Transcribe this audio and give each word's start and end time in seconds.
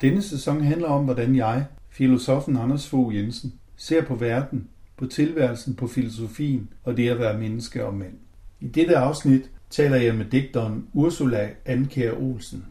Denne 0.00 0.22
sæson 0.22 0.60
handler 0.60 0.88
om, 0.88 1.04
hvordan 1.04 1.36
jeg, 1.36 1.64
filosofen 1.90 2.56
Anders 2.56 2.88
Fogh 2.88 3.16
Jensen, 3.16 3.52
ser 3.76 4.04
på 4.04 4.14
verden, 4.14 4.68
på 4.96 5.06
tilværelsen, 5.06 5.74
på 5.74 5.86
filosofien 5.86 6.68
og 6.84 6.96
det 6.96 7.08
at 7.08 7.18
være 7.18 7.38
menneske 7.38 7.86
og 7.86 7.94
mand. 7.94 8.14
I 8.60 8.68
dette 8.68 8.96
afsnit 8.96 9.50
taler 9.70 9.96
jeg 9.96 10.14
med 10.14 10.24
digteren 10.24 10.86
Ursula 10.92 11.50
Anker 11.66 12.12
Olsen 12.12 12.64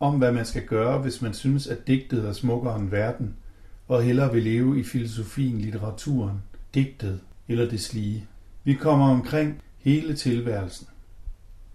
om, 0.00 0.18
hvad 0.18 0.32
man 0.32 0.44
skal 0.44 0.66
gøre, 0.66 0.98
hvis 0.98 1.22
man 1.22 1.34
synes, 1.34 1.66
at 1.66 1.86
digtet 1.86 2.28
er 2.28 2.32
smukkere 2.32 2.78
end 2.78 2.90
verden, 2.90 3.36
og 3.88 4.02
hellere 4.02 4.32
vil 4.32 4.42
leve 4.42 4.80
i 4.80 4.82
filosofien, 4.82 5.58
litteraturen, 5.58 6.42
digtet 6.74 7.20
eller 7.48 7.70
det 7.70 7.80
slige. 7.80 8.26
Vi 8.64 8.74
kommer 8.74 9.10
omkring 9.10 9.62
hele 9.78 10.14
tilværelsen. 10.14 10.86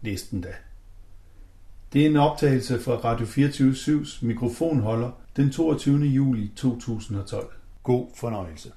Næsten 0.01 0.41
da. 0.41 0.49
Det 1.93 2.01
er 2.01 2.05
en 2.05 2.15
optagelse 2.15 2.81
fra 2.85 2.91
Radio 2.91 3.25
24-7's 3.25 4.25
mikrofonholder 4.25 5.11
den 5.35 5.51
22. 5.51 5.97
juli 5.97 6.51
2012. 6.55 7.47
God 7.83 8.07
fornøjelse. 8.19 8.71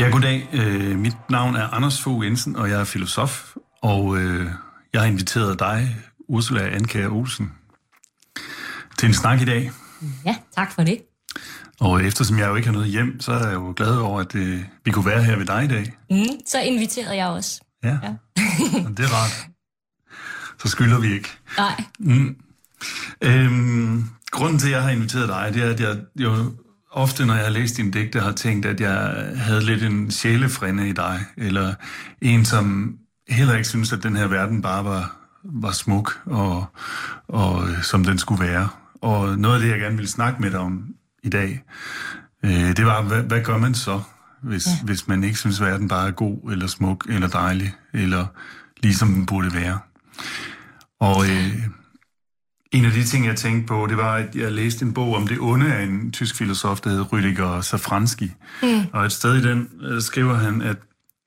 Ja, 0.00 0.10
goddag. 0.10 0.48
Øh, 0.52 0.98
mit 0.98 1.16
navn 1.30 1.56
er 1.56 1.68
Anders 1.68 2.00
Fogh 2.00 2.24
Jensen, 2.24 2.56
og 2.56 2.70
jeg 2.70 2.80
er 2.80 2.84
filosof, 2.84 3.56
og 3.82 4.16
øh, 4.16 4.46
jeg 4.92 5.00
har 5.00 5.08
inviteret 5.08 5.58
dig, 5.58 5.96
Ursula 6.28 6.68
Anker 6.68 7.08
Olsen, 7.08 7.52
til 8.98 9.06
en 9.06 9.14
snak 9.14 9.40
i 9.40 9.44
dag. 9.44 9.70
Ja, 10.26 10.36
tak 10.54 10.72
for 10.72 10.82
det. 10.82 11.02
Og 11.80 12.04
eftersom 12.04 12.38
jeg 12.38 12.48
jo 12.48 12.54
ikke 12.54 12.66
har 12.68 12.72
noget 12.72 12.88
hjem, 12.88 13.20
så 13.20 13.32
er 13.32 13.46
jeg 13.46 13.54
jo 13.54 13.72
glad 13.76 13.96
over, 13.96 14.20
at 14.20 14.34
øh, 14.34 14.60
vi 14.84 14.90
kunne 14.90 15.06
være 15.06 15.22
her 15.22 15.36
ved 15.36 15.46
dig 15.46 15.64
i 15.64 15.68
dag. 15.68 15.92
Mm, 16.10 16.38
så 16.46 16.60
inviterede 16.60 17.16
jeg 17.16 17.26
også. 17.26 17.60
Ja, 17.82 17.98
ja. 18.02 18.14
det 18.96 19.04
er 19.04 19.14
rart. 19.14 19.48
Så 20.58 20.68
skylder 20.68 20.98
vi 21.00 21.12
ikke. 21.12 21.28
Nej. 21.58 21.84
Mm. 21.98 22.36
Øhm, 23.22 24.04
grunden 24.30 24.58
til, 24.58 24.66
at 24.68 24.72
jeg 24.72 24.82
har 24.82 24.90
inviteret 24.90 25.28
dig, 25.28 25.50
det 25.54 25.62
er, 25.62 25.70
at 25.70 25.80
jeg 25.80 25.96
jo 26.16 26.52
ofte, 26.90 27.26
når 27.26 27.34
jeg 27.34 27.44
har 27.44 27.50
læst 27.50 27.76
din 27.76 27.90
digte, 27.90 28.20
har 28.20 28.32
tænkt, 28.32 28.66
at 28.66 28.80
jeg 28.80 29.32
havde 29.36 29.64
lidt 29.64 29.82
en 29.82 30.10
sjælefrænde 30.10 30.88
i 30.88 30.92
dig, 30.92 31.24
eller 31.36 31.74
en, 32.20 32.44
som 32.44 32.96
heller 33.28 33.54
ikke 33.54 33.68
synes, 33.68 33.92
at 33.92 34.02
den 34.02 34.16
her 34.16 34.26
verden 34.26 34.62
bare 34.62 34.84
var, 34.84 35.16
var 35.44 35.72
smuk, 35.72 36.20
og, 36.26 36.66
og 37.28 37.68
øh, 37.68 37.82
som 37.82 38.04
den 38.04 38.18
skulle 38.18 38.44
være. 38.44 38.68
Og 39.02 39.38
noget 39.38 39.54
af 39.54 39.60
det, 39.60 39.70
jeg 39.70 39.78
gerne 39.78 39.96
ville 39.96 40.10
snakke 40.10 40.42
med 40.42 40.50
dig 40.50 40.60
om 40.60 40.84
i 41.22 41.28
dag, 41.28 41.62
øh, 42.44 42.76
det 42.76 42.86
var, 42.86 43.02
hvad, 43.02 43.22
hvad 43.22 43.44
gør 43.44 43.58
man 43.58 43.74
så, 43.74 44.00
hvis, 44.42 44.66
ja. 44.66 44.84
hvis 44.84 45.08
man 45.08 45.24
ikke 45.24 45.38
synes, 45.38 45.60
verden 45.60 45.88
bare 45.88 46.08
er 46.08 46.12
god, 46.12 46.50
eller 46.50 46.66
smuk, 46.66 47.06
eller 47.08 47.28
dejlig, 47.28 47.74
eller 47.92 48.26
ligesom 48.82 49.14
den 49.14 49.26
burde 49.26 49.54
være. 49.54 49.78
Og 51.00 51.24
øh, 51.30 51.66
en 52.72 52.84
af 52.84 52.92
de 52.92 53.04
ting, 53.04 53.26
jeg 53.26 53.36
tænkte 53.36 53.66
på, 53.66 53.86
det 53.86 53.96
var, 53.96 54.14
at 54.14 54.36
jeg 54.36 54.52
læste 54.52 54.84
en 54.84 54.94
bog 54.94 55.16
om 55.16 55.26
det 55.26 55.38
onde 55.40 55.74
af 55.74 55.82
en 55.82 56.12
tysk 56.12 56.36
filosof, 56.36 56.80
der 56.80 56.90
hed 56.90 57.00
Rüdiger 57.12 57.62
Safranski. 57.62 58.32
Mm. 58.62 58.68
Og 58.92 59.04
et 59.04 59.12
sted 59.12 59.36
i 59.36 59.42
den 59.42 59.68
øh, 59.82 60.02
skriver 60.02 60.34
han, 60.34 60.62
at 60.62 60.76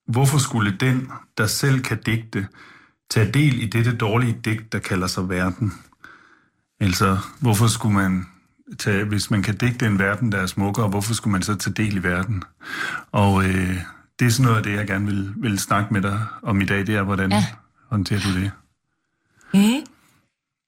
hvorfor 0.08 0.38
skulle 0.38 0.77
den, 0.80 1.11
der 1.38 1.47
selv 1.47 1.81
kan 1.81 1.97
digte, 2.05 2.47
tage 3.09 3.31
del 3.31 3.63
i 3.63 3.66
dette 3.66 3.95
dårlige 3.95 4.38
digt, 4.45 4.73
der 4.73 4.80
kalder 4.80 5.08
sig 5.08 5.30
verden? 5.30 5.73
Altså, 6.80 7.17
hvorfor 7.39 7.67
skulle 7.67 7.95
man 7.95 8.25
tage, 8.80 9.03
hvis 9.03 9.31
man 9.31 9.44
kan 9.44 9.58
digte 9.58 9.85
en 9.85 9.99
verden, 9.99 10.31
der 10.31 10.38
er 10.38 10.45
smukkere, 10.45 10.88
hvorfor 10.88 11.13
skulle 11.13 11.31
man 11.31 11.41
så 11.41 11.55
tage 11.55 11.73
del 11.73 11.97
i 11.97 12.03
verden? 12.03 12.44
Og 13.11 13.44
øh, 13.45 13.75
det 14.19 14.25
er 14.25 14.30
sådan 14.30 14.44
noget 14.44 14.58
af 14.58 14.63
det, 14.63 14.75
jeg 14.75 14.88
gerne 14.88 15.05
vil, 15.05 15.33
vil 15.38 15.59
snakke 15.59 15.94
med 15.94 16.02
dig 16.02 16.19
om 16.44 16.61
i 16.61 16.66
dag, 16.66 16.88
det 16.88 16.95
er, 16.95 17.03
hvordan 17.03 17.31
ja. 17.31 17.45
håndterer 17.89 18.19
du 18.19 18.39
det? 18.39 18.52
Mm. 19.53 19.86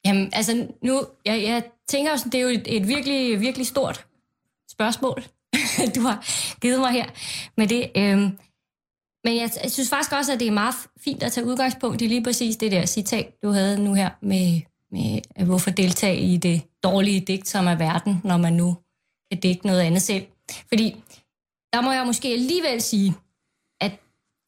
Jamen, 0.06 0.30
altså 0.34 0.68
nu, 0.84 1.02
jeg, 1.25 1.44
jeg 1.44 1.63
tænker 1.88 2.12
også, 2.12 2.25
det 2.31 2.35
er 2.35 2.41
jo 2.41 2.47
et, 2.47 2.75
et 2.78 2.88
virkelig, 2.88 3.40
virkelig 3.40 3.68
stort 3.68 4.06
spørgsmål, 4.72 5.24
du 5.96 6.02
har 6.02 6.25
givet 6.62 6.79
mig 6.79 6.91
her 6.91 7.06
med 7.58 7.68
det. 7.68 7.91
Øhm, 7.97 8.38
men 9.24 9.35
jeg, 9.35 9.50
jeg 9.64 9.72
synes 9.72 9.90
faktisk 9.90 10.14
også, 10.14 10.34
at 10.34 10.40
det 10.40 10.47
er 10.47 10.52
meget 10.52 10.75
fint 11.03 11.24
at 11.24 11.31
tage 11.31 11.46
udgangspunkt 11.46 12.02
i 12.02 12.08
lige 12.08 12.24
præcis 12.24 12.56
det 12.56 12.72
der 12.72 12.85
citat, 12.85 13.44
du 13.44 13.52
havde 13.52 13.84
nu 13.84 13.94
her 13.94 14.09
med, 14.22 14.62
med 14.91 15.46
hvorfor 15.46 15.72
deltage 15.72 16.19
i 16.19 16.38
det 16.38 16.62
dårlige 16.84 17.20
digt, 17.20 17.48
som 17.48 17.68
er 17.68 17.76
verden, 17.76 18.22
når 18.24 18.38
man 18.38 18.54
nu 18.54 18.78
kan 19.32 19.40
digte 19.40 19.68
noget 19.68 19.82
andet 19.82 20.02
selv. 20.02 20.26
Fordi 20.68 21.04
der 21.74 21.82
må 21.82 21.92
jeg 21.92 22.06
måske 22.06 22.28
alligevel 22.28 22.82
sige, 22.82 23.16
at 23.82 23.92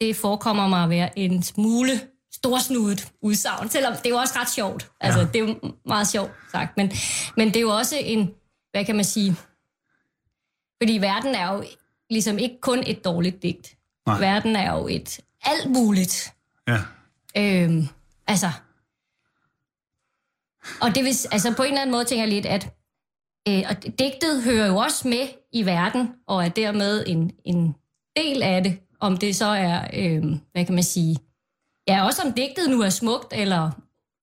det 0.02 0.16
forekommer 0.16 0.68
mig 0.68 0.84
at 0.84 0.90
være 0.90 1.20
en 1.20 1.44
smule 1.44 1.92
storsnudet 2.32 3.12
udsagn, 3.22 3.70
selvom 3.70 3.94
det 3.94 4.06
er 4.06 4.10
jo 4.10 4.16
også 4.16 4.34
ret 4.40 4.50
sjovt. 4.50 4.92
Altså, 5.02 5.20
ja. 5.20 5.26
det 5.26 5.36
er 5.36 5.40
jo 5.40 5.74
meget 5.86 6.08
sjovt 6.08 6.32
sagt, 6.52 6.78
men, 6.78 6.92
men 7.38 7.48
det 7.48 7.56
er 7.56 7.62
jo 7.62 7.70
også 7.70 7.96
en, 7.98 8.34
hvad 8.72 8.86
kan 8.86 8.96
man 8.96 9.06
sige, 9.06 9.36
fordi 10.82 10.98
verden 10.98 11.36
er 11.36 11.54
jo 11.54 11.64
ligesom 12.10 12.38
ikke 12.38 12.58
kun 12.62 12.84
et 12.88 13.06
dårligt 13.06 13.44
digt. 13.44 13.78
Nej. 14.08 14.20
Verden 14.20 14.56
er 14.56 14.74
jo 14.74 14.88
et 14.88 15.20
alt 15.42 15.72
muligt. 15.72 16.34
Ja. 16.68 16.80
Øhm, 17.38 17.88
altså, 18.28 18.52
og 20.82 20.96
det 20.96 21.04
vil, 21.04 21.14
altså 21.32 21.54
på 21.58 21.64
en 21.64 21.70
eller 21.70 21.82
anden 21.82 21.92
måde 21.92 22.06
tænker 22.06 22.24
jeg 22.24 22.34
lidt, 22.34 22.46
at 22.46 22.74
øh, 23.48 23.64
og 23.70 24.00
digtet 24.00 24.44
hører 24.44 24.68
jo 24.68 24.78
også 24.78 25.08
med 25.08 25.28
i 25.52 25.66
verden, 25.66 26.10
og 26.28 26.46
er 26.46 26.50
dermed 26.50 27.04
en, 27.08 27.32
en 27.46 27.76
del 28.16 28.44
af 28.44 28.64
det, 28.64 28.80
om 29.00 29.18
det 29.18 29.36
så 29.36 29.46
er, 29.46 29.88
øh, 29.94 30.24
hvad 30.54 30.66
kan 30.66 30.76
man 30.76 30.84
sige, 30.84 31.18
Ja, 31.90 32.06
også 32.06 32.22
om 32.22 32.34
digtet 32.34 32.70
nu 32.70 32.82
er 32.82 32.90
smukt 32.90 33.34
eller 33.34 33.72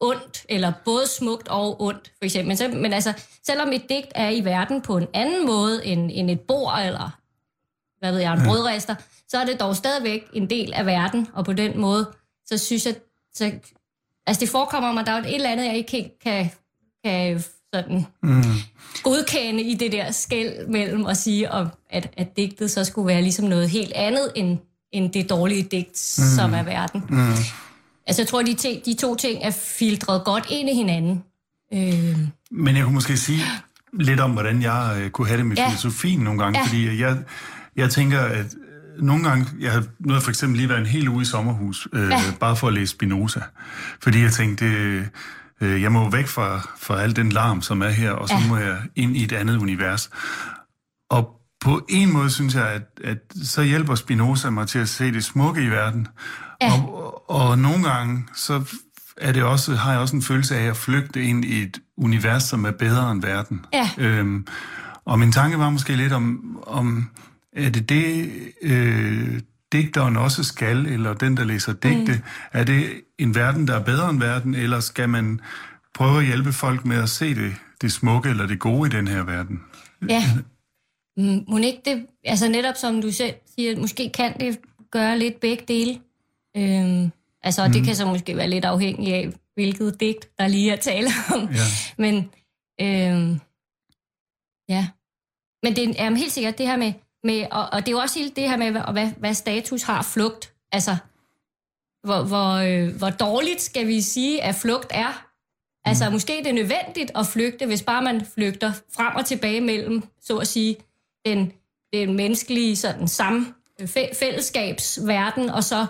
ondt, 0.01 0.47
eller 0.49 0.73
både 0.85 1.07
smukt 1.07 1.49
og 1.49 1.83
ondt, 1.83 2.13
for 2.19 2.25
eksempel. 2.25 2.49
Men, 2.49 2.57
så, 2.57 2.69
men 2.69 2.93
altså, 2.93 3.13
selvom 3.47 3.73
et 3.73 3.83
digt 3.89 4.13
er 4.15 4.29
i 4.29 4.45
verden 4.45 4.83
på 4.83 4.97
en 4.97 5.07
anden 5.15 5.47
måde 5.47 5.87
end, 5.87 6.11
end 6.15 6.31
et 6.31 6.41
bord, 6.41 6.79
eller 6.85 7.19
hvad 7.99 8.13
ved 8.13 8.21
jeg, 8.21 8.33
en 8.33 8.47
brødrester, 8.47 8.95
så 9.29 9.39
er 9.39 9.45
det 9.45 9.61
dog 9.61 9.77
stadigvæk 9.77 10.23
en 10.33 10.51
del 10.51 10.73
af 10.73 10.87
verden, 10.87 11.29
og 11.33 11.45
på 11.45 11.53
den 11.53 11.79
måde, 11.81 12.13
så 12.45 12.59
synes 12.59 12.87
jeg, 12.87 12.95
så, 13.35 13.53
altså 14.27 14.41
det 14.41 14.49
forekommer 14.49 14.93
mig, 14.93 15.07
der 15.07 15.13
er 15.13 15.19
et 15.19 15.35
eller 15.35 15.51
andet, 15.51 15.65
jeg 15.65 15.77
ikke 15.77 15.93
helt 15.93 16.13
kan, 16.23 16.51
kan 17.05 17.45
sådan 17.75 18.07
mm. 18.23 18.43
godkende 19.03 19.63
i 19.63 19.75
det 19.75 19.93
der 19.93 20.11
skæld 20.11 20.67
mellem 20.69 21.07
at 21.07 21.17
sige, 21.17 21.49
at, 21.91 22.11
at 22.17 22.37
digtet 22.37 22.71
så 22.71 22.85
skulle 22.85 23.07
være 23.07 23.23
ligesom 23.23 23.45
noget 23.45 23.71
helt 23.71 23.93
andet 23.93 24.33
end 24.35 24.59
end 24.93 25.13
det 25.13 25.31
dårlige 25.31 25.63
digt, 25.63 26.17
mm. 26.19 26.25
som 26.37 26.55
er 26.55 26.63
verden. 26.63 27.03
Mm. 27.09 27.33
Altså 28.07 28.23
jeg 28.23 28.29
tror, 28.29 28.43
de, 28.43 28.55
te, 28.55 28.81
de 28.87 28.95
to 28.95 29.15
ting 29.15 29.43
er 29.43 29.51
filtreret 29.51 30.25
godt 30.25 30.47
ind 30.51 30.69
i 30.69 30.75
hinanden. 30.75 31.23
Øh. 31.75 32.19
Men 32.51 32.77
jeg 32.77 32.85
kunne 32.85 32.95
måske 32.95 33.17
sige 33.17 33.41
lidt 33.93 34.21
om, 34.21 34.31
hvordan 34.31 34.63
jeg 34.63 34.97
øh, 35.01 35.11
kunne 35.11 35.27
have 35.27 35.39
det 35.39 35.47
med 35.47 35.57
ja. 35.57 35.69
filosofien 35.69 36.21
nogle 36.21 36.43
gange, 36.43 36.59
ja. 36.59 36.65
fordi 36.65 37.01
jeg, 37.01 37.17
jeg 37.77 37.91
tænker, 37.91 38.21
at 38.21 38.47
nogle 38.99 39.29
gange, 39.29 39.47
jeg 39.61 39.73
har 39.73 39.85
noget 40.01 40.23
for 40.23 40.31
eksempel 40.31 40.57
lige 40.57 40.69
været 40.69 40.81
en 40.81 40.87
hel 40.87 41.09
uge 41.09 41.23
i 41.23 41.25
sommerhus, 41.25 41.89
øh, 41.93 42.11
ja. 42.11 42.21
bare 42.41 42.57
for 42.57 42.69
at 42.69 42.75
læse 42.75 42.91
Spinoza, 42.91 43.41
fordi 44.03 44.23
jeg 44.23 44.33
tænkte, 44.33 44.65
øh, 45.61 45.83
jeg 45.83 45.93
må 45.93 46.11
væk 46.11 46.27
fra, 46.27 46.69
fra 46.81 47.01
al 47.01 47.17
den 47.17 47.29
larm, 47.29 47.63
som 47.63 47.83
er 47.83 47.89
her, 47.89 48.11
og 48.11 48.29
så 48.29 48.35
ja. 48.35 48.49
må 48.49 48.57
jeg 48.57 48.79
ind 48.97 49.17
i 49.17 49.25
et 49.25 49.33
andet 49.33 49.57
univers. 49.57 50.11
Og 51.11 51.31
på 51.61 51.87
en 51.89 52.13
måde 52.13 52.31
synes 52.31 52.55
jeg, 52.55 52.69
at, 52.69 52.83
at 53.05 53.19
så 53.43 53.63
hjælper 53.63 53.95
Spinoza 53.95 54.51
mig 54.51 54.69
til 54.69 54.79
at 54.79 54.89
se 54.89 55.13
det 55.13 55.25
smukke 55.25 55.63
i 55.63 55.69
verden. 55.69 56.09
Ja. 56.63 56.73
Og, 56.73 57.31
og 57.31 57.59
nogle 57.59 57.91
gange, 57.91 58.25
så 58.35 58.65
er 59.17 59.33
det 59.33 59.43
også, 59.43 59.75
har 59.75 59.93
jeg 59.93 60.01
også 60.01 60.17
en 60.17 60.23
følelse 60.23 60.57
af 60.57 60.65
at 60.69 60.77
flygte 60.77 61.23
ind 61.23 61.45
i 61.45 61.63
et 61.63 61.79
univers, 61.97 62.43
som 62.43 62.65
er 62.65 62.71
bedre 62.71 63.13
end 63.13 63.23
verden. 63.23 63.67
Ja. 63.73 63.91
Øhm, 63.99 64.47
og 65.05 65.19
min 65.19 65.33
tanke 65.33 65.59
var 65.59 65.71
måske 65.71 65.97
lidt 65.97 66.13
om, 66.13 66.59
om 66.67 67.11
er 67.57 67.71
det 67.71 67.89
det, 67.89 68.31
øh, 68.63 69.41
digteren 69.73 70.17
også 70.17 70.45
skal, 70.45 70.87
eller 70.87 71.15
den, 71.15 71.37
der 71.37 71.45
læser 71.45 71.73
digte, 71.73 72.13
mm. 72.13 72.23
er 72.53 72.65
det 72.65 73.03
en 73.19 73.35
verden, 73.35 73.69
der 73.69 73.75
er 73.75 73.85
bedre 73.85 74.11
end 74.11 74.21
verden, 74.21 74.55
eller 74.55 74.81
skal 74.81 75.09
man 75.09 75.41
prøve 75.95 76.19
at 76.19 76.27
hjælpe 76.27 76.53
folk 76.53 76.85
med 76.85 77.03
at 77.03 77.09
se 77.09 77.35
det, 77.35 77.55
det 77.81 77.93
smukke 77.93 78.29
eller 78.29 78.47
det 78.47 78.59
gode 78.59 78.89
i 78.89 78.91
den 78.91 79.09
her 79.09 79.23
verden? 79.23 79.61
Ja. 80.09 80.23
Må 81.49 81.59
ikke 81.59 81.83
det, 81.85 82.07
altså 82.25 82.49
netop 82.49 82.77
som 82.77 83.03
du 83.03 83.11
selv 83.11 83.35
siger, 83.55 83.79
måske 83.79 84.11
kan 84.15 84.41
det 84.41 84.59
gøre 84.91 85.19
lidt 85.19 85.41
begge 85.41 85.65
dele. 85.69 86.01
Øhm, 86.57 87.11
altså, 87.43 87.67
mm. 87.67 87.73
det 87.73 87.85
kan 87.85 87.97
så 87.97 88.07
måske 88.07 88.37
være 88.37 88.51
lidt 88.51 88.65
afhængigt 88.65 89.15
af, 89.15 89.33
hvilket 89.55 90.01
digt, 90.01 90.29
der 90.39 90.49
lige 90.49 90.73
er 90.73 90.77
tale 90.77 91.09
om. 91.35 91.49
Ja. 91.53 91.67
Men, 91.99 92.15
øhm, 92.81 93.41
ja. 94.69 94.89
Men 95.63 95.77
det 95.77 96.01
er 96.01 96.15
helt 96.15 96.33
sikkert 96.33 96.59
det 96.59 96.67
her 96.67 96.77
med, 96.77 96.93
med 97.25 97.47
og, 97.51 97.69
og 97.73 97.81
det 97.81 97.89
er 97.89 97.93
jo 97.93 97.99
også 97.99 98.19
helt 98.19 98.37
det 98.37 98.51
her 98.51 98.57
med, 98.57 98.93
hvad, 98.93 99.11
hvad 99.19 99.35
status 99.35 99.83
har 99.83 100.03
flugt. 100.03 100.53
Altså, 100.73 100.97
hvor, 102.03 102.23
hvor, 102.23 102.53
øh, 102.53 102.97
hvor 102.97 103.11
dårligt 103.11 103.63
skal 103.63 103.87
vi 103.87 104.01
sige, 104.01 104.43
at 104.43 104.55
flugt 104.55 104.87
er. 104.91 105.27
Altså, 105.85 106.07
mm. 106.07 106.13
måske 106.13 106.39
er 106.39 106.43
det 106.43 106.55
nødvendigt 106.55 107.11
at 107.15 107.27
flygte, 107.27 107.67
hvis 107.67 107.83
bare 107.83 108.03
man 108.03 108.25
flygter 108.25 108.73
frem 108.97 109.17
og 109.17 109.25
tilbage 109.25 109.61
mellem, 109.61 110.03
så 110.21 110.37
at 110.37 110.47
sige, 110.47 110.77
den, 111.27 111.53
den 111.93 112.17
menneskelige 112.17 112.77
sådan, 112.77 113.09
sam, 113.09 113.55
fællesskabsverden, 114.15 115.51
og 115.51 115.65
så 115.65 115.87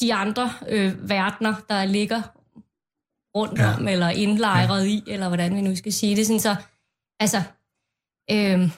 de 0.00 0.14
andre 0.14 0.52
øh, 0.68 1.08
verdener, 1.08 1.54
der 1.68 1.84
ligger 1.84 2.22
rundt 3.36 3.58
ja. 3.58 3.74
om, 3.74 3.88
eller 3.88 4.08
indlejret 4.08 4.84
ja. 4.84 4.90
i, 4.90 5.02
eller 5.06 5.28
hvordan 5.28 5.56
vi 5.56 5.60
nu 5.60 5.76
skal 5.76 5.92
sige 5.92 6.16
det. 6.16 6.26
Sådan 6.26 6.40
så, 6.40 6.56
altså, 7.20 7.42
øh, 8.30 8.70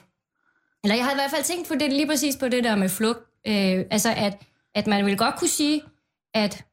eller 0.83 0.95
jeg 0.95 1.05
har 1.05 1.11
i 1.11 1.15
hvert 1.15 1.31
fald 1.31 1.43
tænkt 1.43 1.67
på 1.67 1.73
det 1.73 1.93
lige 1.93 2.07
præcis 2.07 2.35
på 2.35 2.47
det 2.47 2.63
der 2.63 2.75
med 2.75 2.89
flugt. 2.89 3.19
Øh, 3.47 3.85
altså, 3.91 4.13
at, 4.17 4.41
at 4.75 4.87
man 4.87 5.05
vil 5.05 5.17
godt 5.17 5.35
kunne 5.35 5.47
sige, 5.47 5.81
at 6.33 6.65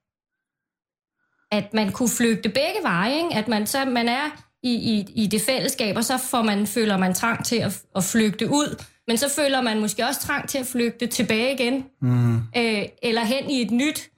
at 1.51 1.75
man 1.75 1.93
kunne 1.93 2.09
flygte 2.09 2.49
begge 2.49 2.83
veje, 2.83 3.17
ikke? 3.17 3.35
at 3.35 3.49
man, 3.49 3.67
så 3.67 3.85
man 3.85 4.09
er 4.09 4.45
i, 4.63 4.75
i, 4.75 5.07
i 5.15 5.27
det 5.27 5.41
fællesskab, 5.43 5.97
og 5.97 6.05
så 6.05 6.19
får 6.19 6.43
man, 6.43 6.67
føler 6.67 6.97
man 6.97 7.15
trang 7.15 7.45
til 7.45 7.57
at, 7.57 7.83
at 7.97 8.05
flygte 8.05 8.51
ud, 8.51 8.83
men 9.07 9.17
så 9.17 9.31
føler 9.37 9.63
man 9.63 9.81
måske 9.81 10.07
også 10.07 10.21
trang 10.21 10.49
til 10.49 10.59
at 10.59 10.67
flygte 10.67 11.07
tilbage 11.07 11.55
igen, 11.55 11.85
mm. 12.01 12.37
øh, 12.37 12.85
eller 13.03 13.25
hen 13.25 13.51
i 13.51 13.63
et 13.63 13.71
nyt, 13.71 14.11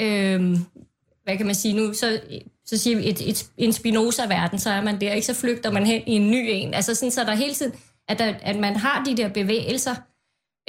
øh, 0.00 0.58
hvad 1.24 1.36
kan 1.36 1.46
man 1.46 1.54
sige 1.54 1.76
nu, 1.76 1.92
så, 1.92 2.20
så 2.66 2.78
siger 2.78 2.96
vi 2.96 3.08
et, 3.08 3.28
et, 3.28 3.50
en 3.58 3.72
Spinoza-verden, 3.72 4.58
så 4.58 4.70
er 4.70 4.82
man 4.82 5.00
der, 5.00 5.12
ikke? 5.12 5.26
Så 5.26 5.34
flygter 5.34 5.70
man 5.70 5.86
hen 5.86 6.02
i 6.06 6.12
en 6.12 6.30
ny 6.30 6.46
en. 6.48 6.74
Altså 6.74 6.94
sådan, 6.94 7.10
så 7.10 7.24
der 7.24 7.34
hele 7.34 7.54
tiden, 7.54 7.72
at, 8.10 8.18
der, 8.18 8.34
at 8.42 8.56
man 8.56 8.76
har 8.76 9.04
de 9.04 9.16
der 9.16 9.28
bevægelser, 9.28 9.94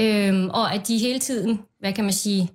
øh, 0.01 0.45
og 0.45 0.73
at 0.73 0.87
de 0.87 0.97
hele 0.97 1.19
tiden, 1.19 1.61
hvad 1.79 1.93
kan 1.93 2.03
man 2.03 2.13
sige, 2.13 2.51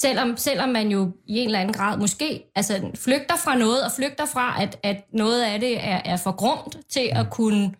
Selvom, 0.00 0.36
selvom 0.36 0.68
man 0.68 0.88
jo 0.88 1.12
i 1.26 1.38
en 1.38 1.46
eller 1.46 1.60
anden 1.60 1.74
grad 1.74 1.98
måske 1.98 2.50
altså, 2.54 2.90
flygter 2.94 3.36
fra 3.36 3.56
noget, 3.56 3.84
og 3.84 3.92
flygter 3.92 4.26
fra, 4.26 4.62
at, 4.62 4.78
at 4.82 5.04
noget 5.12 5.42
af 5.42 5.60
det 5.60 5.84
er, 5.84 6.00
er 6.04 6.16
for 6.16 6.32
grumt 6.32 6.78
til 6.88 7.10
at 7.12 7.30
kunne, 7.30 7.74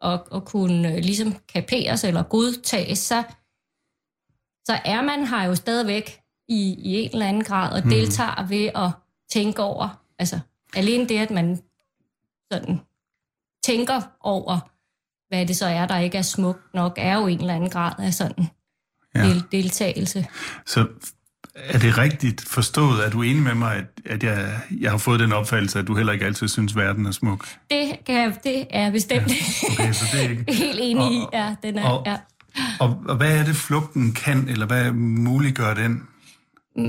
at, 0.00 0.20
at 0.34 0.44
kunne 0.44 0.88
øh, 0.88 0.98
ligesom 0.98 1.34
kaperes 1.48 2.04
eller 2.04 2.22
godtages, 2.22 2.98
så, 2.98 3.22
så 4.64 4.80
er 4.84 5.02
man 5.02 5.26
her 5.26 5.44
jo 5.44 5.54
stadigvæk 5.54 6.20
i, 6.48 6.74
i 6.78 6.94
en 6.94 7.10
eller 7.12 7.26
anden 7.26 7.44
grad 7.44 7.72
og 7.72 7.84
mm. 7.84 7.90
deltager 7.90 8.46
ved 8.46 8.70
at 8.74 8.90
tænke 9.30 9.62
over, 9.62 10.02
altså 10.18 10.40
alene 10.76 11.08
det, 11.08 11.18
at 11.18 11.30
man 11.30 11.62
sådan 12.52 12.80
tænker 13.62 14.00
over, 14.20 14.70
hvad 15.28 15.46
det 15.46 15.56
så 15.56 15.66
er, 15.66 15.86
der 15.86 15.98
ikke 15.98 16.18
er 16.18 16.22
smukt 16.22 16.74
nok, 16.74 16.94
er 16.96 17.14
jo 17.14 17.26
en 17.26 17.40
eller 17.40 17.54
anden 17.54 17.70
grad 17.70 17.92
af 17.98 18.14
sådan 18.14 18.48
ja. 19.14 19.22
del, 19.22 19.44
deltagelse. 19.52 20.26
Så 20.66 20.86
er 21.54 21.78
det 21.78 21.98
rigtigt 21.98 22.40
forstået? 22.48 23.06
Er 23.06 23.10
du 23.10 23.22
enig 23.22 23.42
med 23.42 23.54
mig, 23.54 23.76
at, 23.76 23.84
at 24.04 24.22
jeg, 24.22 24.60
jeg 24.80 24.90
har 24.90 24.98
fået 24.98 25.20
den 25.20 25.32
opfattelse, 25.32 25.78
at 25.78 25.86
du 25.86 25.94
heller 25.94 26.12
ikke 26.12 26.24
altid 26.24 26.48
synes, 26.48 26.76
verden 26.76 27.06
er 27.06 27.10
smuk? 27.10 27.48
Det, 27.70 28.04
kan, 28.06 28.34
det 28.44 28.66
er 28.70 28.90
bestemt. 28.90 29.28
Ja, 29.28 29.34
okay, 29.72 29.92
så 29.92 30.04
det 30.12 30.24
er 30.24 30.30
ikke... 30.30 30.52
Helt 30.64 30.78
enig 30.82 31.04
og, 31.04 31.12
i, 31.12 31.22
ja. 31.32 31.54
Den 31.62 31.78
er, 31.78 31.88
og, 31.88 32.02
ja. 32.06 32.16
Og, 32.80 33.02
og 33.08 33.16
hvad 33.16 33.38
er 33.38 33.44
det, 33.44 33.56
flugten 33.56 34.12
kan, 34.12 34.48
eller 34.48 34.66
hvad 34.66 34.92
muliggør 34.92 35.74
den? 35.74 36.02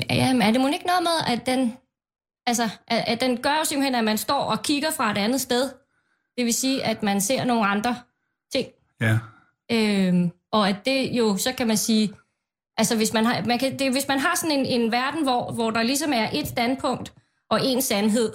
Jamen, 0.10 0.42
er 0.42 0.52
det 0.52 0.62
måske 0.62 0.74
ikke 0.74 0.88
noget 0.88 1.04
med, 1.04 1.34
at 1.34 1.46
den... 1.46 1.74
Altså, 2.48 2.70
at, 2.88 3.04
at 3.08 3.22
den 3.22 3.38
gør 3.38 3.50
jo 3.50 3.64
simpelthen, 3.64 3.96
at 3.96 4.04
man 4.04 4.18
står 4.18 4.40
og 4.40 4.64
kigger 4.64 4.90
fra 4.98 5.12
et 5.12 5.18
andet 5.18 5.42
sted. 5.42 5.70
Det 6.38 6.46
vil 6.46 6.54
sige, 6.54 6.84
at 6.84 7.04
man 7.04 7.22
ser 7.22 7.46
nogle 7.46 7.68
andre. 7.68 7.96
Ja. 9.02 9.18
Øhm, 9.72 10.32
og 10.52 10.70
at 10.70 10.76
det 10.86 11.10
jo, 11.12 11.38
så 11.38 11.54
kan 11.54 11.68
man 11.68 11.78
sige, 11.78 12.14
Altså 12.80 12.96
hvis 12.96 13.14
man 13.14 13.26
har, 13.26 13.44
man 13.46 13.60
kan, 13.60 13.80
det, 13.80 13.92
hvis 13.92 14.08
man 14.08 14.20
har 14.20 14.36
sådan 14.36 14.60
en, 14.60 14.66
en 14.66 14.92
verden, 14.92 15.24
hvor, 15.24 15.52
hvor 15.52 15.72
der 15.72 15.84
ligesom 15.84 16.14
er 16.14 16.30
et 16.34 16.48
standpunkt 16.48 17.14
og 17.50 17.60
en 17.66 17.82
sandhed, 17.82 18.34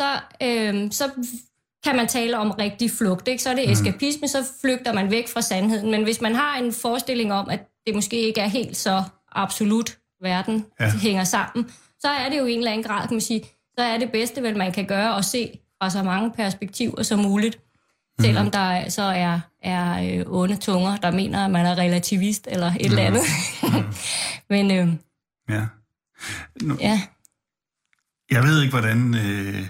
så, 0.00 0.20
øhm, 0.42 0.90
så 0.90 1.10
kan 1.84 1.96
man 1.96 2.08
tale 2.08 2.38
om 2.38 2.50
rigtig 2.50 2.90
flugt. 2.90 3.28
Ikke? 3.28 3.42
Så 3.42 3.50
er 3.50 3.54
det 3.54 3.66
mm. 3.66 3.72
eskapisme, 3.72 4.28
så 4.28 4.38
flygter 4.60 4.92
man 4.92 5.10
væk 5.10 5.28
fra 5.28 5.40
sandheden. 5.40 5.90
Men 5.90 6.02
hvis 6.02 6.20
man 6.20 6.34
har 6.34 6.58
en 6.58 6.72
forestilling 6.72 7.32
om, 7.32 7.50
at 7.50 7.60
det 7.86 7.94
måske 7.94 8.16
ikke 8.16 8.40
er 8.40 8.46
helt 8.46 8.76
så 8.76 9.02
absolut, 9.32 9.98
verden 10.20 10.66
ja. 10.80 10.90
hænger 10.90 11.24
sammen, 11.24 11.70
så 12.00 12.08
er 12.08 12.28
det 12.28 12.38
jo 12.38 12.44
i 12.44 12.52
en 12.52 12.58
eller 12.58 12.70
anden 12.70 12.84
grad, 12.84 13.08
kan 13.08 13.14
man 13.14 13.20
sige, 13.20 13.44
så 13.78 13.84
er 13.84 13.98
det 13.98 14.12
bedste, 14.12 14.42
vel 14.42 14.56
man 14.56 14.72
kan 14.72 14.86
gøre, 14.86 15.18
at 15.18 15.24
se 15.24 15.58
fra 15.82 15.90
så 15.90 16.02
mange 16.02 16.30
perspektiver 16.30 17.02
som 17.02 17.18
muligt. 17.18 17.58
Mm. 18.22 18.26
Selvom 18.26 18.50
der 18.50 18.88
så 18.88 19.02
er, 19.02 19.40
er 19.62 20.18
øh, 20.18 20.24
onde 20.26 20.56
tunger, 20.56 20.96
der 20.96 21.10
mener, 21.10 21.44
at 21.44 21.50
man 21.50 21.66
er 21.66 21.78
relativist 21.78 22.48
eller 22.50 22.66
et 22.66 22.72
mm. 22.80 22.84
eller 22.86 23.02
andet. 23.02 23.22
Mm. 23.62 23.94
Men 24.50 24.70
øh, 24.70 24.94
ja. 25.48 25.66
Nu, 26.62 26.76
ja. 26.80 27.00
Jeg 28.30 28.42
ved 28.42 28.62
ikke, 28.62 28.78
hvordan 28.78 29.14
øh, 29.14 29.66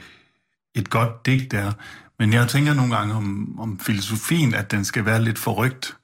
et 0.74 0.90
godt 0.90 1.26
digt 1.26 1.54
er, 1.54 1.72
men 2.18 2.32
jeg 2.32 2.48
tænker 2.48 2.74
nogle 2.74 2.96
gange 2.96 3.14
om, 3.14 3.58
om 3.58 3.78
filosofien, 3.78 4.54
at 4.54 4.70
den 4.70 4.84
skal 4.84 5.04
være 5.04 5.22
lidt 5.22 5.38
forrygt. 5.38 5.96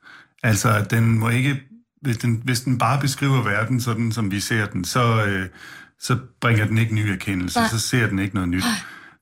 Altså, 0.43 0.69
at 0.75 0.91
den 0.91 1.19
må 1.19 1.29
ikke, 1.29 1.63
hvis 2.03 2.17
den, 2.17 2.43
hvis 2.45 2.61
den 2.61 2.79
bare 2.79 3.01
beskriver 3.01 3.43
verden 3.43 3.81
sådan, 3.81 4.13
som 4.13 4.31
vi 4.31 4.41
ser 4.41 4.67
den, 4.67 4.85
så, 4.85 5.25
øh, 5.25 5.49
så 6.01 6.19
bringer 6.41 6.67
den 6.67 6.79
ikke 6.79 6.95
ny 6.95 7.01
erkendelse, 7.01 7.61
ja. 7.61 7.69
så 7.69 7.79
ser 7.79 8.07
den 8.07 8.19
ikke 8.19 8.35
noget 8.35 8.49
nyt. 8.49 8.65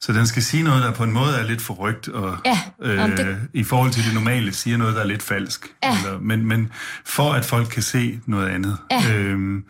Så 0.01 0.13
den 0.13 0.27
skal 0.27 0.43
sige 0.43 0.63
noget, 0.63 0.83
der 0.83 0.93
på 0.93 1.05
en 1.05 1.13
måde 1.13 1.37
er 1.37 1.43
lidt 1.43 1.63
forrygt, 1.63 2.09
og 2.09 2.39
ja, 2.45 2.59
øh, 2.83 3.17
det... 3.17 3.49
i 3.53 3.65
forhold 3.65 3.93
til 3.93 4.05
det 4.05 4.15
normale 4.15 4.53
siger 4.53 4.77
noget, 4.77 4.95
der 4.95 5.01
er 5.01 5.07
lidt 5.07 5.23
falsk. 5.23 5.67
Ja. 5.85 5.99
Eller, 5.99 6.21
men, 6.21 6.47
men 6.47 6.73
for 7.05 7.33
at 7.33 7.45
folk 7.45 7.69
kan 7.69 7.83
se 7.83 8.21
noget 8.27 8.49
andet. 8.49 8.79
Ja. 8.91 9.15
Øhm, 9.15 9.65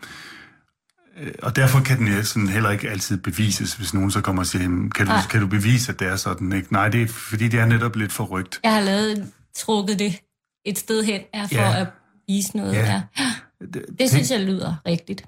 øh, 1.19 1.31
og 1.43 1.55
derfor 1.55 1.79
kan 1.79 1.97
den 1.97 2.23
sådan 2.23 2.47
heller 2.47 2.69
ikke 2.69 2.89
altid 2.89 3.17
bevises, 3.17 3.73
hvis 3.73 3.93
nogen 3.93 4.11
så 4.11 4.21
kommer 4.21 4.41
og 4.41 4.47
siger, 4.47 4.89
kan 4.95 5.07
du, 5.07 5.13
kan 5.29 5.41
du 5.41 5.47
bevise, 5.47 5.91
at 5.91 5.99
det 5.99 6.07
er 6.07 6.15
sådan? 6.15 6.53
Ikke? 6.53 6.73
Nej, 6.73 6.89
det 6.89 7.01
er, 7.01 7.07
fordi 7.07 7.47
det 7.47 7.59
er 7.59 7.65
netop 7.65 7.95
lidt 7.95 8.11
forrygt. 8.11 8.59
Jeg 8.63 8.73
har 8.73 8.81
lavet, 8.81 9.31
trukket 9.55 9.99
det 9.99 10.19
et 10.65 10.77
sted 10.77 11.03
hen, 11.03 11.21
er 11.33 11.47
for 11.47 11.55
ja. 11.55 11.81
at 11.81 11.87
vise 12.27 12.57
noget. 12.57 12.73
Ja. 12.73 13.01
Ja. 13.19 13.31
Det, 13.73 13.85
det 13.99 14.09
synes 14.09 14.31
jeg 14.31 14.39
lyder 14.39 14.75
rigtigt. 14.87 15.25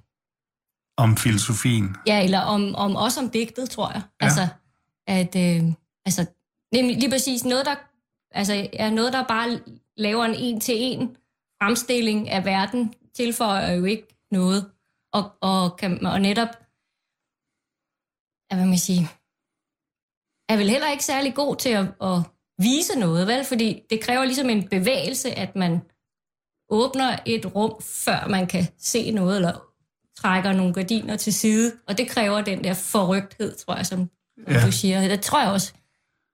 Om 0.98 1.18
filosofien? 1.18 1.96
Ja, 2.08 2.24
eller 2.24 2.40
om, 2.40 2.76
om 2.76 2.96
også 2.96 3.20
om 3.20 3.30
digtet, 3.30 3.70
tror 3.70 3.92
jeg. 3.92 4.02
Ja. 4.22 4.26
Altså, 4.26 4.48
at 5.18 5.36
øh, 5.36 5.64
altså, 6.06 6.26
nemlig 6.74 6.98
lige 6.98 7.10
præcis 7.10 7.46
noget, 7.46 7.66
der, 7.66 7.76
altså, 8.32 8.70
er 8.74 8.90
noget, 8.90 9.14
der 9.14 9.28
bare 9.28 9.60
laver 9.98 10.26
en 10.26 10.36
en-til-en 10.36 11.18
fremstilling 11.62 12.30
af 12.30 12.46
verden, 12.46 12.94
tilføjer 13.14 13.72
jo 13.74 13.86
ikke 13.86 14.08
noget. 14.32 14.72
Og, 15.14 15.32
og, 15.42 15.78
kan, 15.78 16.06
og 16.06 16.22
netop, 16.22 16.50
hvad 18.48 18.66
man 18.66 18.78
sige, 18.78 19.08
er 20.50 20.58
vel 20.58 20.70
heller 20.70 20.92
ikke 20.92 21.06
særlig 21.06 21.36
god 21.36 21.56
til 21.56 21.70
at, 21.70 21.86
at 22.02 22.18
vise 22.58 23.00
noget, 23.00 23.28
vel? 23.28 23.46
Fordi 23.46 23.82
det 23.90 24.02
kræver 24.02 24.26
ligesom 24.26 24.50
en 24.50 24.70
bevægelse, 24.70 25.32
at 25.32 25.56
man 25.56 25.82
åbner 26.70 27.20
et 27.26 27.56
rum, 27.56 27.82
før 27.82 28.28
man 28.28 28.48
kan 28.48 28.64
se 28.78 29.12
noget, 29.12 29.36
eller 29.36 29.70
trækker 30.18 30.54
nogle 30.54 30.74
gardiner 30.74 31.18
til 31.18 31.34
side. 31.34 31.80
Og 31.88 31.98
det 31.98 32.10
kræver 32.10 32.42
den 32.42 32.64
der 32.64 32.74
forrygthed, 32.74 33.56
tror 33.56 33.76
jeg, 33.76 33.86
som 33.86 34.10
ja. 34.48 34.66
du 34.66 34.72
siger. 34.72 35.08
Det 35.08 35.22
tror 35.22 35.42
jeg 35.42 35.52
også, 35.52 35.74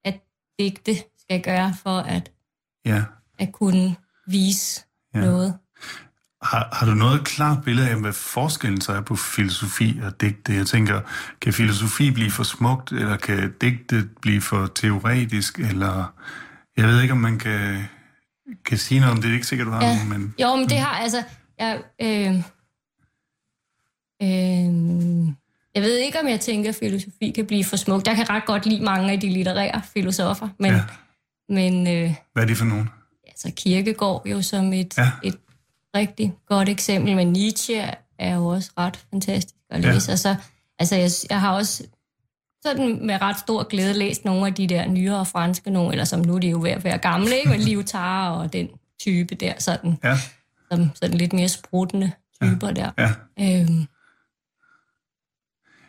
at 0.05 0.19
digte 0.59 0.95
skal 1.19 1.41
gøre 1.41 1.74
for 1.83 2.00
at, 2.00 2.31
ja. 2.85 3.03
at 3.39 3.51
kunne 3.51 3.95
vise 4.27 4.81
ja. 5.13 5.19
noget. 5.19 5.57
Har, 6.41 6.69
har 6.74 6.85
du 6.85 6.93
noget 6.93 7.25
klart 7.25 7.63
billede 7.63 7.89
af, 7.89 8.01
hvad 8.01 8.13
forskellen 8.13 8.81
så 8.81 8.91
er 8.91 9.01
på 9.01 9.15
filosofi 9.15 10.00
og 10.03 10.21
digte? 10.21 10.53
Jeg 10.53 10.67
tænker, 10.67 11.01
kan 11.41 11.53
filosofi 11.53 12.12
blive 12.12 12.31
for 12.31 12.43
smukt, 12.43 12.91
eller 12.91 13.17
kan 13.17 13.53
digte 13.62 14.09
blive 14.21 14.41
for 14.41 14.67
teoretisk, 14.67 15.59
eller 15.59 16.13
jeg 16.77 16.88
ved 16.88 17.01
ikke, 17.01 17.12
om 17.12 17.17
man 17.17 17.39
kan, 17.39 17.85
kan 18.65 18.77
sige 18.77 19.00
noget 19.00 19.12
om 19.12 19.17
det. 19.17 19.24
Det 19.24 19.29
er 19.29 19.33
ikke 19.33 19.47
sikkert, 19.47 19.65
du 19.65 19.71
har 19.71 19.85
ja. 19.85 19.95
nogen, 19.95 20.09
men... 20.09 20.35
Jo, 20.41 20.55
men 20.55 20.69
det 20.69 20.79
har, 20.79 20.97
altså... 20.97 21.24
Jeg, 21.59 21.81
øh, 22.01 22.35
øh, 24.21 25.33
jeg 25.75 25.84
ved 25.84 25.98
ikke, 25.98 26.20
om 26.20 26.27
jeg 26.27 26.39
tænker, 26.39 26.70
at 26.70 26.75
filosofi 26.75 27.32
kan 27.32 27.46
blive 27.46 27.63
for 27.63 27.75
smukt. 27.75 28.08
Jeg 28.08 28.15
kan 28.15 28.29
ret 28.29 28.46
godt 28.46 28.65
lide 28.65 28.84
mange 28.84 29.12
af 29.12 29.20
de 29.20 29.29
litterære 29.29 29.82
filosofer, 29.94 30.50
men... 30.60 30.72
Ja. 30.72 30.82
men 31.50 31.88
øh, 31.88 32.13
Hvad 32.34 32.44
er 32.44 32.48
det 32.48 32.58
for 32.58 32.65
nogen? 32.65 32.89
Altså 33.27 33.51
Kirkegaard 33.55 34.25
jo 34.25 34.41
som 34.41 34.74
et, 34.74 34.98
ja. 34.98 35.12
et 35.24 35.38
rigtig 35.96 36.34
godt 36.48 36.70
eksempel, 36.70 37.15
men 37.15 37.27
Nietzsche 37.27 37.75
er 38.20 38.36
jo 38.36 38.46
også 38.46 38.72
ret 38.77 38.98
fantastisk 39.12 39.55
at 39.70 39.82
læse. 39.82 40.10
Ja. 40.10 40.12
Altså, 40.12 40.36
altså 40.79 40.96
jeg, 40.96 41.10
jeg 41.29 41.39
har 41.39 41.55
også 41.55 41.84
sådan 42.65 43.05
med 43.05 43.22
ret 43.22 43.39
stor 43.39 43.63
glæde 43.63 43.94
læst 43.94 44.25
nogle 44.25 44.48
af 44.48 44.53
de 44.53 44.67
der 44.67 44.88
nyere 44.88 45.25
franske 45.25 45.70
nogle, 45.70 45.91
eller 45.91 46.05
som 46.05 46.20
nu 46.20 46.36
er 46.36 46.39
de 46.39 46.50
jo 46.50 46.60
ved 46.62 46.72
at 46.72 46.84
være 46.84 46.98
gamle, 46.98 47.38
ikke? 47.38 47.50
med 47.50 47.60
Lyotard 47.67 48.38
og 48.38 48.53
den 48.53 48.70
type 49.00 49.36
der, 49.36 49.53
sådan, 49.60 49.98
ja. 50.03 50.17
som 50.72 50.91
sådan 50.96 51.17
lidt 51.17 51.34
mere 51.34 51.50
sprutende 51.50 52.12
typer 52.41 52.67
ja. 52.67 52.74
der. 52.74 52.91
Ja. 52.98 53.62
Øhm, 53.62 53.88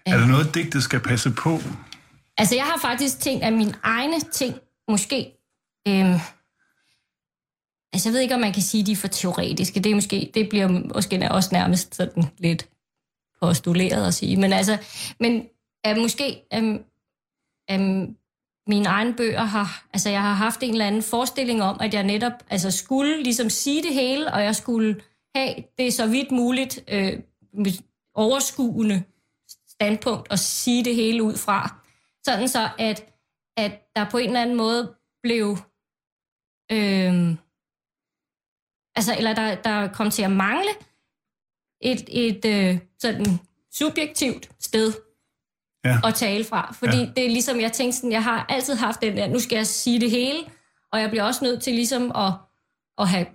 er 0.07 0.19
der 0.19 0.27
noget, 0.27 0.55
digtet 0.55 0.83
skal 0.83 1.01
passe 1.01 1.31
på? 1.31 1.59
Altså, 2.37 2.55
jeg 2.55 2.65
har 2.65 2.79
faktisk 2.81 3.21
tænkt, 3.21 3.45
at 3.45 3.53
mine 3.53 3.75
egne 3.83 4.21
ting 4.21 4.55
måske... 4.89 5.33
Øhm, 5.89 6.19
altså, 7.93 8.09
jeg 8.09 8.13
ved 8.13 8.21
ikke, 8.21 8.35
om 8.35 8.41
man 8.41 8.53
kan 8.53 8.63
sige, 8.63 8.81
at 8.81 8.87
de 8.87 8.93
er 8.93 8.97
for 8.97 9.09
teoretiske. 9.09 9.81
Det, 9.81 9.91
er 9.91 9.95
måske, 9.95 10.31
det 10.35 10.49
bliver 10.49 10.69
måske 10.69 11.29
også 11.31 11.49
nærmest 11.53 11.95
sådan 11.95 12.25
lidt 12.39 12.69
postuleret 13.43 14.07
at 14.07 14.15
sige. 14.15 14.37
Men 14.37 14.53
altså, 14.53 14.79
men 15.21 15.47
øh, 15.87 15.97
måske... 15.97 16.43
Øh, 16.55 16.75
øh, 17.71 18.09
mine 18.69 18.89
egne 18.89 19.15
bøger 19.15 19.43
har, 19.45 19.87
altså 19.93 20.11
jeg 20.11 20.23
har 20.23 20.33
haft 20.33 20.63
en 20.63 20.71
eller 20.71 20.87
anden 20.87 21.03
forestilling 21.03 21.63
om, 21.63 21.77
at 21.81 21.95
jeg 21.95 22.03
netop 22.03 22.33
altså 22.51 22.71
skulle 22.71 23.23
ligesom 23.23 23.51
sige 23.51 23.83
det 23.83 23.95
hele, 23.95 24.33
og 24.33 24.45
jeg 24.45 24.57
skulle 24.57 25.01
have 25.35 25.55
det 25.79 25.95
så 25.95 26.07
vidt 26.07 26.31
muligt 26.31 26.85
øh, 26.89 27.13
overskuende 28.15 29.03
standpunkt 29.81 30.31
og 30.31 30.39
sige 30.39 30.85
det 30.85 30.95
hele 30.95 31.23
ud 31.23 31.37
fra. 31.37 31.81
sådan 32.25 32.49
så, 32.49 32.69
at, 32.79 33.05
at 33.57 33.73
der 33.97 34.11
på 34.11 34.19
en 34.19 34.27
eller 34.27 34.43
anden 34.43 34.57
måde 34.57 34.95
blev... 35.23 35.57
Øh, 36.73 37.37
altså, 38.97 39.15
eller 39.19 39.35
der, 39.35 39.55
der 39.55 39.93
kom 39.93 40.11
til 40.11 40.23
at 40.23 40.31
mangle 40.33 40.71
et, 41.81 42.05
et 42.09 42.45
øh, 42.45 42.79
sådan 42.99 43.27
subjektivt 43.73 44.51
sted 44.61 44.93
Ja. 45.85 45.99
at 46.05 46.15
tale 46.15 46.45
fra. 46.45 46.73
Fordi 46.73 46.97
Ja. 46.99 47.11
det 47.17 47.25
er 47.25 47.29
ligesom, 47.31 47.61
jeg 47.61 47.73
tænkte 47.73 47.97
sådan, 47.99 48.13
jeg 48.13 48.25
har 48.25 48.47
altid 48.49 48.75
haft 48.75 49.03
den 49.03 49.17
der, 49.17 49.27
nu 49.29 49.39
skal 49.39 49.57
jeg 49.57 49.67
sige 49.67 50.01
det 50.01 50.11
hele, 50.11 50.39
og 50.93 51.01
jeg 51.01 51.11
bliver 51.11 51.25
også 51.25 51.45
nødt 51.45 51.63
til 51.63 51.75
ligesom 51.75 52.13
at, 52.15 52.33
at 52.99 53.09
have 53.09 53.27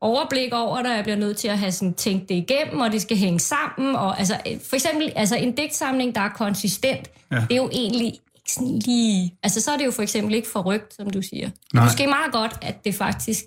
overblik 0.00 0.52
over 0.52 0.76
det, 0.76 0.86
og 0.86 0.96
jeg 0.96 1.04
bliver 1.04 1.16
nødt 1.16 1.36
til 1.36 1.48
at 1.48 1.58
have 1.58 1.72
sådan 1.72 1.94
tænkt 1.94 2.28
det 2.28 2.34
igennem, 2.34 2.80
og 2.80 2.92
det 2.92 3.02
skal 3.02 3.16
hænge 3.16 3.40
sammen. 3.40 3.96
Og, 3.96 4.18
altså, 4.18 4.40
for 4.68 4.76
eksempel 4.76 5.12
altså, 5.16 5.36
en 5.36 5.54
digtsamling, 5.54 6.14
der 6.14 6.20
er 6.20 6.28
konsistent, 6.28 7.10
Ja. 7.32 7.36
det 7.36 7.52
er 7.52 7.56
jo 7.56 7.68
egentlig 7.72 8.06
ikke 8.06 8.52
sådan 8.52 8.78
lige... 8.78 9.34
Altså, 9.42 9.60
så 9.60 9.70
er 9.72 9.76
det 9.76 9.84
jo 9.86 9.90
for 9.90 10.02
eksempel 10.02 10.34
ikke 10.34 10.48
forrygt, 10.48 10.94
som 10.94 11.10
du 11.10 11.22
siger. 11.22 11.46
Det 11.48 11.54
er 11.54 11.74
Nej. 11.74 11.84
måske 11.84 12.06
meget 12.06 12.32
godt, 12.32 12.58
at 12.62 12.84
det 12.84 12.94
faktisk 12.94 13.44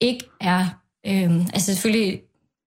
ikke 0.00 0.24
er... 0.40 0.66
Øhm, 1.06 1.40
altså 1.54 1.74
selvfølgelig, 1.74 2.20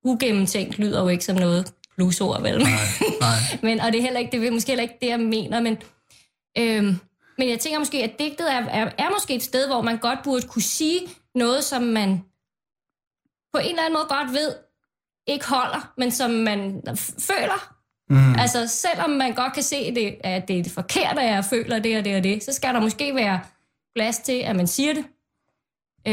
ugennemtænkt 0.04 0.80
lyder 0.80 1.02
jo 1.02 1.08
ikke 1.08 1.26
som 1.26 1.36
noget 1.36 1.74
plusord, 1.98 2.42
vel? 2.42 2.58
Nej, 2.58 2.72
nej. 3.20 3.38
men, 3.64 3.80
og 3.80 3.92
det 3.92 3.98
er 4.00 4.04
heller 4.04 4.20
ikke, 4.20 4.38
det 4.38 4.48
er 4.48 4.52
måske 4.52 4.68
heller 4.72 4.84
ikke 4.84 4.98
det, 5.02 5.08
jeg 5.08 5.20
mener, 5.20 5.62
men, 5.62 5.78
øhm, 6.58 6.96
men 7.38 7.50
jeg 7.50 7.60
tænker 7.60 7.80
måske, 7.80 8.04
at 8.04 8.20
digtet 8.20 8.52
er, 8.54 8.62
er, 8.66 8.92
er 8.98 9.10
måske 9.14 9.36
et 9.36 9.44
sted, 9.44 9.68
hvor 9.68 9.82
man 9.82 9.98
godt 9.98 10.20
burde 10.24 10.48
kunne 10.48 10.62
sige 10.62 11.00
noget, 11.36 11.64
som 11.64 11.82
man 11.84 12.24
på 13.54 13.60
en 13.60 13.70
eller 13.70 13.84
anden 13.84 13.94
måde 13.94 14.06
godt 14.10 14.32
ved, 14.32 14.56
ikke 15.28 15.48
holder, 15.48 15.94
men 15.98 16.12
som 16.12 16.32
man 16.32 16.82
føler. 17.20 17.76
Mm. 18.10 18.36
Altså, 18.40 18.68
selvom 18.68 19.10
man 19.10 19.34
godt 19.34 19.54
kan 19.54 19.64
se, 19.64 19.96
det, 19.96 20.16
at 20.24 20.48
det 20.48 20.60
er 20.60 20.64
det 20.64 20.72
forkerte, 20.72 21.22
at 21.22 21.34
jeg 21.34 21.46
føler 21.46 21.80
det 21.80 21.98
og 21.98 22.06
det 22.06 22.16
og 22.16 22.24
det, 22.24 22.44
så 22.44 22.54
skal 22.54 22.74
der 22.74 22.82
måske 22.82 23.16
være 23.16 23.40
plads 23.96 24.18
til, 24.20 24.40
at 24.40 24.56
man 24.56 24.68
siger 24.68 24.94
det. 24.94 25.06
Ja. 26.06 26.12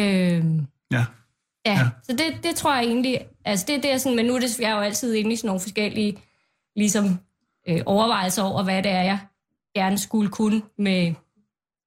Ja, 0.92 1.06
Ja. 1.66 1.72
ja. 1.72 1.88
så 2.02 2.12
det, 2.12 2.38
det 2.42 2.56
tror 2.56 2.74
jeg 2.74 2.84
egentlig, 2.84 3.26
altså 3.44 3.66
det, 3.68 3.82
det 3.82 3.92
er 3.92 3.98
sådan, 3.98 4.16
men 4.16 4.26
nu 4.26 4.34
er 4.34 4.40
det, 4.40 4.60
jeg 4.60 4.70
er 4.70 4.74
jo 4.74 4.80
altid 4.80 5.14
inde 5.14 5.32
i 5.32 5.36
sådan 5.36 5.46
nogle 5.46 5.60
forskellige 5.60 6.18
ligesom, 6.76 7.18
øh, 7.68 7.80
overvejelser 7.86 8.42
over, 8.42 8.62
hvad 8.62 8.82
det 8.82 8.90
er, 8.90 9.02
jeg 9.02 9.18
gerne 9.74 9.98
skulle 9.98 10.30
kunne 10.30 10.62
med, 10.78 11.14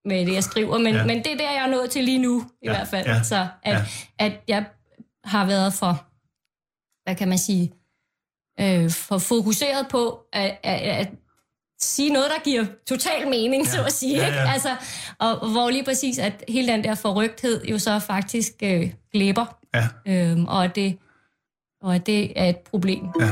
med 0.05 0.25
det, 0.25 0.33
jeg 0.33 0.43
skriver. 0.43 0.77
Men, 0.77 0.95
Ja. 0.95 1.05
men 1.05 1.17
det 1.17 1.27
er 1.31 1.37
der, 1.37 1.51
jeg 1.51 1.63
er 1.63 1.67
nået 1.71 1.89
til 1.91 2.03
lige 2.03 2.17
nu, 2.19 2.43
i 2.61 2.65
Ja, 2.67 2.71
hvert 2.71 2.87
fald. 2.87 3.07
ja, 3.07 3.23
Så 3.23 3.47
at, 3.63 3.73
ja. 3.73 3.85
at 4.19 4.31
jeg 4.47 4.65
har 5.23 5.45
været 5.45 5.73
for, 5.73 6.05
hvad 7.03 7.15
kan 7.15 7.27
man 7.29 7.37
sige, 7.37 7.71
øh, 8.59 8.89
for 8.91 9.17
fokuseret 9.17 9.87
på 9.89 10.19
at, 10.33 10.57
at, 10.63 10.79
at 10.81 11.09
sige 11.81 12.09
noget, 12.13 12.27
der 12.29 12.43
giver 12.43 12.65
total 12.87 13.27
mening, 13.29 13.63
ja. 13.63 13.69
så 13.69 13.83
at 13.83 13.93
sige. 13.93 14.17
Ja, 14.17 14.25
Ikke? 14.27 14.37
ja. 14.39 14.51
Altså, 14.51 14.75
og 15.19 15.51
hvor 15.51 15.69
lige 15.69 15.83
præcis, 15.83 16.19
at 16.19 16.43
hele 16.49 16.67
den 16.73 16.83
der 16.83 16.95
forrygthed 16.95 17.65
jo 17.65 17.79
så 17.79 17.99
faktisk 17.99 18.53
øh, 18.63 18.93
glipper. 19.11 19.57
Ja. 19.73 19.87
Øhm, 20.07 20.45
og, 20.45 20.63
at 20.63 20.75
det, 20.75 20.97
og 21.81 21.95
at 21.95 22.05
det 22.05 22.39
er 22.41 22.49
et 22.49 22.57
problem. 22.59 23.05
Ja. 23.19 23.31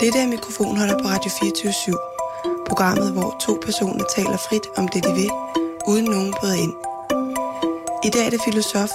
Dette 0.00 0.18
er 0.18 0.28
mikrofonholder 0.28 0.98
på 0.98 1.04
Radio 1.08 1.30
24 1.40 2.13
Programmet, 2.68 3.12
hvor 3.12 3.36
to 3.46 3.52
personer 3.66 4.04
taler 4.16 4.38
frit 4.48 4.66
om 4.76 4.88
det, 4.88 5.04
de 5.04 5.12
vil, 5.20 5.30
uden 5.90 6.04
nogen 6.04 6.34
bryder 6.38 6.54
ind. 6.54 6.74
I 8.06 8.10
dag 8.14 8.26
er 8.26 8.30
det 8.30 8.40
filosof 8.44 8.92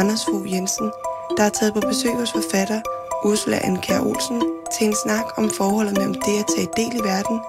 Anders 0.00 0.24
Fogh 0.24 0.52
Jensen, 0.52 0.90
der 1.36 1.44
er 1.44 1.48
taget 1.48 1.74
på 1.74 1.80
besøg 1.80 2.14
hos 2.20 2.32
forfatter 2.32 2.80
Ursula 3.24 3.58
Anker 3.62 4.00
Olsen 4.00 4.42
til 4.74 4.86
en 4.86 4.96
snak 5.04 5.26
om 5.36 5.50
forholdet 5.56 5.94
mellem 5.98 6.14
det 6.14 6.38
at 6.42 6.46
tage 6.56 6.68
del 6.76 6.92
i 7.00 7.02
verden 7.12 7.40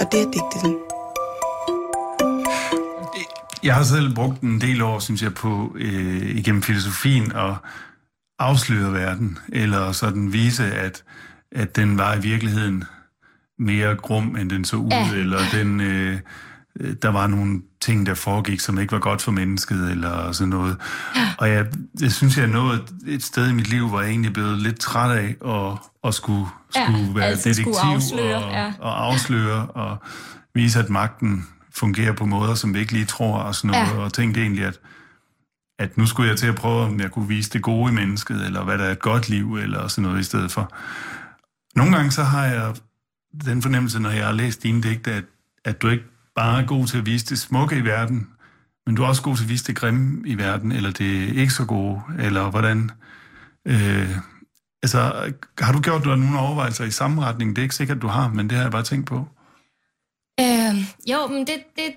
og 0.00 0.12
det 0.12 0.26
at 0.26 0.30
digte 0.34 0.58
den. 0.64 0.74
Jeg 3.62 3.74
har 3.74 3.84
selv 3.84 4.14
brugt 4.14 4.40
en 4.40 4.60
del 4.60 4.82
år, 4.82 4.98
synes 4.98 5.22
jeg, 5.22 5.34
på 5.34 5.76
øh, 5.76 6.36
igennem 6.36 6.62
filosofien 6.62 7.32
at 7.32 7.54
afsløre 8.38 8.92
verden, 8.92 9.38
eller 9.52 9.92
sådan 9.92 10.32
vise, 10.32 10.64
at, 10.64 11.04
at 11.52 11.76
den 11.76 11.98
var 11.98 12.14
i 12.14 12.20
virkeligheden 12.20 12.84
mere 13.62 13.94
grum, 13.96 14.36
end 14.36 14.50
den 14.50 14.64
så 14.64 14.76
ud, 14.76 14.90
Ja. 14.90 15.14
eller 15.14 15.38
den, 15.52 15.80
øh, 15.80 16.18
øh, 16.80 16.94
der 17.02 17.08
var 17.08 17.26
nogle 17.26 17.60
ting, 17.80 18.06
der 18.06 18.14
foregik, 18.14 18.60
som 18.60 18.78
ikke 18.78 18.92
var 18.92 18.98
godt 18.98 19.22
for 19.22 19.32
mennesket, 19.32 19.90
eller 19.90 20.32
sådan 20.32 20.48
noget. 20.48 20.76
Og 21.38 21.48
jeg, 21.48 21.66
jeg 22.00 22.12
synes, 22.12 22.38
jeg 22.38 22.46
nået 22.46 22.82
et 23.06 23.22
sted 23.22 23.48
i 23.48 23.52
mit 23.52 23.68
liv, 23.68 23.88
hvor 23.88 24.00
jeg 24.00 24.10
egentlig 24.10 24.32
blevet 24.32 24.58
lidt 24.58 24.78
træt 24.80 25.16
af 25.18 25.36
at, 25.46 25.78
at 26.04 26.14
skulle, 26.14 26.46
Ja, 26.76 26.84
skulle 26.84 27.14
være 27.14 27.24
altid 27.24 27.50
detektiv 27.54 27.74
skulle 27.74 27.94
afsløre, 27.94 28.44
og, 28.44 28.52
ja. 28.52 28.72
og 28.80 29.04
afsløre 29.04 29.66
og 29.66 29.96
vise, 30.54 30.78
at 30.78 30.90
magten 30.90 31.46
fungerer 31.74 32.12
på 32.12 32.24
måder, 32.26 32.54
som 32.54 32.74
vi 32.74 32.78
ikke 32.78 32.92
lige 32.92 33.04
tror 33.04 33.38
og 33.38 33.54
sådan 33.54 33.70
noget. 33.70 33.86
Ja. 33.98 34.04
Og 34.04 34.12
tænkte 34.12 34.40
egentlig, 34.40 34.64
at, 34.64 34.78
at 35.78 35.96
nu 35.98 36.06
skulle 36.06 36.28
jeg 36.30 36.38
til 36.38 36.46
at 36.46 36.54
prøve, 36.54 36.80
om 36.84 37.00
jeg 37.00 37.10
kunne 37.10 37.28
vise 37.28 37.50
det 37.50 37.62
gode 37.62 37.92
i 37.92 37.94
mennesket, 37.94 38.44
eller 38.46 38.64
hvad 38.64 38.78
der 38.78 38.84
er 38.84 38.92
et 38.92 39.00
godt 39.00 39.28
liv, 39.28 39.56
eller 39.56 39.88
sådan 39.88 40.02
noget 40.02 40.20
i 40.20 40.24
stedet 40.24 40.50
for. 40.52 40.72
Nogle 41.76 41.96
gange 41.96 42.10
så 42.10 42.22
har 42.22 42.44
jeg 42.44 42.74
den 43.44 43.62
fornemmelse, 43.62 43.98
når 43.98 44.10
jeg 44.10 44.26
har 44.26 44.32
læst 44.32 44.62
dine 44.62 44.82
digte, 44.82 45.12
at, 45.12 45.24
at 45.64 45.82
du 45.82 45.88
ikke 45.88 46.04
bare 46.34 46.62
er 46.62 46.66
god 46.66 46.86
til 46.86 46.98
at 46.98 47.06
vise 47.06 47.26
det 47.26 47.38
smukke 47.38 47.76
i 47.76 47.84
verden, 47.84 48.28
men 48.86 48.94
du 48.94 49.02
er 49.02 49.06
også 49.06 49.22
god 49.22 49.36
til 49.36 49.44
at 49.44 49.48
vise 49.48 49.64
det 49.64 49.76
grimme 49.76 50.28
i 50.28 50.38
verden, 50.38 50.72
eller 50.72 50.90
det 50.90 51.36
ikke 51.36 51.52
så 51.52 51.64
gode, 51.64 52.02
eller 52.18 52.50
hvordan... 52.50 52.90
Øh, 53.66 54.16
altså, 54.82 54.98
har 55.58 55.72
du 55.72 55.80
gjort 55.80 56.04
dig 56.04 56.16
nogle 56.16 56.38
overvejelser 56.38 56.84
i 56.84 56.90
samme 56.90 57.22
retning? 57.22 57.56
Det 57.56 57.62
er 57.62 57.62
ikke 57.62 57.74
sikkert, 57.74 58.02
du 58.02 58.06
har, 58.06 58.28
men 58.28 58.50
det 58.50 58.56
har 58.56 58.64
jeg 58.64 58.72
bare 58.72 58.82
tænkt 58.82 59.06
på. 59.06 59.26
Øh, 60.40 60.74
jo, 61.10 61.26
men 61.26 61.46
det, 61.46 61.62
det, 61.76 61.94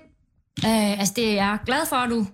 øh, 0.64 0.98
altså 0.98 1.12
det, 1.16 1.34
jeg 1.34 1.52
er 1.52 1.64
glad 1.64 1.86
for, 1.88 1.96
at 1.96 2.10
du 2.10 2.26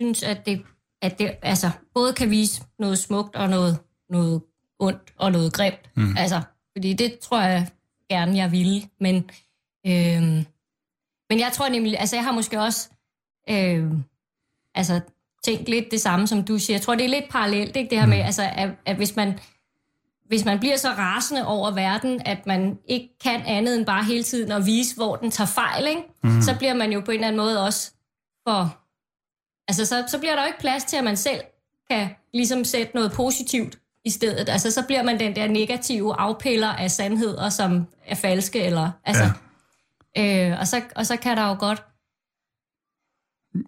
synes, 0.00 0.22
at 0.22 0.46
det, 0.46 0.62
at 1.02 1.18
det 1.18 1.30
altså, 1.42 1.70
både 1.94 2.12
kan 2.12 2.30
vise 2.30 2.62
noget 2.78 2.98
smukt 2.98 3.36
og 3.36 3.48
noget, 3.48 3.78
noget 4.10 4.42
ondt 4.78 5.12
og 5.18 5.32
noget 5.32 5.52
grimt. 5.52 5.90
Mm. 5.96 6.16
Altså, 6.16 6.40
fordi 6.76 6.92
det 6.92 7.18
tror 7.18 7.40
jeg 7.40 7.68
gerne, 8.10 8.36
jeg 8.36 8.52
ville. 8.52 8.82
Men, 9.00 9.16
øh, 9.86 10.22
men 11.30 11.40
jeg 11.40 11.50
tror 11.52 11.68
nemlig, 11.68 12.00
altså 12.00 12.16
jeg 12.16 12.24
har 12.24 12.32
måske 12.32 12.60
også 12.60 12.88
øh, 13.50 13.92
altså, 14.74 15.00
tænkt 15.42 15.68
lidt 15.68 15.90
det 15.90 16.00
samme, 16.00 16.26
som 16.26 16.44
du 16.44 16.58
siger. 16.58 16.74
Jeg 16.76 16.82
tror, 16.82 16.94
det 16.94 17.04
er 17.04 17.08
lidt 17.08 17.30
parallelt, 17.30 17.76
ikke? 17.76 17.90
det 17.90 18.00
her 18.00 18.06
med, 18.06 18.18
altså, 18.18 18.42
at, 18.56 18.70
at 18.86 18.96
hvis 18.96 19.16
man 19.16 19.38
hvis 20.30 20.44
man 20.44 20.58
bliver 20.58 20.76
så 20.76 20.88
rasende 20.88 21.46
over 21.46 21.70
verden, 21.70 22.22
at 22.24 22.46
man 22.46 22.78
ikke 22.88 23.18
kan 23.18 23.42
andet 23.46 23.76
end 23.76 23.86
bare 23.86 24.04
hele 24.04 24.22
tiden 24.22 24.52
at 24.52 24.66
vise, 24.66 24.96
hvor 24.96 25.16
den 25.16 25.30
tager 25.30 25.48
fejl, 25.48 25.86
ikke? 25.88 26.02
Mm. 26.22 26.42
så 26.42 26.54
bliver 26.58 26.74
man 26.74 26.92
jo 26.92 27.00
på 27.00 27.10
en 27.10 27.14
eller 27.14 27.28
anden 27.28 27.40
måde 27.40 27.64
også 27.66 27.92
for... 28.48 28.76
Altså, 29.68 29.86
så, 29.86 30.04
så 30.08 30.18
bliver 30.18 30.34
der 30.34 30.42
jo 30.42 30.46
ikke 30.46 30.58
plads 30.58 30.84
til, 30.84 30.96
at 30.96 31.04
man 31.04 31.16
selv 31.16 31.40
kan 31.90 32.08
ligesom 32.34 32.64
sætte 32.64 32.94
noget 32.94 33.12
positivt 33.12 33.79
i 34.04 34.10
stedet. 34.10 34.48
Altså, 34.48 34.70
så 34.70 34.82
bliver 34.86 35.02
man 35.02 35.18
den 35.18 35.36
der 35.36 35.48
negative 35.48 36.20
afpiller 36.20 36.68
af 36.68 36.90
sandheder, 36.90 37.48
som 37.48 37.86
er 38.06 38.14
falske, 38.14 38.62
eller... 38.62 38.90
Altså, 39.04 39.30
ja. 40.16 40.50
øh, 40.50 40.60
og, 40.60 40.68
så, 40.68 40.82
og 40.96 41.06
så 41.06 41.16
kan 41.16 41.36
der 41.36 41.48
jo 41.48 41.56
godt... 41.58 41.82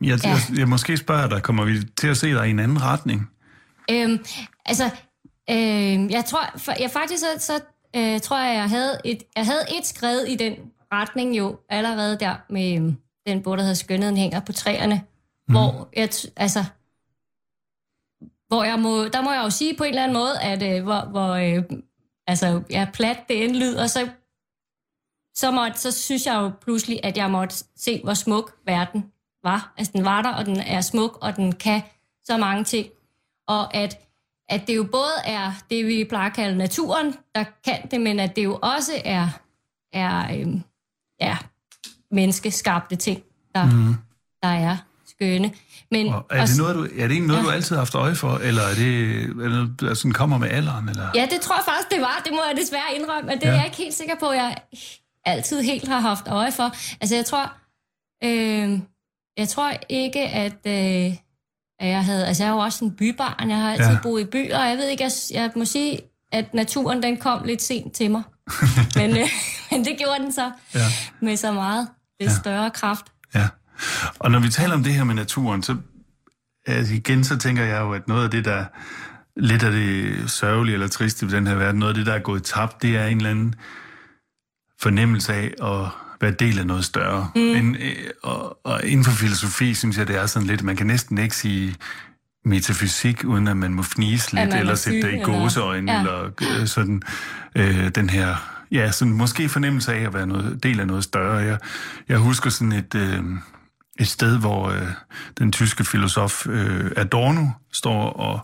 Jeg, 0.03 0.25
Ja. 0.25 0.29
jeg, 0.29 0.59
jeg 0.59 0.69
måske 0.69 0.97
spørger 0.97 1.29
dig, 1.29 1.43
kommer 1.43 1.65
vi 1.65 1.79
til 1.99 2.09
at 2.09 2.17
se 2.17 2.35
dig 2.35 2.47
i 2.47 2.51
en 2.51 2.59
anden 2.59 2.83
retning? 2.83 3.31
Øhm, 3.91 4.25
altså, 4.67 4.85
øhm, 5.51 6.11
jeg 6.11 6.25
tror, 6.27 6.51
for, 6.57 6.73
jeg 6.81 6.91
faktisk 6.91 7.21
så, 7.21 7.27
så 7.39 7.61
øh, 7.97 8.21
tror 8.21 8.39
jeg, 8.41 8.55
jeg 8.57 8.69
havde, 8.69 9.01
et, 9.05 9.23
jeg 9.37 9.47
havde 9.47 9.63
et 9.79 9.87
skred 9.87 10.25
i 10.25 10.37
den 10.37 10.55
retning 10.93 11.39
jo 11.39 11.59
allerede 11.69 12.19
der 12.21 12.35
med 12.51 12.77
øhm, 12.77 12.97
den 13.27 13.43
bog, 13.43 13.57
der 13.57 13.63
hedder 13.63 13.75
Skønheden 13.75 14.17
hænger 14.17 14.41
på 14.41 14.53
træerne, 14.53 15.03
mm. 15.49 15.55
hvor 15.55 15.89
jeg, 15.97 16.09
altså, 16.37 16.65
hvor 18.53 18.65
jeg 18.65 18.79
må, 18.79 19.09
der 19.09 19.23
må 19.23 19.33
jeg 19.33 19.45
jo 19.45 19.51
sige 19.51 19.77
på 19.77 19.85
en 19.85 19.89
eller 19.89 20.03
anden 20.03 20.15
måde, 20.15 20.41
at 20.41 20.77
øh, 20.77 20.83
hvor, 20.83 21.01
hvor 21.11 21.29
øh, 21.29 21.65
altså, 22.27 22.63
ja, 22.71 22.87
plat 22.93 23.19
det 23.29 23.45
end 23.45 23.57
lyder, 23.57 23.87
så, 23.87 24.09
så, 25.35 25.51
måtte, 25.51 25.79
så 25.79 25.91
synes 25.91 26.27
jeg 26.27 26.35
jo 26.35 26.51
pludselig, 26.61 27.01
at 27.03 27.17
jeg 27.17 27.31
måtte 27.31 27.57
se, 27.77 28.01
hvor 28.05 28.15
smuk 28.15 28.57
verden 28.67 29.05
var. 29.43 29.75
Altså, 29.79 29.93
den 29.93 30.05
var 30.05 30.23
der, 30.23 30.35
og 30.35 30.47
den 30.47 30.57
er 30.57 30.81
smuk, 30.81 31.19
og 31.23 31.37
den 31.37 31.53
kan 31.53 31.83
så 32.25 32.37
mange 32.37 32.65
ting. 32.65 32.89
Og 33.49 33.75
at, 33.75 34.01
at 34.49 34.67
det 34.67 34.77
jo 34.77 34.85
både 34.93 35.15
er 35.25 35.53
det, 35.71 35.87
vi 35.87 36.05
plejer 36.09 36.31
at 36.31 36.37
kalde 36.37 36.59
naturen, 36.59 37.15
der 37.35 37.45
kan 37.65 37.89
det, 37.91 38.01
men 38.01 38.21
at 38.21 38.37
det 38.37 38.45
jo 38.45 38.59
også 38.63 38.93
er, 39.05 39.29
er 39.93 40.41
øhm, 40.41 40.63
ja, 41.21 41.39
menneskeskabte 42.11 42.97
ting, 42.97 43.23
der, 43.55 43.65
mm. 43.65 43.95
der 44.43 44.49
er 44.49 44.77
skønne. 45.23 45.53
Men, 45.91 46.15
Og 46.15 46.27
er, 46.31 46.47
det 46.47 46.59
noget, 46.59 46.75
du, 46.77 46.83
er 46.83 46.87
det 46.89 47.01
egentlig 47.01 47.21
noget, 47.21 47.41
ja. 47.41 47.47
du 47.47 47.51
altid 47.51 47.77
har 47.77 47.81
haft 47.81 47.95
øje 47.95 48.15
for, 48.15 48.37
eller 48.37 48.63
er 48.63 48.75
det, 48.75 49.23
er 49.23 49.67
det 49.89 49.99
sådan 49.99 50.13
kommer 50.13 50.39
med 50.39 50.49
alderen? 50.51 50.89
Eller? 50.89 51.09
Ja, 51.15 51.27
det 51.31 51.41
tror 51.41 51.55
jeg 51.57 51.65
faktisk, 51.65 51.91
det 51.91 52.01
var. 52.01 52.23
Det 52.25 52.33
må 52.33 52.39
jeg 52.51 52.57
desværre 52.63 52.95
indrømme, 52.97 53.33
at 53.33 53.41
det 53.41 53.47
Ja. 53.47 53.51
er 53.53 53.57
jeg 53.57 53.65
ikke 53.65 53.77
helt 53.77 53.95
sikker 53.95 54.15
på, 54.21 54.33
jeg 54.33 54.57
altid 55.25 55.63
helt 55.63 55.89
har 55.89 56.01
haft 56.01 56.29
øje 56.29 56.53
for. 56.53 56.75
Altså, 57.01 57.15
jeg 57.17 57.25
tror, 57.25 57.53
øh, 58.25 58.79
jeg 59.37 59.49
tror 59.49 59.73
ikke, 59.89 60.21
at, 60.21 60.59
øh, 60.67 61.15
at 61.81 61.89
jeg 61.89 62.05
havde... 62.05 62.27
Altså, 62.27 62.43
jeg 62.43 62.51
er 62.51 62.55
jo 62.55 62.59
også 62.61 62.85
en 62.85 62.91
bybarn. 62.97 63.51
Jeg 63.51 63.59
har 63.59 63.73
altid 63.73 63.87
Ja. 63.93 63.99
boet 64.03 64.21
i 64.21 64.25
byer, 64.25 64.59
og 64.59 64.69
jeg 64.69 64.77
ved 64.79 64.89
ikke, 64.89 65.05
jeg, 65.05 65.13
jeg 65.31 65.51
må 65.57 65.65
sige, 65.65 66.01
at 66.33 66.55
naturen 66.55 67.03
den 67.03 67.17
kom 67.17 67.45
lidt 67.45 67.63
sent 67.63 67.93
til 67.93 68.11
mig. 68.11 68.23
men, 68.97 69.11
øh, 69.11 69.29
men 69.71 69.85
det 69.85 69.99
gjorde 69.99 70.19
den 70.23 70.33
så 70.33 70.51
ja. 70.75 70.81
med 71.21 71.37
så 71.37 71.53
meget. 71.53 71.89
Det 72.21 72.27
ja. 72.27 72.31
større 72.41 72.71
kraft. 72.71 73.05
Ja. 73.35 73.49
Og 74.19 74.31
når 74.31 74.41
vi 74.41 74.49
taler 74.49 74.75
om 74.75 74.85
det 74.85 74.95
her 74.95 75.05
med 75.05 75.15
naturen, 75.15 75.63
så 75.63 75.77
altså 76.67 76.95
igen 76.95 77.25
så 77.25 77.39
tænker 77.39 77.65
jeg 77.65 77.81
jo, 77.81 77.93
at 77.93 78.09
noget 78.09 78.25
af 78.25 78.31
det, 78.31 78.45
der 78.45 78.65
lidt 79.37 79.63
af 79.63 79.73
det 79.73 80.31
sørgelige 80.31 80.75
eller 80.75 80.89
triste 80.89 81.27
ved 81.27 81.33
den 81.33 81.47
her 81.47 81.55
verden, 81.55 81.79
noget 81.79 81.93
af 81.93 81.97
det, 81.97 82.07
der 82.07 82.13
er 82.13 82.19
gået 82.19 82.43
tabt, 82.43 82.83
det 82.83 82.97
er 82.97 83.07
en 83.07 83.17
eller 83.17 83.31
anden 83.31 83.55
fornemmelse 84.81 85.35
af 85.35 85.55
at 85.63 85.89
være 86.21 86.31
del 86.31 86.59
af 86.59 86.67
noget 86.67 86.85
større. 86.85 87.31
Mm. 87.35 87.41
En, 87.41 87.77
øh, 87.77 87.97
og, 88.23 88.59
og 88.65 88.85
inden 88.85 89.05
for 89.05 89.13
filosofi, 89.13 89.75
synes 89.75 89.99
jeg, 89.99 90.09
det 90.09 90.17
er 90.17 90.27
sådan 90.27 90.49
lidt, 90.49 90.63
man 90.63 90.77
kan 90.77 90.87
næsten 90.87 91.19
ikke 91.19 91.37
sige 91.37 91.77
metafysik, 92.45 93.25
uden 93.25 93.49
at 93.49 93.57
man 93.57 93.75
må 93.75 93.83
fnise 93.83 94.35
lidt, 94.35 94.55
eller 94.55 94.75
sætte 94.75 95.03
det 95.03 95.15
i 95.15 95.23
gåseøjne, 95.23 95.93
ja. 95.93 95.99
eller 95.99 96.31
øh, 96.61 96.67
sådan 96.67 97.03
øh, 97.57 97.89
den 97.89 98.11
her, 98.11 98.35
ja, 98.71 98.91
sådan 98.91 99.13
måske 99.13 99.49
fornemmelse 99.49 99.95
af 99.95 100.01
at 100.01 100.15
være 100.15 100.27
noget, 100.27 100.63
del 100.63 100.81
af 100.81 100.87
noget 100.87 101.05
større. 101.05 101.37
Jeg, 101.37 101.59
jeg 102.09 102.19
husker 102.19 102.51
sådan 102.51 102.73
et, 102.73 102.95
øh, 102.95 103.25
et 104.01 104.09
sted, 104.09 104.39
hvor 104.39 104.69
øh, 104.69 104.89
den 105.39 105.53
tyske 105.53 105.85
filosof 105.85 106.47
øh, 106.47 106.91
Adorno 106.97 107.47
står 107.73 108.11
og 108.11 108.41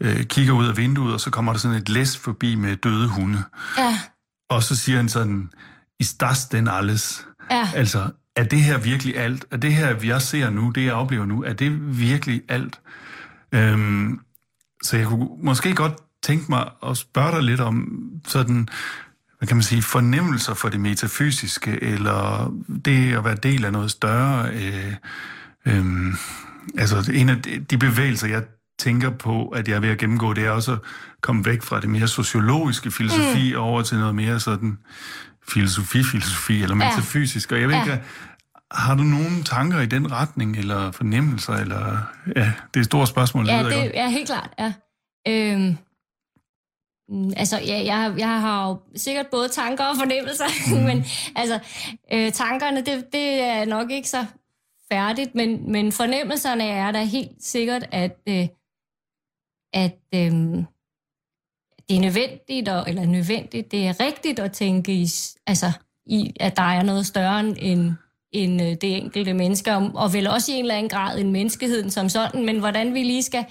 øh, 0.00 0.24
kigger 0.24 0.52
ud 0.52 0.66
af 0.68 0.76
vinduet, 0.76 1.14
og 1.14 1.20
så 1.20 1.30
kommer 1.30 1.52
der 1.52 1.58
sådan 1.58 1.76
et 1.76 1.88
læs 1.88 2.18
forbi 2.18 2.54
med 2.54 2.76
døde 2.76 3.08
hunde. 3.08 3.42
Ja. 3.78 3.98
Og 4.50 4.62
så 4.62 4.76
siger 4.76 4.96
han 4.96 5.08
sådan, 5.08 5.50
is 6.00 6.14
das 6.14 6.46
denn 6.46 6.68
alles? 6.68 7.26
Ja. 7.50 7.68
Altså, 7.74 8.10
er 8.36 8.44
det 8.44 8.60
her 8.60 8.78
virkelig 8.78 9.18
alt? 9.18 9.44
Er 9.50 9.56
det 9.56 9.74
her, 9.74 9.96
jeg 10.04 10.22
ser 10.22 10.50
nu, 10.50 10.70
det 10.70 10.84
jeg 10.84 10.94
oplever 10.94 11.24
nu, 11.24 11.42
er 11.42 11.52
det 11.52 11.98
virkelig 11.98 12.42
alt? 12.48 12.80
Øhm, 13.52 14.20
så 14.82 14.96
jeg 14.96 15.06
kunne 15.06 15.28
måske 15.42 15.74
godt 15.74 15.92
tænke 16.22 16.44
mig 16.48 16.70
at 16.86 16.96
spørge 16.96 17.32
dig 17.32 17.42
lidt 17.42 17.60
om 17.60 17.88
sådan, 18.26 18.68
hvad 19.38 19.48
kan 19.48 19.56
man 19.56 19.62
sige, 19.62 19.82
fornemmelser 19.82 20.54
for 20.54 20.68
det 20.68 20.80
metafysiske, 20.80 21.82
eller 21.82 22.52
det 22.84 23.14
at 23.14 23.24
være 23.24 23.34
del 23.34 23.64
af 23.64 23.72
noget 23.72 23.90
større. 23.90 24.50
Øh, 24.52 24.94
øh, 25.66 26.14
altså, 26.78 27.12
en 27.14 27.28
af 27.28 27.36
de 27.70 27.78
bevægelser, 27.78 28.28
jeg 28.28 28.42
tænker 28.78 29.10
på, 29.10 29.48
at 29.48 29.68
jeg 29.68 29.74
er 29.76 29.80
ved 29.80 29.88
at 29.88 29.98
gennemgå, 29.98 30.32
det 30.32 30.44
er 30.44 30.50
også 30.50 30.72
at 30.72 30.78
komme 31.20 31.44
væk 31.44 31.62
fra 31.62 31.80
det 31.80 31.88
mere 31.88 32.08
sociologiske 32.08 32.90
filosofi 32.90 33.52
mm. 33.52 33.60
over 33.60 33.82
til 33.82 33.98
noget 33.98 34.14
mere 34.14 34.40
sådan 34.40 34.78
filosofi-filosofi, 35.48 36.62
eller 36.62 36.74
metafysisk. 36.74 37.52
Og 37.52 37.60
jeg 37.60 37.68
ved 37.68 37.74
ja. 37.74 37.82
ikke, 37.82 38.02
har 38.72 38.94
du 38.94 39.02
nogle 39.02 39.42
tanker 39.44 39.80
i 39.80 39.86
den 39.86 40.12
retning, 40.12 40.56
eller 40.56 40.90
fornemmelser, 40.90 41.52
eller... 41.52 41.96
Ja, 42.36 42.52
det 42.74 42.76
er 42.76 42.80
et 42.80 42.84
stort 42.84 43.08
spørgsmål. 43.08 43.46
Ja, 43.46 43.64
det 43.64 43.98
er 43.98 44.08
helt 44.08 44.26
klart, 44.26 44.50
ja. 44.58 44.72
Øhm, 45.28 45.76
altså, 47.36 47.58
ja, 47.58 47.82
jeg, 47.84 48.14
jeg 48.18 48.40
har 48.40 48.68
jo 48.68 48.76
sikkert 48.96 49.26
både 49.26 49.48
tanker 49.48 49.84
og 49.84 49.96
fornemmelser, 49.96 50.44
mm. 50.74 50.82
men 50.82 51.04
altså, 51.36 51.58
øh, 52.12 52.32
tankerne, 52.32 52.80
det, 52.80 53.12
det 53.12 53.40
er 53.40 53.64
nok 53.64 53.90
ikke 53.90 54.08
så 54.08 54.26
færdigt, 54.92 55.34
men, 55.34 55.72
men 55.72 55.92
fornemmelserne 55.92 56.64
er 56.64 56.90
da 56.92 57.04
helt 57.04 57.42
sikkert, 57.44 57.88
at, 57.90 58.18
øh, 58.28 58.48
at 59.72 59.98
øh, 60.14 60.32
det 61.88 61.96
er 61.96 62.00
nødvendigt, 62.00 62.68
og, 62.68 62.84
eller 62.88 63.06
nødvendigt, 63.06 63.72
det 63.72 63.86
er 63.86 64.00
rigtigt 64.00 64.38
at 64.38 64.52
tænke 64.52 64.92
i, 64.92 65.06
altså, 65.46 65.72
i, 66.06 66.32
at 66.40 66.56
der 66.56 66.62
er 66.62 66.82
noget 66.82 67.06
større 67.06 67.40
end, 67.40 67.92
end 68.32 68.62
øh, 68.62 68.68
det 68.68 68.96
enkelte 68.96 69.34
menneske, 69.34 69.72
og, 69.72 69.90
og 69.94 70.12
vel 70.12 70.26
også 70.26 70.52
i 70.52 70.54
en 70.54 70.64
eller 70.64 70.74
anden 70.74 70.90
grad 70.90 71.18
en 71.18 71.32
menneskeheden 71.32 71.90
som 71.90 72.08
sådan, 72.08 72.46
men 72.46 72.58
hvordan 72.58 72.94
vi 72.94 73.02
lige 73.02 73.22
skal... 73.22 73.44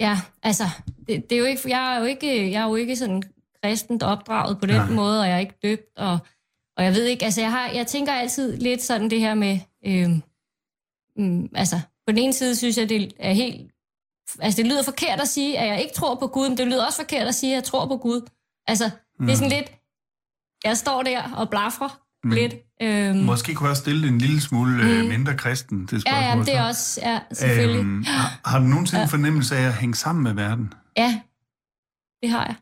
Ja, 0.00 0.20
altså, 0.42 0.64
det, 1.06 1.30
det 1.30 1.32
er 1.32 1.38
jo 1.38 1.44
ikke, 1.44 1.62
jeg 1.68 1.94
er 1.94 1.98
jo 1.98 2.04
ikke, 2.04 2.50
jeg 2.52 2.62
er 2.62 2.68
jo 2.68 2.74
ikke 2.74 2.96
sådan 2.96 3.22
kristent 3.62 4.02
opdraget 4.02 4.60
på 4.60 4.66
den 4.66 4.76
Nej. 4.76 4.90
måde, 4.90 5.20
og 5.20 5.26
jeg 5.26 5.34
er 5.34 5.38
ikke 5.38 5.58
døbt, 5.62 5.98
og, 5.98 6.18
og 6.76 6.84
jeg 6.84 6.94
ved 6.94 7.04
ikke, 7.04 7.24
altså 7.24 7.40
jeg, 7.40 7.50
har, 7.50 7.70
jeg 7.70 7.86
tænker 7.86 8.12
altid 8.12 8.56
lidt 8.56 8.82
sådan 8.82 9.10
det 9.10 9.20
her 9.20 9.34
med, 9.34 9.58
øh, 9.86 10.10
mm, 11.16 11.50
altså 11.54 11.76
på 12.06 12.12
den 12.12 12.18
ene 12.18 12.32
side 12.32 12.56
synes 12.56 12.78
jeg, 12.78 12.88
det 12.88 13.12
er 13.18 13.32
helt 13.32 13.70
altså 14.38 14.62
det 14.62 14.66
lyder 14.66 14.82
forkert 14.82 15.20
at 15.20 15.28
sige, 15.28 15.58
at 15.58 15.68
jeg 15.68 15.82
ikke 15.82 15.94
tror 15.94 16.14
på 16.14 16.26
Gud, 16.26 16.48
men 16.48 16.58
det 16.58 16.66
lyder 16.66 16.86
også 16.86 16.98
forkert 16.98 17.28
at 17.28 17.34
sige, 17.34 17.52
at 17.52 17.54
jeg 17.54 17.64
tror 17.64 17.86
på 17.86 17.96
Gud. 17.96 18.30
Altså, 18.66 18.90
mm. 19.18 19.26
det 19.26 19.32
er 19.32 19.36
sådan 19.36 19.52
lidt, 19.58 19.72
jeg 20.64 20.76
står 20.76 21.02
der 21.02 21.32
og 21.36 21.50
blaffer 21.50 22.02
mm. 22.24 22.30
lidt. 22.30 22.54
Øhm, 22.82 23.18
Måske 23.18 23.54
kunne 23.54 23.68
jeg 23.68 23.76
stille 23.76 24.08
en 24.08 24.18
lille 24.18 24.40
smule 24.40 24.82
øh, 24.82 25.02
mm. 25.02 25.08
mindre 25.08 25.36
kristen, 25.36 25.80
det 25.80 25.88
spørgsmål. 25.88 26.22
Ja, 26.22 26.36
ja, 26.36 26.44
det 26.44 26.54
er 26.54 26.62
også, 26.62 27.00
ja, 27.02 27.20
selvfølgelig. 27.32 27.80
Øhm, 27.80 28.04
har, 28.04 28.40
har 28.50 28.58
du 28.58 28.64
nogensinde 28.64 29.00
ja. 29.00 29.06
fornemmelse 29.06 29.56
af 29.56 29.66
at 29.66 29.74
hænge 29.74 29.94
sammen 29.94 30.22
med 30.22 30.34
verden? 30.34 30.74
Ja, 30.96 31.20
det 32.22 32.30
har 32.30 32.46
jeg. 32.46 32.54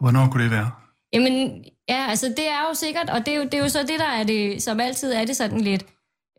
Hvornår 0.00 0.30
kunne 0.30 0.42
det 0.42 0.50
være? 0.50 0.70
Jamen, 1.12 1.64
ja, 1.88 2.06
altså 2.08 2.28
det 2.28 2.48
er 2.48 2.68
jo 2.68 2.74
sikkert, 2.74 3.10
og 3.10 3.26
det 3.26 3.28
er 3.28 3.38
jo, 3.38 3.44
det 3.44 3.54
er 3.54 3.58
jo 3.58 3.68
så 3.68 3.78
det, 3.82 3.98
der 3.98 4.08
er 4.08 4.24
det, 4.24 4.62
som 4.62 4.80
altid 4.80 5.12
er 5.12 5.24
det 5.24 5.36
sådan 5.36 5.60
lidt, 5.60 5.82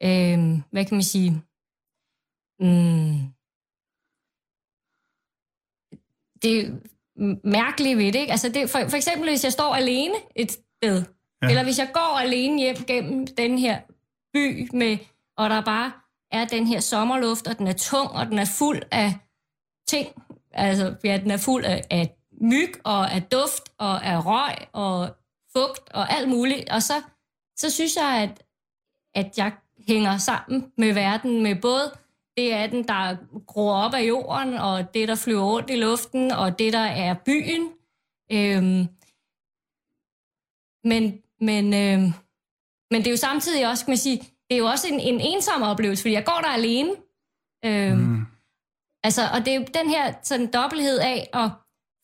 øh, 0.04 0.40
hvad 0.72 0.86
kan 0.86 0.96
man 0.96 1.04
sige, 1.04 1.44
mm, 2.60 3.34
det 6.42 6.82
mærkelige 7.44 7.98
ved 7.98 8.06
det, 8.06 8.20
ikke? 8.20 8.32
Altså 8.32 8.50
det, 8.50 8.70
for, 8.70 8.80
for 8.90 8.96
eksempel, 8.96 9.30
hvis 9.30 9.44
jeg 9.44 9.52
står 9.52 9.76
alene 9.76 10.14
et 10.36 10.52
sted, 10.52 11.04
ja. 11.44 11.50
eller 11.50 11.64
hvis 11.64 11.80
jeg 11.80 11.90
går 11.94 12.20
alene 12.20 12.62
hjem 12.62 12.76
gennem 12.76 13.28
den 13.28 13.58
her 13.58 13.80
by, 14.34 14.70
med, 14.74 14.98
og 15.38 15.50
der 15.50 15.62
bare 15.62 15.92
er 16.32 16.46
den 16.46 16.68
her 16.68 16.80
sommerluft, 16.80 17.48
og 17.48 17.58
den 17.58 17.68
er 17.68 17.74
tung, 17.74 18.10
og 18.10 18.26
den 18.26 18.40
er 18.40 18.46
fuld 18.58 18.82
af 18.92 19.14
ting. 19.88 20.08
Altså, 20.52 20.96
ja, 21.04 21.18
den 21.18 21.32
er 21.32 21.38
fuld 21.38 21.66
af, 21.66 21.82
af 21.90 22.16
myg, 22.42 22.72
og 22.84 23.12
af 23.12 23.24
duft, 23.24 23.70
og 23.78 24.06
af 24.06 24.26
røg, 24.26 24.56
og 24.74 25.16
fugt, 25.56 25.90
og 25.94 26.12
alt 26.14 26.30
muligt. 26.30 26.70
Og 26.70 26.84
så, 26.84 26.94
så 27.56 27.70
synes 27.70 27.96
jeg, 27.96 28.22
at, 28.22 28.44
at 29.16 29.38
jeg 29.38 29.52
hænger 29.88 30.18
sammen 30.18 30.72
med 30.78 30.94
verden, 30.94 31.44
med 31.44 31.56
både 31.62 31.92
det 32.38 32.54
er 32.54 32.68
den, 32.68 32.88
der 32.88 33.18
gror 33.46 33.74
op 33.74 33.94
af 33.94 34.08
jorden, 34.08 34.54
og 34.54 34.94
det, 34.94 35.08
der 35.08 35.16
flyver 35.16 35.44
rundt 35.44 35.70
i 35.70 35.76
luften, 35.76 36.32
og 36.32 36.60
det, 36.60 36.74
der 36.74 36.80
er 36.80 37.16
byen. 37.26 37.72
Øhm, 38.32 38.88
men, 40.84 41.23
men, 41.42 41.74
øhm, 41.74 42.14
men 42.92 43.02
det 43.02 43.08
er 43.08 43.12
jo 43.12 43.18
samtidig 43.18 43.70
også, 43.70 43.86
kan 43.86 43.92
man 43.92 43.98
sige, 43.98 44.18
det 44.18 44.56
er 44.56 44.58
jo 44.58 44.66
også 44.66 44.88
en, 44.88 45.00
en 45.00 45.22
ensom 45.22 45.62
oplevelse, 45.62 46.02
fordi 46.04 46.14
jeg 46.14 46.26
går 46.26 46.40
der 46.44 46.50
alene. 46.50 46.92
Øhm, 47.66 47.98
mm. 47.98 48.26
Altså, 49.04 49.22
og 49.34 49.40
det 49.46 49.48
er 49.48 49.60
jo 49.60 49.66
den 49.74 49.90
her 49.90 50.14
sådan 50.24 50.52
dobbelthed 50.52 51.00
af 51.00 51.30
at 51.34 51.52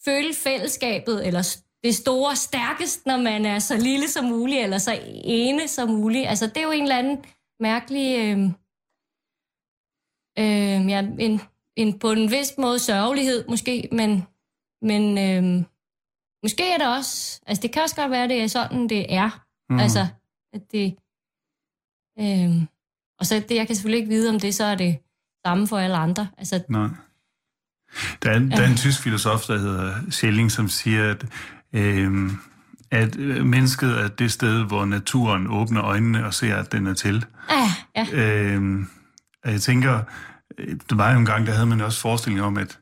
føle 0.05 0.33
fællesskabet, 0.33 1.27
eller 1.27 1.57
det 1.83 1.95
store 1.95 2.35
stærkest, 2.35 3.05
når 3.05 3.17
man 3.17 3.45
er 3.45 3.59
så 3.59 3.77
lille 3.77 4.07
som 4.07 4.25
muligt, 4.25 4.63
eller 4.63 4.77
så 4.77 4.99
ene 5.23 5.67
som 5.67 5.89
muligt. 5.89 6.27
Altså, 6.27 6.47
det 6.47 6.57
er 6.57 6.63
jo 6.63 6.71
en 6.71 6.83
eller 6.83 6.97
anden 6.97 7.25
mærkelig... 7.59 8.19
Øhm, 8.19 8.53
øh, 10.39 10.89
ja, 10.89 11.07
en, 11.19 11.41
en, 11.75 11.99
på 11.99 12.11
en 12.11 12.31
vis 12.31 12.57
måde 12.57 12.79
sørgelighed 12.79 13.47
måske, 13.47 13.89
men, 13.91 14.27
men 14.81 15.17
øh, 15.17 15.65
måske 16.43 16.73
er 16.73 16.78
det 16.78 16.88
også, 16.97 17.41
altså 17.47 17.62
det 17.62 17.71
kan 17.71 17.82
også 17.82 17.95
godt 17.95 18.12
være, 18.12 18.28
det 18.28 18.43
er 18.43 18.47
sådan, 18.47 18.89
det 18.89 19.13
er. 19.13 19.45
Mm. 19.69 19.80
Altså, 19.80 20.08
at 20.54 20.62
det, 20.71 20.95
øh, 22.19 22.63
og 23.19 23.25
så 23.25 23.43
det, 23.49 23.56
jeg 23.56 23.67
kan 23.67 23.75
selvfølgelig 23.75 23.99
ikke 23.99 24.10
vide, 24.10 24.30
om 24.30 24.39
det 24.39 24.56
så 24.56 24.63
er 24.63 24.75
det 24.75 24.97
samme 25.45 25.67
for 25.67 25.78
alle 25.78 25.97
andre. 25.97 26.28
Altså, 26.38 26.63
Nej. 26.69 26.88
Der 28.23 28.32
er, 28.32 28.38
en, 28.38 28.49
ja. 28.49 28.56
der 28.56 28.63
er 28.63 28.67
en 28.67 28.78
tysk 28.78 29.04
filosof, 29.04 29.41
der 29.41 29.58
hedder 29.58 30.12
Schelling, 30.12 30.52
som 30.52 30.67
siger, 30.67 31.12
at, 31.12 31.25
øh, 31.73 32.32
at 32.91 33.15
mennesket 33.45 33.99
er 33.99 34.08
det 34.08 34.32
sted, 34.32 34.63
hvor 34.63 34.86
naturen 34.86 35.47
åbner 35.47 35.84
øjnene 35.84 36.25
og 36.25 36.34
ser, 36.34 36.56
at 36.56 36.71
den 36.71 36.88
er 36.88 36.93
til. 36.93 37.25
Ja, 37.49 37.71
ja. 37.95 38.06
Øh, 38.13 38.84
jeg 39.45 39.62
tænker, 39.62 40.02
det 40.58 40.97
var 40.97 41.12
jo 41.12 41.19
en 41.19 41.25
gang, 41.25 41.47
der 41.47 41.54
havde 41.54 41.67
man 41.67 41.82
også 41.82 42.02
forestilling 42.02 42.41
om, 42.41 42.58
at, 42.58 42.80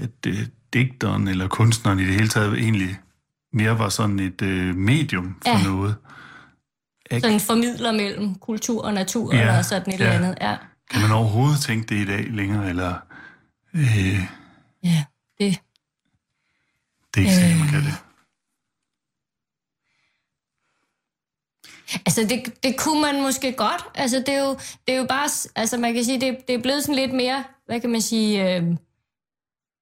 at 0.00 0.26
uh, 0.28 0.34
digteren 0.72 1.28
eller 1.28 1.48
kunstneren 1.48 1.98
i 1.98 2.04
det 2.04 2.14
hele 2.14 2.28
taget 2.28 2.58
egentlig 2.58 2.98
mere 3.52 3.78
var 3.78 3.88
sådan 3.88 4.18
et 4.18 4.42
uh, 4.42 4.76
medium 4.76 5.36
for 5.42 5.50
ja. 5.50 5.62
noget. 5.62 5.96
Ikke? 7.10 7.20
Sådan 7.20 7.40
formidler 7.40 7.92
mellem 7.92 8.34
kultur 8.34 8.82
og 8.84 8.94
natur 8.94 9.34
ja, 9.34 9.40
eller 9.40 9.62
sådan 9.62 9.94
et 9.94 10.00
ja. 10.00 10.04
eller 10.04 10.18
andet. 10.18 10.38
Ja. 10.40 10.56
Kan 10.90 11.02
man 11.02 11.12
overhovedet 11.12 11.60
tænke 11.60 11.94
det 11.94 12.02
i 12.02 12.04
dag 12.04 12.24
længere, 12.30 12.68
eller... 12.68 12.94
Øh, 13.74 14.20
ja, 14.84 15.04
det... 15.38 15.60
Det 17.14 17.20
er 17.20 17.20
ikke 17.20 17.34
sikkert, 17.34 17.58
man 17.58 17.68
kan 17.68 17.80
det. 17.80 17.94
Altså, 22.06 22.26
det, 22.28 22.62
det 22.62 22.78
kunne 22.78 23.02
man 23.02 23.22
måske 23.22 23.52
godt. 23.52 23.84
Altså, 23.94 24.18
det 24.26 24.28
er 24.28 24.44
jo, 24.44 24.58
det 24.86 24.94
er 24.94 24.98
jo 24.98 25.06
bare... 25.06 25.28
Altså, 25.56 25.76
man 25.76 25.94
kan 25.94 26.04
sige, 26.04 26.20
det, 26.20 26.38
det 26.48 26.54
er 26.54 26.62
blevet 26.62 26.82
sådan 26.82 26.94
lidt 26.94 27.12
mere... 27.12 27.44
Hvad 27.66 27.80
kan 27.80 27.90
man 27.90 28.00
sige... 28.00 28.56
Øh, 28.56 28.76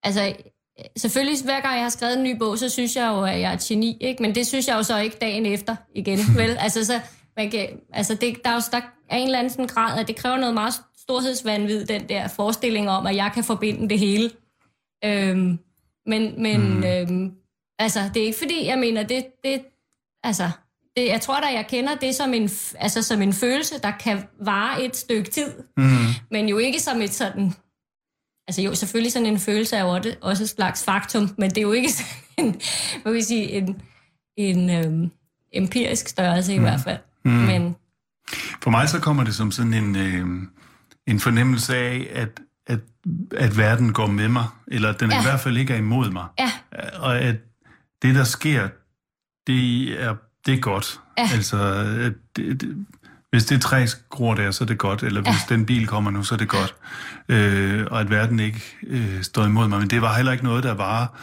altså, 0.02 0.36
selvfølgelig, 0.96 1.44
hver 1.44 1.60
gang 1.60 1.74
jeg 1.74 1.82
har 1.82 1.88
skrevet 1.90 2.16
en 2.16 2.22
ny 2.22 2.38
bog, 2.38 2.58
så 2.58 2.68
synes 2.68 2.96
jeg 2.96 3.08
jo, 3.08 3.22
at 3.22 3.40
jeg 3.40 3.50
er 3.50 3.54
et 3.54 3.60
geni, 3.60 3.96
ikke? 4.00 4.22
Men 4.22 4.34
det 4.34 4.46
synes 4.46 4.68
jeg 4.68 4.76
jo 4.76 4.82
så 4.82 4.98
ikke 4.98 5.16
dagen 5.20 5.46
efter 5.46 5.76
igen, 5.94 6.18
vel? 6.40 6.56
Altså, 6.60 6.84
så, 6.84 7.00
man 7.36 7.50
kan, 7.50 7.68
altså 7.92 8.14
det, 8.14 8.44
der, 8.44 8.50
er 8.50 8.54
jo, 8.54 8.60
der 8.72 8.80
er 9.10 9.16
en 9.16 9.24
eller 9.24 9.38
anden 9.38 9.50
sådan 9.50 9.66
grad, 9.66 10.00
at 10.00 10.08
det 10.08 10.16
kræver 10.16 10.36
noget 10.36 10.54
meget 10.54 10.74
storhedsvandvid, 10.98 11.84
den 11.84 12.08
der 12.08 12.28
forestilling 12.28 12.90
om, 12.90 13.06
at 13.06 13.16
jeg 13.16 13.30
kan 13.34 13.44
forbinde 13.44 13.88
det 13.88 13.98
hele. 13.98 14.30
Øhm, 15.04 15.58
Men, 16.06 16.42
men 16.42 16.74
mm. 16.74 16.84
øhm, 16.84 17.32
altså, 17.78 18.00
det 18.14 18.22
er 18.22 18.26
ikke 18.26 18.38
fordi, 18.38 18.66
jeg 18.66 18.78
mener, 18.78 19.02
det, 19.02 19.26
det 19.44 19.62
altså, 20.22 20.50
det, 20.96 21.06
jeg 21.06 21.20
tror 21.20 21.40
da, 21.40 21.46
jeg 21.46 21.66
kender 21.68 21.94
det 21.94 22.14
som 22.14 22.34
en, 22.34 22.50
altså, 22.78 23.02
som 23.02 23.22
en 23.22 23.32
følelse, 23.32 23.80
der 23.82 23.90
kan 23.90 24.18
vare 24.40 24.84
et 24.84 24.96
stykke 24.96 25.30
tid, 25.30 25.52
mm. 25.76 25.98
men 26.30 26.48
jo 26.48 26.58
ikke 26.58 26.80
som 26.80 27.02
et 27.02 27.10
sådan, 27.14 27.54
altså 28.48 28.62
jo, 28.62 28.74
selvfølgelig 28.74 29.12
sådan 29.12 29.26
en 29.26 29.38
følelse 29.38 29.76
er 29.76 29.82
jo 29.82 30.16
også 30.20 30.42
et 30.42 30.48
slags 30.48 30.84
faktum, 30.84 31.34
men 31.38 31.50
det 31.50 31.58
er 31.58 31.62
jo 31.62 31.72
ikke 31.72 31.92
sådan 31.98 32.06
en, 32.36 32.60
hvad 33.02 33.12
vil 33.12 33.24
sige, 33.24 33.50
en, 33.50 33.82
en 34.36 34.70
øhm, 34.70 35.10
empirisk 35.52 36.08
størrelse 36.08 36.54
i 36.54 36.58
mm. 36.58 36.64
hvert 36.64 36.80
fald. 36.80 36.98
Mm. 37.24 37.30
Men, 37.30 37.76
For 38.62 38.70
mig 38.70 38.88
så 38.88 39.00
kommer 39.00 39.24
det 39.24 39.34
som 39.34 39.50
sådan 39.50 39.74
en, 39.74 39.96
øh, 39.96 40.26
en 41.06 41.20
fornemmelse 41.20 41.76
af, 41.76 42.08
at, 42.12 42.40
at, 42.66 42.80
at 43.36 43.58
verden 43.58 43.92
går 43.92 44.06
med 44.06 44.28
mig, 44.28 44.46
eller 44.66 44.88
at 44.88 45.00
den 45.00 45.10
ja. 45.10 45.20
i 45.20 45.22
hvert 45.22 45.40
fald 45.40 45.56
ikke 45.56 45.72
er 45.72 45.78
imod 45.78 46.10
mig. 46.10 46.26
Ja. 46.38 46.50
Og 46.98 47.18
at 47.18 47.36
det, 48.02 48.14
der 48.14 48.24
sker, 48.24 48.68
det 49.46 49.88
er, 50.02 50.16
det 50.46 50.54
er 50.54 50.58
godt. 50.58 51.00
Ja. 51.18 51.28
Altså, 51.34 51.84
det, 52.36 52.60
det, 52.60 52.86
hvis 53.30 53.44
det 53.44 53.62
træ 53.62 53.86
gror 54.10 54.34
der, 54.34 54.50
så 54.50 54.64
er 54.64 54.66
det 54.66 54.78
godt, 54.78 55.02
eller 55.02 55.20
hvis 55.20 55.50
ja. 55.50 55.54
den 55.54 55.66
bil 55.66 55.86
kommer 55.86 56.10
nu, 56.10 56.22
så 56.22 56.34
er 56.34 56.38
det 56.38 56.48
godt. 56.48 56.74
Øh, 57.28 57.86
og 57.90 58.00
at 58.00 58.10
verden 58.10 58.40
ikke 58.40 58.62
øh, 58.86 59.22
står 59.22 59.44
imod 59.44 59.68
mig. 59.68 59.80
Men 59.80 59.90
det 59.90 60.02
var 60.02 60.14
heller 60.14 60.32
ikke 60.32 60.44
noget, 60.44 60.64
der 60.64 60.74
var 60.74 61.18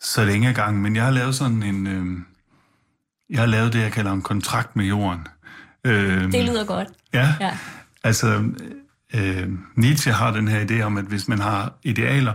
så 0.00 0.24
længe 0.24 0.54
gang. 0.54 0.82
Men 0.82 0.96
jeg 0.96 1.04
har 1.04 1.10
lavet 1.10 1.34
sådan 1.34 1.62
en... 1.62 1.86
Øh, 1.86 2.18
jeg 3.30 3.38
har 3.38 3.46
lavet 3.46 3.72
det, 3.72 3.80
jeg 3.80 3.92
kalder 3.92 4.12
en 4.12 4.22
kontrakt 4.22 4.76
med 4.76 4.84
jorden. 4.84 5.26
Øh, 5.84 6.32
det 6.32 6.44
lyder 6.44 6.64
godt. 6.64 6.88
Ja, 7.14 7.34
ja. 7.40 7.58
altså 8.04 8.44
øh, 9.14 9.48
Nietzsche 9.76 10.12
har 10.12 10.30
den 10.30 10.48
her 10.48 10.66
idé 10.66 10.82
om, 10.82 10.96
at 10.96 11.04
hvis 11.04 11.28
man 11.28 11.38
har 11.38 11.72
idealer, 11.82 12.34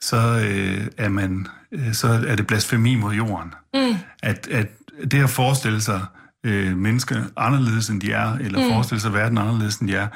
så 0.00 0.16
øh, 0.16 0.86
er 0.96 1.08
man 1.08 1.46
øh, 1.72 1.94
så 1.94 2.24
er 2.26 2.36
det 2.36 2.46
blasfemi 2.46 2.94
mod 2.94 3.14
jorden. 3.14 3.54
Mm. 3.74 3.96
At, 4.22 4.48
at 4.50 4.66
det 5.10 5.22
at 5.22 5.30
forestille 5.30 5.80
sig 5.80 6.00
øh, 6.00 6.19
mennesker 6.44 7.24
anderledes 7.36 7.88
end 7.88 8.00
de 8.00 8.12
er, 8.12 8.34
eller 8.34 8.64
mm. 8.64 8.72
forestille 8.72 9.00
sig 9.00 9.12
verden 9.12 9.38
anderledes 9.38 9.76
end 9.76 9.88
de 9.88 9.94
er, 9.94 10.08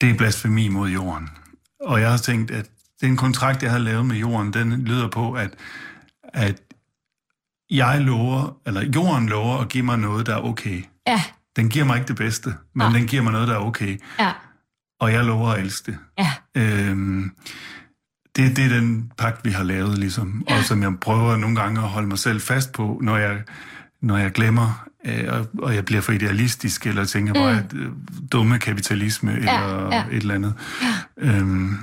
det 0.00 0.10
er 0.10 0.14
blasfemi 0.14 0.68
mod 0.68 0.88
jorden. 0.88 1.28
Og 1.80 2.00
jeg 2.00 2.10
har 2.10 2.18
tænkt, 2.18 2.50
at 2.50 2.66
den 3.00 3.16
kontrakt, 3.16 3.62
jeg 3.62 3.70
har 3.70 3.78
lavet 3.78 4.06
med 4.06 4.16
jorden, 4.16 4.52
den 4.52 4.82
lyder 4.82 5.08
på, 5.08 5.32
at, 5.32 5.54
at 6.34 6.62
jeg 7.70 8.00
lover, 8.00 8.56
eller 8.66 8.82
jorden 8.94 9.28
lover 9.28 9.58
at 9.58 9.68
give 9.68 9.84
mig 9.84 9.98
noget, 9.98 10.26
der 10.26 10.34
er 10.34 10.40
okay. 10.42 10.84
Ja. 11.06 11.22
Den 11.56 11.68
giver 11.68 11.84
mig 11.84 11.96
ikke 11.96 12.08
det 12.08 12.16
bedste, 12.16 12.54
men 12.74 12.92
ja. 12.92 12.98
den 12.98 13.06
giver 13.06 13.22
mig 13.22 13.32
noget, 13.32 13.48
der 13.48 13.54
er 13.54 13.58
okay. 13.58 14.00
Ja. 14.18 14.32
Og 15.00 15.12
jeg 15.12 15.24
lover 15.24 15.48
at 15.48 15.60
elske 15.60 15.92
det. 15.92 15.98
Ja. 16.18 16.32
Øhm, 16.54 17.30
det, 18.36 18.56
det 18.56 18.64
er 18.64 18.68
den 18.68 19.12
pagt, 19.18 19.44
vi 19.44 19.50
har 19.50 19.64
lavet, 19.64 19.98
ligesom. 19.98 20.44
Ja. 20.48 20.58
Og 20.58 20.64
som 20.64 20.82
jeg 20.82 21.00
prøver 21.00 21.36
nogle 21.36 21.56
gange 21.56 21.80
at 21.80 21.88
holde 21.88 22.08
mig 22.08 22.18
selv 22.18 22.40
fast 22.40 22.72
på, 22.72 23.00
når 23.02 23.16
jeg, 23.16 23.42
når 24.02 24.16
jeg 24.16 24.32
glemmer, 24.32 24.86
øh, 24.88 24.95
og, 25.28 25.46
og 25.58 25.74
jeg 25.74 25.84
bliver 25.84 26.00
for 26.00 26.12
idealistisk, 26.12 26.86
eller 26.86 27.04
tænker 27.04 27.34
mm. 27.34 27.40
bare, 27.40 27.58
at 27.58 27.74
øh, 27.74 27.88
dumme 28.32 28.58
kapitalisme, 28.58 29.30
ja. 29.30 29.36
eller 29.38 29.94
ja. 29.94 30.04
et 30.10 30.16
eller 30.16 30.34
andet. 30.34 30.54
Ja. 30.82 31.28
Øhm, 31.28 31.76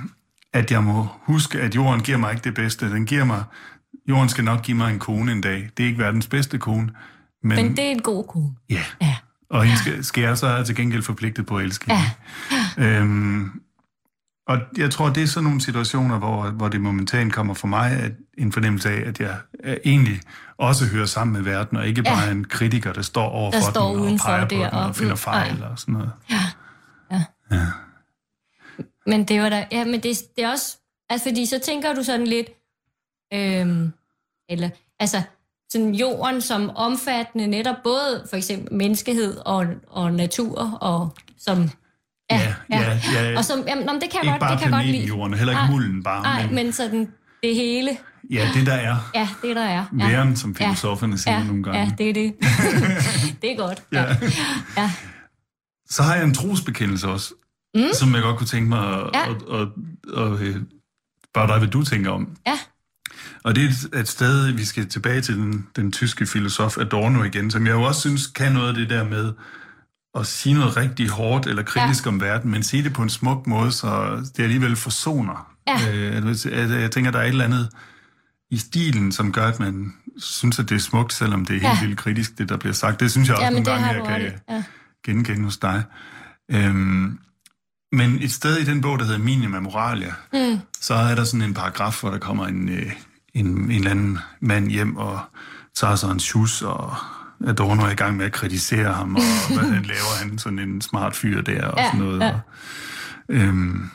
at 0.52 0.70
jeg 0.70 0.84
må 0.84 1.08
huske, 1.22 1.60
at 1.60 1.76
jorden 1.76 2.00
giver 2.00 2.18
mig 2.18 2.30
ikke 2.30 2.44
det 2.44 2.54
bedste. 2.54 2.90
Den 2.90 3.06
giver 3.06 3.24
mig, 3.24 3.44
jorden 4.08 4.28
skal 4.28 4.44
nok 4.44 4.62
give 4.62 4.76
mig 4.76 4.92
en 4.92 4.98
kone 4.98 5.32
en 5.32 5.40
dag. 5.40 5.70
Det 5.76 5.82
er 5.82 5.86
ikke 5.86 5.98
verdens 5.98 6.26
bedste 6.26 6.58
kone. 6.58 6.90
Men, 7.42 7.56
men 7.56 7.76
det 7.76 7.84
er 7.84 7.90
en 7.90 8.02
god 8.02 8.24
kone. 8.24 8.50
Ja. 8.70 8.82
ja. 9.02 9.16
Og 9.50 9.64
hende 9.64 9.78
skal, 9.78 10.04
skal 10.04 10.22
jeg 10.22 10.38
så 10.38 10.62
til 10.66 10.76
gengæld 10.76 11.02
forpligtet 11.02 11.46
på 11.46 11.56
at 11.58 11.64
elske 11.64 11.84
ja. 11.88 12.10
hende. 12.78 12.96
Øhm, 12.96 13.50
og 14.46 14.58
jeg 14.76 14.90
tror, 14.90 15.10
det 15.10 15.22
er 15.22 15.26
sådan 15.26 15.44
nogle 15.44 15.60
situationer, 15.60 16.18
hvor, 16.18 16.50
hvor 16.50 16.68
det 16.68 16.80
momentant 16.80 17.32
kommer 17.32 17.54
for 17.54 17.66
mig 17.66 17.90
at 17.90 18.12
en 18.38 18.52
fornemmelse 18.52 18.90
af, 18.90 19.08
at 19.08 19.20
jeg 19.20 19.36
egentlig 19.84 20.20
også 20.58 20.86
hører 20.86 21.06
sammen 21.06 21.32
med 21.34 21.42
verden, 21.42 21.78
og 21.78 21.86
ikke 21.86 22.02
bare 22.02 22.24
ja. 22.24 22.30
en 22.30 22.44
kritiker, 22.44 22.92
der 22.92 23.02
står 23.02 23.28
over 23.28 23.50
der 23.50 23.60
for 23.60 23.70
står 23.70 23.96
den 23.96 24.12
og 24.12 24.18
peger 24.18 24.44
på 24.44 24.54
den 24.54 24.62
og, 24.62 24.86
og 24.86 24.96
finder 24.96 25.14
fejl 25.14 25.64
og 25.70 25.78
sådan 25.78 25.94
noget. 25.94 26.10
Ja. 26.30 26.40
ja. 27.10 27.24
ja. 27.50 27.66
Men 29.06 29.24
det 29.24 29.40
var 29.42 29.48
da, 29.48 29.66
ja, 29.72 29.84
men 29.84 30.02
det, 30.02 30.16
det 30.36 30.44
er 30.44 30.50
også, 30.50 30.76
altså 31.10 31.28
fordi 31.28 31.46
så 31.46 31.60
tænker 31.64 31.94
du 31.94 32.02
sådan 32.02 32.26
lidt, 32.26 32.46
øhm, 33.34 33.92
eller, 34.48 34.70
altså, 35.00 35.22
sådan 35.70 35.94
jorden 35.94 36.40
som 36.40 36.70
omfattende 36.70 37.46
netop 37.46 37.76
både 37.84 38.26
for 38.30 38.36
eksempel 38.36 38.74
menneskehed 38.74 39.36
og, 39.36 39.66
og 39.88 40.12
natur, 40.12 40.78
og 40.80 41.14
som 41.38 41.70
Ja, 42.38 42.54
ja, 42.70 42.98
ja. 43.12 43.30
ja. 43.30 43.38
Og 43.38 43.44
som, 43.44 43.64
jamen, 43.68 43.88
det 43.88 43.88
kan 43.88 44.00
ikke 44.00 44.30
jeg 44.30 44.40
bare 44.40 44.50
godt, 44.50 44.60
det 44.60 44.68
kan 44.68 44.72
godt 44.72 44.86
lide. 44.86 45.06
jorden, 45.06 45.34
heller 45.34 45.52
ikke 45.52 45.60
ej, 45.60 45.70
mulden 45.70 46.02
bare. 46.02 46.22
Nej, 46.22 46.46
men... 46.46 46.54
men 46.54 46.72
sådan 46.72 47.08
det 47.42 47.54
hele. 47.54 47.90
Ja, 48.30 48.48
det 48.54 48.66
der 48.66 48.72
er. 48.72 49.10
Ja, 49.14 49.28
det 49.42 49.56
der 49.56 49.62
er. 49.62 49.84
Ja. 49.98 50.08
Væren, 50.08 50.36
som 50.36 50.54
filosoferne 50.54 51.18
siger 51.18 51.38
ja, 51.38 51.44
nogle 51.44 51.62
gange. 51.62 51.80
Ja, 51.80 51.90
det 51.98 52.08
er 52.08 52.14
det. 52.14 52.34
det 53.42 53.52
er 53.52 53.56
godt. 53.56 53.82
Ja. 53.92 54.02
Ja. 54.02 54.16
ja. 54.76 54.90
Så 55.88 56.02
har 56.02 56.14
jeg 56.14 56.24
en 56.24 56.34
trosbekendelse 56.34 57.08
også, 57.08 57.34
mm. 57.74 57.82
som 57.92 58.14
jeg 58.14 58.22
godt 58.22 58.36
kunne 58.36 58.46
tænke 58.46 58.68
mig 58.68 58.88
at, 58.88 59.10
ja. 59.14 59.30
at, 59.30 59.36
at, 59.60 59.68
at, 60.16 60.46
at 60.46 60.62
bare 61.34 61.46
dig, 61.46 61.58
hvad 61.58 61.68
du 61.68 61.84
tænker 61.84 62.10
om. 62.10 62.36
Ja. 62.46 62.58
Og 63.44 63.56
det 63.56 63.64
er 63.92 63.98
et 63.98 64.08
sted, 64.08 64.52
vi 64.52 64.64
skal 64.64 64.88
tilbage 64.88 65.20
til 65.20 65.34
den, 65.34 65.66
den 65.76 65.92
tyske 65.92 66.26
filosof 66.26 66.78
Adorno 66.78 67.22
igen, 67.22 67.50
som 67.50 67.66
jeg 67.66 67.72
jo 67.72 67.82
også 67.82 68.00
synes 68.00 68.26
kan 68.26 68.52
noget 68.52 68.68
af 68.68 68.74
det 68.74 68.90
der 68.90 69.04
med 69.04 69.32
at 70.14 70.26
sige 70.26 70.54
noget 70.54 70.76
rigtig 70.76 71.08
hårdt 71.08 71.46
eller 71.46 71.62
kritisk 71.62 72.04
ja. 72.04 72.08
om 72.10 72.20
verden, 72.20 72.50
men 72.50 72.62
sige 72.62 72.82
det 72.84 72.92
på 72.92 73.02
en 73.02 73.10
smuk 73.10 73.46
måde, 73.46 73.72
så 73.72 74.16
det 74.36 74.42
alligevel 74.42 74.76
forsoner. 74.76 75.46
Ja. 75.68 75.92
Øh, 75.94 76.82
jeg, 76.82 76.90
tænker, 76.90 77.10
der 77.10 77.18
er 77.18 77.22
et 77.22 77.28
eller 77.28 77.44
andet 77.44 77.68
i 78.50 78.56
stilen, 78.56 79.12
som 79.12 79.32
gør, 79.32 79.46
at 79.46 79.60
man 79.60 79.92
synes, 80.18 80.58
at 80.58 80.68
det 80.68 80.74
er 80.74 80.78
smukt, 80.80 81.12
selvom 81.12 81.44
det 81.46 81.56
er 81.56 81.60
helt 81.60 81.80
Ja. 81.80 81.86
vildt 81.86 81.98
kritisk, 81.98 82.38
det 82.38 82.48
der 82.48 82.56
bliver 82.56 82.72
sagt. 82.72 83.00
Det 83.00 83.10
synes 83.10 83.28
jeg 83.28 83.36
også 83.36 83.44
Ja, 83.44 83.50
nogle 83.50 83.64
gange, 83.64 83.86
jeg 83.86 84.02
kan. 84.06 84.32
Ja. 84.56 84.62
genkende 85.06 85.44
hos 85.44 85.56
dig. 85.56 85.82
Øhm, 86.50 87.18
men 87.92 88.18
et 88.22 88.32
sted 88.32 88.56
i 88.56 88.64
den 88.64 88.80
bog, 88.80 88.98
der 88.98 89.04
hedder 89.04 89.18
Minima 89.18 89.60
Moralia, 89.60 90.12
Mm. 90.32 90.58
så 90.80 90.94
er 90.94 91.14
der 91.14 91.24
sådan 91.24 91.42
en 91.42 91.54
paragraf, 91.54 92.00
hvor 92.00 92.10
der 92.10 92.18
kommer 92.18 92.46
en, 92.46 92.68
øh, 92.68 92.92
en, 93.34 93.46
en 93.46 93.70
eller 93.70 93.90
anden 93.90 94.18
mand 94.40 94.70
hjem 94.70 94.96
og 94.96 95.20
tager 95.76 95.96
sig 95.96 96.10
en 96.10 96.20
sjus, 96.20 96.62
og 96.62 96.94
Adorno 97.46 97.82
er 97.82 97.90
i 97.90 97.94
gang 97.94 98.16
med 98.16 98.26
at 98.26 98.32
kritisere 98.32 98.92
ham, 98.94 99.16
og 99.16 99.22
hvad 99.58 99.64
han 99.70 99.82
laver, 99.82 100.18
han 100.22 100.38
sådan 100.38 100.58
en 100.58 100.80
smart 100.80 101.16
fyr 101.16 101.40
der, 101.40 101.66
og 101.66 101.78
Ja, 101.78 101.84
sådan 101.86 102.00
noget. 102.00 102.20
ja. 102.20 102.32
Og, 102.34 102.40
øhm, 103.28 103.90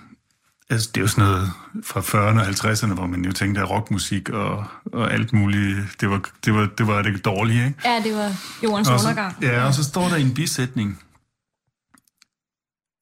altså, 0.70 0.90
det 0.96 0.98
er 0.98 1.02
jo 1.02 1.08
sådan 1.08 1.24
noget 1.24 1.52
fra 1.84 2.00
40'erne 2.00 2.40
og 2.40 2.48
50'erne, 2.48 2.94
hvor 2.94 3.08
man 3.08 3.26
jo 3.26 3.32
tænkte, 3.32 3.62
at 3.62 3.70
rockmusik 3.70 4.30
og, 4.30 4.66
og 4.86 5.14
alt 5.14 5.34
muligt, 5.34 5.78
det 6.02 6.10
var 6.10 6.22
det, 6.46 6.54
var, 6.54 6.70
det, 6.78 6.88
var 6.88 7.02
det 7.02 7.26
dårlige, 7.26 7.66
ikke? 7.68 7.80
ja, 7.86 8.02
det 8.04 8.16
var 8.16 8.32
jordens 8.64 8.90
Og 8.90 9.00
så, 9.00 9.08
undergang. 9.10 9.36
ja, 9.42 9.66
og 9.66 9.74
så 9.74 9.84
står 9.84 10.08
der 10.10 10.16
en 10.16 10.34
bisætning, 10.34 11.00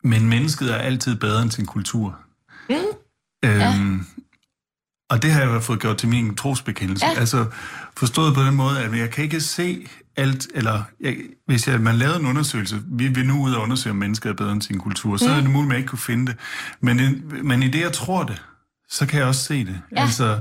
men 0.03 0.29
mennesket 0.29 0.73
er 0.73 0.77
altid 0.77 1.15
bedre 1.15 1.41
end 1.41 1.51
sin 1.51 1.65
kultur. 1.65 2.19
Mm. 2.69 2.75
Øhm, 3.45 4.05
Og 5.10 5.21
det 5.21 5.31
har 5.31 5.41
jeg 5.41 5.63
fået 5.63 5.79
gjort 5.79 5.97
til 5.97 6.10
min 6.10 6.36
trosbekendelse. 6.36 7.05
Ja. 7.05 7.19
Altså 7.19 7.45
forstået 7.97 8.36
på 8.36 8.41
den 8.41 8.55
måde, 8.55 8.79
at 8.83 8.97
jeg 8.97 9.10
kan 9.12 9.23
ikke 9.23 9.41
se 9.41 9.88
alt, 10.17 10.47
eller 10.56 10.84
jeg, 11.01 11.15
hvis 11.47 11.67
jeg, 11.67 11.82
man 11.82 11.95
lavede 11.95 12.19
en 12.19 12.25
undersøgelse, 12.25 12.82
vi 12.88 13.08
vil 13.08 13.25
nu 13.27 13.43
ud 13.43 13.53
og 13.53 13.62
undersøge, 13.62 13.91
om 13.91 13.97
mennesket 13.97 14.30
er 14.30 14.34
bedre 14.34 14.51
end 14.51 14.62
sin 14.62 14.80
kultur, 14.80 15.12
Mm. 15.12 15.17
så 15.17 15.30
er 15.30 15.36
det 15.36 15.49
muligt, 15.49 15.62
at 15.63 15.67
man 15.67 15.77
ikke 15.77 15.88
kunne 15.89 15.99
finde 15.99 16.25
det. 16.25 16.36
Men, 16.82 16.99
det- 16.99 17.45
men 17.45 17.63
i 17.63 17.67
det, 17.67 17.82
jeg 17.82 17.93
tror 17.93 18.23
det, 18.23 18.41
så 18.89 19.06
kan 19.06 19.19
jeg 19.19 19.27
også 19.27 19.43
se 19.43 19.65
det. 19.65 19.82
Ja. 19.95 20.01
Altså, 20.01 20.39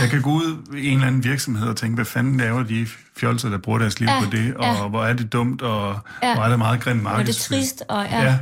jeg 0.00 0.10
kan 0.10 0.22
gå 0.22 0.30
ud 0.30 0.74
i 0.76 0.86
en 0.88 0.94
eller 0.94 1.06
anden 1.06 1.24
virksomhed 1.24 1.68
og 1.68 1.76
tænke, 1.76 1.94
hvad 1.94 2.04
fanden 2.04 2.36
laver 2.36 2.62
de 2.62 2.86
fjolser, 3.16 3.48
der 3.48 3.58
bruger 3.58 3.78
deres 3.78 4.00
liv 4.00 4.08
Ja, 4.08 4.24
på 4.24 4.30
det, 4.30 4.54
og 4.54 4.64
ja. 4.64 4.88
hvor 4.88 5.04
er 5.04 5.12
det 5.12 5.32
dumt, 5.32 5.62
og 5.62 5.98
Ja. 6.22 6.34
hvor 6.34 6.44
er 6.44 6.48
det 6.48 6.58
meget 6.58 6.80
grimt 6.80 7.00
Og 7.00 7.04
det 7.04 7.12
er 7.12 7.16
markedsføring. 7.16 7.62
trist, 7.64 7.82
og 7.88 8.04
ja. 8.04 8.22
Ja. 8.22 8.38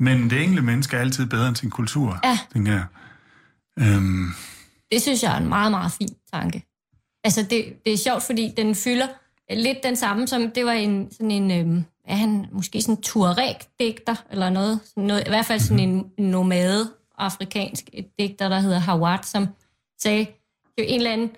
Men 0.00 0.30
det 0.30 0.42
enkelte 0.42 0.62
menneske 0.62 0.96
er 0.96 1.00
altid 1.00 1.26
bedre 1.26 1.48
end 1.48 1.56
sin 1.56 1.70
kultur, 1.70 2.20
Ja. 2.24 2.38
tænker 2.52 2.72
jeg. 2.72 2.84
Øhm, 3.80 4.34
Det 4.92 5.02
synes 5.02 5.22
jeg 5.22 5.32
er 5.32 5.36
en 5.40 5.48
meget, 5.48 5.70
meget 5.70 5.92
fin 5.92 6.08
tanke. 6.32 6.64
Altså, 7.24 7.40
det, 7.50 7.64
det 7.84 7.92
er 7.92 7.96
sjovt, 7.98 8.22
fordi 8.26 8.52
den 8.56 8.74
fylder 8.74 9.06
lidt 9.50 9.82
den 9.82 9.96
samme, 9.96 10.26
som 10.26 10.50
det 10.50 10.64
var 10.64 10.72
en, 10.72 11.10
sådan 11.12 11.30
en, 11.30 11.50
øhm, 11.50 11.84
er 12.04 12.14
han 12.14 12.46
måske 12.52 12.82
sådan 12.82 12.94
en 12.94 13.02
Tuareg-digter, 13.02 14.14
eller 14.30 14.50
noget, 14.50 14.80
noget, 14.96 15.26
i 15.26 15.28
hvert 15.28 15.46
fald 15.46 15.60
sådan 15.60 15.88
en 15.88 16.12
nomade 16.18 16.90
afrikansk 17.18 17.90
digter, 18.18 18.48
der 18.48 18.58
hedder 18.58 18.78
Hawat, 18.78 19.26
som 19.26 19.48
sagde, 19.98 20.24
det 20.76 20.84
var 20.84 20.84
en 20.84 20.96
eller 21.00 21.12
anden, 21.12 21.30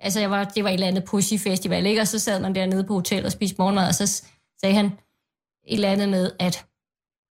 altså 0.00 0.20
jeg 0.20 0.30
var, 0.30 0.44
det 0.44 0.64
var 0.64 0.70
et 0.70 0.74
eller 0.74 0.86
andet 0.86 1.04
Pussy 1.04 1.34
Festival, 1.34 1.86
ikke? 1.86 2.00
og 2.00 2.08
så 2.08 2.18
sad 2.18 2.40
man 2.40 2.54
dernede 2.54 2.84
på 2.84 2.94
hotel 2.94 3.26
og 3.26 3.32
spiste 3.32 3.56
morgenmad, 3.58 3.88
og 3.88 3.94
så 3.94 4.24
sagde 4.60 4.74
han 4.74 4.86
et 4.86 5.74
eller 5.74 5.90
andet 5.90 6.08
med, 6.08 6.32
at 6.38 6.66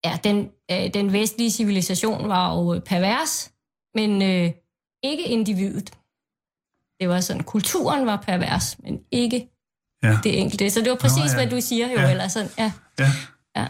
ja, 0.04 0.18
den, 0.24 0.50
øh, 0.70 0.94
den 0.94 1.12
vestlige 1.12 1.50
civilisation 1.50 2.28
var 2.28 2.56
jo 2.56 2.74
øh, 2.74 2.80
pervers, 2.80 3.52
men 3.94 4.22
øh, 4.22 4.52
ikke 5.02 5.24
individet. 5.24 5.90
Det 7.00 7.08
var 7.08 7.20
sådan, 7.20 7.42
kulturen 7.42 8.06
var 8.06 8.16
pervers, 8.16 8.78
men 8.78 9.04
ikke 9.10 9.48
ja. 10.04 10.18
det 10.24 10.38
enkelte. 10.40 10.70
Så 10.70 10.80
det 10.80 10.90
var 10.90 10.96
præcis, 10.96 11.18
Nå, 11.18 11.24
ja. 11.24 11.34
hvad 11.34 11.46
du 11.46 11.60
siger 11.60 11.88
jo, 11.88 12.00
Ja. 12.00 12.10
eller 12.10 12.28
sådan, 12.28 12.50
ja. 12.58 12.72
ja. 12.98 13.10
ja. 13.56 13.66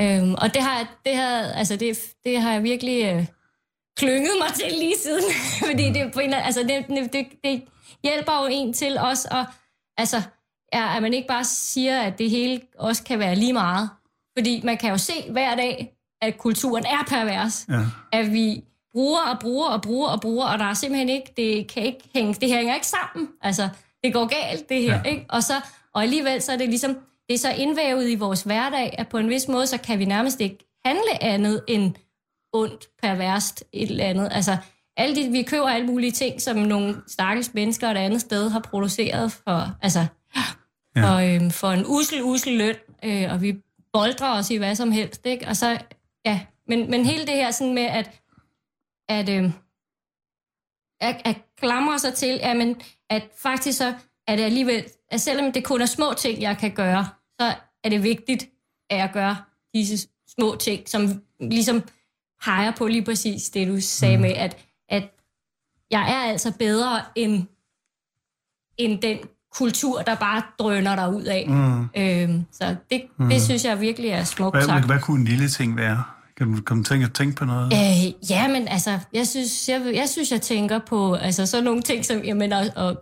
Øhm, 0.00 0.34
og 0.34 0.54
det 0.54 0.62
har, 0.62 0.86
det 1.06 1.16
har, 1.16 1.38
altså 1.38 1.76
det, 1.76 1.98
det 2.24 2.40
har 2.40 2.52
jeg 2.52 2.62
virkelig 2.62 3.04
øh, 3.04 3.26
klynget 3.96 4.32
mig 4.40 4.54
til 4.54 4.78
lige 4.78 4.94
siden, 5.02 5.24
fordi 5.68 5.92
det 5.92 6.12
på 6.14 6.20
en 6.20 6.34
altså 6.34 6.60
det, 6.62 6.84
det, 6.88 7.12
det, 7.12 7.26
det, 7.44 7.62
hjælper 8.04 8.42
jo 8.42 8.48
en 8.50 8.72
til 8.72 8.98
også 8.98 9.28
at, 9.30 9.46
altså, 9.98 10.22
er, 10.72 10.84
at 10.84 11.02
man 11.02 11.14
ikke 11.14 11.28
bare 11.28 11.44
siger, 11.44 12.00
at 12.00 12.18
det 12.18 12.30
hele 12.30 12.60
også 12.78 13.04
kan 13.04 13.18
være 13.18 13.34
lige 13.34 13.52
meget. 13.52 13.90
Fordi 14.38 14.60
man 14.64 14.76
kan 14.76 14.90
jo 14.90 14.98
se 14.98 15.12
hver 15.30 15.54
dag, 15.56 15.92
at 16.22 16.38
kulturen 16.38 16.84
er 16.86 17.04
pervers. 17.08 17.66
Ja. 17.68 17.80
At 18.12 18.32
vi 18.32 18.64
bruger 18.92 19.20
og 19.20 19.38
bruger 19.40 19.68
og 19.68 19.82
bruger 19.82 20.08
og 20.08 20.20
bruger, 20.20 20.46
og 20.46 20.58
der 20.58 20.64
er 20.64 20.74
simpelthen 20.74 21.08
ikke, 21.08 21.32
det 21.36 21.68
kan 21.68 21.82
ikke 21.82 22.00
hænge, 22.14 22.34
det 22.34 22.48
hænger 22.48 22.74
ikke 22.74 22.86
sammen. 22.86 23.28
Altså, 23.42 23.68
det 24.04 24.12
går 24.12 24.26
galt, 24.26 24.68
det 24.68 24.82
her, 24.82 25.00
ja. 25.04 25.10
ikke? 25.10 25.26
Og, 25.28 25.42
så, 25.42 25.54
og 25.94 26.02
alligevel 26.02 26.42
så 26.42 26.52
er 26.52 26.56
det 26.56 26.68
ligesom, 26.68 26.94
det 27.28 27.34
er 27.34 27.38
så 27.38 27.50
indvævet 27.52 28.10
i 28.10 28.14
vores 28.14 28.42
hverdag, 28.42 28.94
at 28.98 29.08
på 29.08 29.18
en 29.18 29.28
vis 29.28 29.48
måde, 29.48 29.66
så 29.66 29.78
kan 29.78 29.98
vi 29.98 30.04
nærmest 30.04 30.40
ikke 30.40 30.58
handle 30.84 31.22
andet 31.22 31.64
end 31.68 31.94
ondt, 32.52 32.86
perverst, 33.02 33.64
et 33.72 33.90
eller 33.90 34.04
andet. 34.04 34.28
Altså, 34.32 34.56
alle 34.96 35.16
de, 35.16 35.30
vi 35.30 35.42
køber 35.42 35.68
alle 35.68 35.86
mulige 35.86 36.12
ting, 36.12 36.40
som 36.42 36.56
nogle 36.56 36.96
stakkels 37.06 37.54
mennesker 37.54 37.88
et 37.88 37.96
andet 37.96 38.20
sted 38.20 38.50
har 38.50 38.60
produceret 38.60 39.32
for, 39.32 39.76
altså, 39.82 40.06
Ja. 40.96 41.02
for, 41.02 41.16
øhm, 41.16 41.50
for 41.50 41.68
en 41.68 41.84
usel, 41.86 42.22
usel 42.22 42.52
løn, 42.52 42.74
øh, 43.04 43.32
og 43.32 43.42
vi 43.42 43.56
boldrer 43.92 44.38
os 44.38 44.50
i 44.50 44.56
hvad 44.56 44.74
som 44.74 44.92
helst, 44.92 45.26
ikke? 45.26 45.48
Og 45.48 45.56
så, 45.56 45.78
ja, 46.24 46.40
men, 46.68 46.90
men 46.90 47.06
hele 47.06 47.26
det 47.26 47.34
her 47.34 47.50
sådan 47.50 47.74
med, 47.74 47.82
at, 47.82 48.20
at, 49.08 49.28
øh, 49.28 49.50
at, 51.00 51.22
at 51.24 51.36
klamre 51.56 51.98
sig 51.98 52.14
til, 52.14 52.40
at, 52.42 52.56
men, 52.56 52.80
at 53.12 53.22
faktisk 53.42 53.78
så 53.78 53.94
er 54.26 54.36
det 54.36 54.42
alligevel, 54.42 54.84
at 55.10 55.20
selvom 55.20 55.52
det 55.52 55.64
kun 55.64 55.80
er 55.80 55.86
små 55.86 56.12
ting, 56.18 56.42
jeg 56.42 56.58
kan 56.58 56.70
gøre, 56.70 57.06
så 57.40 57.54
er 57.84 57.88
det 57.88 58.02
vigtigt, 58.02 58.48
at 58.90 58.98
jeg 58.98 59.10
gør 59.12 59.48
disse 59.74 60.08
små 60.28 60.56
ting, 60.56 60.88
som 60.88 61.22
ligesom 61.40 61.82
peger 62.44 62.70
på 62.70 62.86
lige 62.86 63.04
præcis 63.04 63.50
det, 63.50 63.68
du 63.68 63.80
sagde 63.80 64.18
med, 64.18 64.30
at, 64.30 64.56
at 64.88 65.02
jeg 65.90 66.10
er 66.10 66.30
altså 66.30 66.52
bedre 66.58 67.00
end, 67.14 67.46
end 68.76 69.02
den 69.02 69.18
kultur, 69.54 70.02
der 70.02 70.14
bare 70.14 70.42
drøner 70.58 70.96
dig 70.96 71.14
ud 71.14 71.22
af. 71.22 71.46
Mm. 71.48 71.82
Øhm, 71.96 72.44
så 72.52 72.76
det, 72.90 73.02
mm. 73.18 73.28
det 73.28 73.42
synes 73.42 73.64
jeg 73.64 73.80
virkelig 73.80 74.10
er 74.10 74.24
smukt 74.24 74.56
Hvad, 74.56 74.64
sagt. 74.64 74.86
hvad 74.86 75.00
kunne 75.00 75.20
en 75.20 75.26
lille 75.26 75.48
ting 75.48 75.76
være? 75.76 76.04
Kan 76.42 76.54
du 76.54 76.62
komme 76.62 76.84
tænke, 76.84 77.08
tænke 77.08 77.36
på 77.36 77.44
noget? 77.44 77.72
Øh, 77.72 78.30
ja, 78.30 78.48
men 78.48 78.68
altså, 78.68 78.98
jeg 79.12 79.26
synes, 79.26 79.68
jeg, 79.68 79.82
jeg 79.94 80.08
synes, 80.08 80.32
jeg 80.32 80.40
tænker 80.40 80.78
på 80.78 81.14
altså, 81.14 81.46
sådan 81.46 81.64
nogle 81.64 81.82
ting 81.82 82.04
som, 82.04 82.24
jamen, 82.24 82.52
at, 82.52 82.72
at 82.76 82.96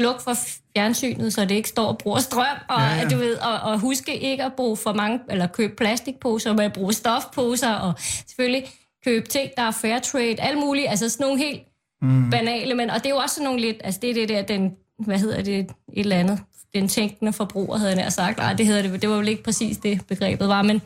slukke 0.00 0.22
for 0.22 0.34
fjernsynet, 0.76 1.32
så 1.32 1.44
det 1.44 1.50
ikke 1.50 1.68
står 1.68 1.86
og 1.86 1.98
bruger 1.98 2.18
strøm, 2.18 2.56
og, 2.68 2.80
Ja, 2.80 2.94
ja. 2.94 3.08
Du 3.08 3.16
ved, 3.16 3.36
og, 3.36 3.60
og 3.60 3.78
huske 3.80 4.18
ikke 4.18 4.44
at 4.44 4.52
bruge 4.52 4.76
for 4.76 4.92
mange, 4.92 5.20
eller 5.30 5.46
købe 5.46 5.76
plastikposer, 5.76 6.52
men 6.52 6.60
at 6.60 6.72
bruge 6.72 6.92
stofposer, 6.92 7.72
og 7.72 7.92
selvfølgelig 7.98 8.72
købe 9.04 9.28
ting, 9.28 9.50
der 9.56 9.62
er 9.62 9.70
fair 9.70 9.98
trade, 9.98 10.40
alt 10.40 10.58
muligt, 10.58 10.88
altså 10.88 11.08
sådan 11.08 11.24
nogle 11.24 11.42
helt 11.42 11.60
mm. 12.02 12.30
banale, 12.30 12.74
men, 12.74 12.90
og 12.90 12.96
det 12.96 13.06
er 13.06 13.10
jo 13.10 13.16
også 13.16 13.34
sådan 13.34 13.44
nogle 13.44 13.60
lidt, 13.60 13.76
altså 13.84 14.00
det 14.02 14.10
er 14.10 14.14
det 14.14 14.28
der, 14.28 14.42
den, 14.42 14.72
hvad 14.98 15.18
hedder 15.18 15.42
det, 15.42 15.58
et 15.58 15.68
eller 15.96 16.16
andet, 16.16 16.40
den 16.74 16.88
tænkende 16.88 17.32
forbruger, 17.32 17.78
havde 17.78 17.90
jeg 17.90 17.96
nær 17.96 18.08
sagt. 18.08 18.38
Nej, 18.38 18.52
det 18.52 18.66
hedder 18.66 18.82
det, 18.82 19.02
det 19.02 19.10
var 19.10 19.16
jo 19.16 19.22
ikke 19.22 19.42
præcis 19.42 19.76
det, 19.76 20.06
begrebet 20.08 20.48
var, 20.48 20.62
men, 20.62 20.82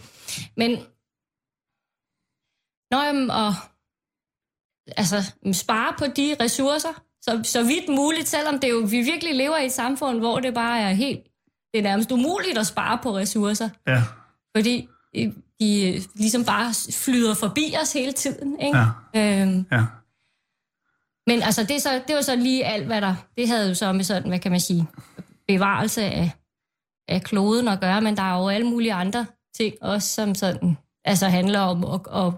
men 0.57 0.79
Nå, 2.95 3.03
jamen, 3.03 3.31
og 3.31 3.55
altså, 4.97 5.33
spare 5.53 5.95
på 5.99 6.05
de 6.17 6.37
ressourcer, 6.41 7.03
så, 7.23 7.41
så 7.43 7.63
vidt 7.63 7.89
muligt, 7.89 8.29
selvom 8.29 8.59
det 8.59 8.71
jo, 8.71 8.79
vi 8.79 9.01
virkelig 9.03 9.35
lever 9.35 9.57
i 9.57 9.67
et 9.67 9.73
samfund, 9.73 10.19
hvor 10.19 10.41
det 10.41 10.55
bare 10.55 10.81
er 10.81 10.93
helt, 10.93 11.21
det 11.73 11.79
er 11.79 11.83
nærmest 11.83 12.13
umuligt 12.13 12.59
at 12.59 12.67
spare 12.67 12.99
på 13.03 13.17
ressourcer, 13.17 13.69
Ja, 13.87 14.03
fordi 14.57 14.89
øh, 15.17 15.33
de 15.61 15.95
øh, 15.95 16.03
ligesom 16.15 16.45
bare 16.45 16.75
flyder 16.93 17.35
forbi 17.35 17.75
os 17.83 17.93
hele 17.93 18.13
tiden, 18.13 18.61
ikke? 18.61 18.79
ja, 19.15 19.43
Øhm, 19.43 19.67
ja. 19.73 19.85
men 21.27 21.43
altså, 21.43 21.65
det, 21.65 21.83
så, 21.83 22.03
det 22.09 22.17
var 22.17 22.23
så 22.23 22.37
lige 22.37 22.65
alt, 22.65 22.87
hvad 22.87 23.01
der... 23.01 23.15
Det 23.37 23.49
havde 23.49 23.69
jo 23.69 23.75
så 23.75 23.93
med 23.93 24.05
sådan, 24.05 24.29
hvad 24.29 24.39
kan 24.39 24.51
man 24.51 24.61
sige, 24.61 24.87
bevarelse 25.49 26.03
af, 26.03 26.31
af 27.09 27.23
kloden 27.23 27.69
at 27.69 27.81
gøre, 27.81 28.01
men 28.01 28.17
der 28.17 28.23
er 28.23 28.39
jo 28.39 28.49
alle 28.49 28.67
mulige 28.67 28.95
andre 28.95 29.27
ting 29.57 29.75
også, 29.81 30.09
som 30.09 30.35
sådan, 30.35 30.79
altså 31.05 31.27
handler 31.29 31.61
om 31.61 31.85
at, 31.85 32.01
at 32.25 32.33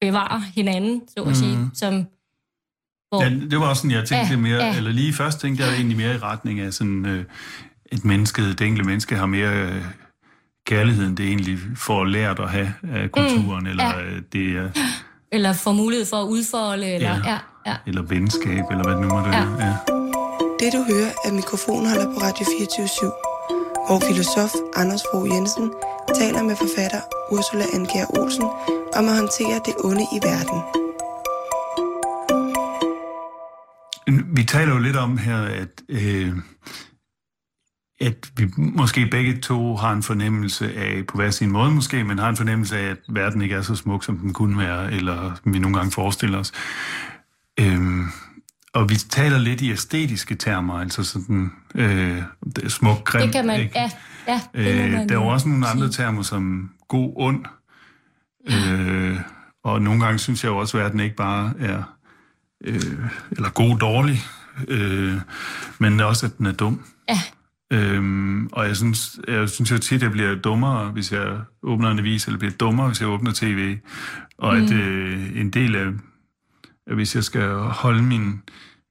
bevare 0.00 0.42
hinanden, 0.54 1.02
så 1.08 1.22
at 1.22 1.36
sige, 1.36 1.70
som... 1.74 1.94
Hvor, 3.08 3.22
ja. 3.24 3.30
Det 3.30 3.60
var 3.60 3.68
også 3.68 3.80
sådan, 3.82 3.96
jeg 3.96 4.08
tænkte 4.08 4.30
Ja, 4.34 4.36
mere, 4.40 4.64
ja. 4.64 4.76
eller 4.76 4.90
lige 4.90 5.12
først 5.12 5.40
tænkte 5.40 5.64
jeg 5.64 5.74
egentlig 5.74 5.96
mere 5.96 6.14
i 6.14 6.18
retning 6.18 6.60
af 6.60 6.72
sådan, 6.72 7.06
øh, 7.06 7.24
et 7.92 8.04
menneske, 8.04 8.48
det 8.48 8.60
enkelte 8.60 8.86
menneske 8.88 9.16
har 9.16 9.26
mere 9.26 9.52
øh, 9.56 9.84
kærlighed, 10.66 11.06
end 11.06 11.16
det 11.16 11.26
egentlig 11.26 11.58
får 11.76 12.04
lært 12.04 12.38
at 12.38 12.50
have 12.50 12.74
af 12.92 13.12
kulturen, 13.12 13.66
eller 13.66 13.84
ja. 13.84 14.02
øh, 14.02 14.22
det 14.32 14.56
er, 14.56 14.68
eller 15.32 15.52
får 15.52 15.72
mulighed 15.72 16.06
for 16.06 16.16
at 16.16 16.26
udfolde, 16.28 16.86
eller... 16.94 17.08
Ja. 17.10 17.30
Ja, 17.30 17.38
ja. 17.66 17.76
eller 17.86 18.02
venskab, 18.02 18.64
eller 18.70 18.82
hvad 18.84 18.92
det 18.94 19.02
nu 19.02 19.08
måtte 19.08 19.30
Ja. 19.30 19.44
være. 19.44 19.66
Ja. 19.66 19.74
Det 20.60 20.72
du 20.72 20.84
hører 20.92 21.10
er 21.24 21.32
mikrofonholder 21.32 22.04
på 22.14 22.20
Radio 22.20 22.46
24 22.58 23.12
hvor 23.90 24.00
filosof 24.00 24.52
Anders 24.76 25.02
Fogh 25.12 25.28
Jensen 25.34 25.72
taler 26.18 26.42
med 26.42 26.56
forfatter 26.56 27.00
Ursula 27.32 27.64
Anker 27.74 28.06
Olsen 28.18 28.48
om 28.98 29.08
at 29.08 29.16
håndtere 29.16 29.60
det 29.66 29.74
onde 29.84 30.06
i 30.16 30.18
verden. 30.28 30.58
Vi 34.36 34.44
taler 34.44 34.72
jo 34.72 34.78
lidt 34.78 34.96
om 34.96 35.18
her, 35.18 35.42
at, 35.42 35.82
øh, 35.88 36.32
at 38.00 38.30
vi 38.36 38.44
måske 38.56 39.06
begge 39.06 39.40
to 39.40 39.76
har 39.76 39.92
en 39.92 40.02
fornemmelse 40.02 40.74
af, 40.74 41.06
på 41.06 41.16
hver 41.16 41.30
sin 41.30 41.50
måde 41.50 41.70
måske, 41.70 42.04
men 42.04 42.18
har 42.18 42.28
en 42.28 42.36
fornemmelse 42.36 42.78
af, 42.78 42.90
at 42.90 42.98
verden 43.08 43.42
ikke 43.42 43.54
er 43.54 43.62
så 43.62 43.74
smuk, 43.74 44.04
som 44.04 44.18
den 44.18 44.32
kunne 44.32 44.58
være, 44.58 44.92
eller 44.92 45.36
vi 45.44 45.58
nogle 45.58 45.76
gange 45.76 45.92
forestiller 45.92 46.38
os. 46.38 46.52
Øh, 47.60 48.00
og 48.74 48.90
vi 48.90 48.94
taler 48.94 49.38
lidt 49.38 49.60
i 49.60 49.72
æstetiske 49.72 50.34
termer, 50.34 50.74
altså 50.74 51.04
sådan 51.04 51.52
øh, 51.74 52.22
det 52.56 52.64
er 52.64 52.68
smuk, 52.68 53.04
grim. 53.04 53.22
Det 53.22 53.32
kan 53.32 53.46
man... 53.46 53.60
ikke? 53.60 53.72
Ja, 53.78 53.90
ja, 54.28 54.40
det 54.54 54.84
Øh, 54.84 54.92
man 54.92 55.08
der 55.08 55.14
er 55.14 55.22
jo 55.22 55.26
også 55.26 55.48
nogle 55.48 55.64
sige. 55.64 55.72
andre 55.72 55.88
termer 55.88 56.22
som 56.22 56.70
god, 56.88 57.12
ond. 57.16 57.44
Øh, 58.50 59.20
og 59.64 59.82
nogle 59.82 60.04
gange 60.04 60.18
synes 60.18 60.44
jeg 60.44 60.50
jo 60.50 60.56
også, 60.56 60.78
at 60.78 60.84
verden 60.84 61.00
ikke 61.00 61.16
bare 61.16 61.52
er 61.58 61.82
øh, 62.64 62.80
eller 63.30 63.50
god, 63.50 63.78
dårlig, 63.78 64.22
øh, 64.68 65.14
men 65.78 66.00
også, 66.00 66.26
at 66.26 66.38
den 66.38 66.46
er 66.46 66.52
dum. 66.52 66.84
Ja, 67.08 67.18
Øhm, 67.72 68.46
og 68.46 68.66
jeg 68.66 68.76
synes, 68.76 69.20
jeg 69.28 69.48
synes 69.48 69.70
jo 69.70 69.78
tit, 69.78 69.96
at 69.96 70.02
jeg 70.02 70.10
bliver 70.10 70.34
dummere, 70.34 70.90
hvis 70.90 71.12
jeg 71.12 71.38
åbner 71.62 71.90
en 71.90 71.98
avis, 71.98 72.26
eller 72.26 72.38
bliver 72.38 72.52
dummere, 72.52 72.86
hvis 72.86 73.00
jeg 73.00 73.08
åbner 73.08 73.32
tv. 73.34 73.76
Og 74.38 74.56
at 74.56 74.72
øh, 74.72 75.40
en 75.40 75.50
del 75.50 75.76
af, 75.76 75.86
at 76.86 76.94
hvis 76.94 77.14
jeg 77.14 77.24
skal 77.24 77.50
holde 77.52 78.02
min, 78.02 78.42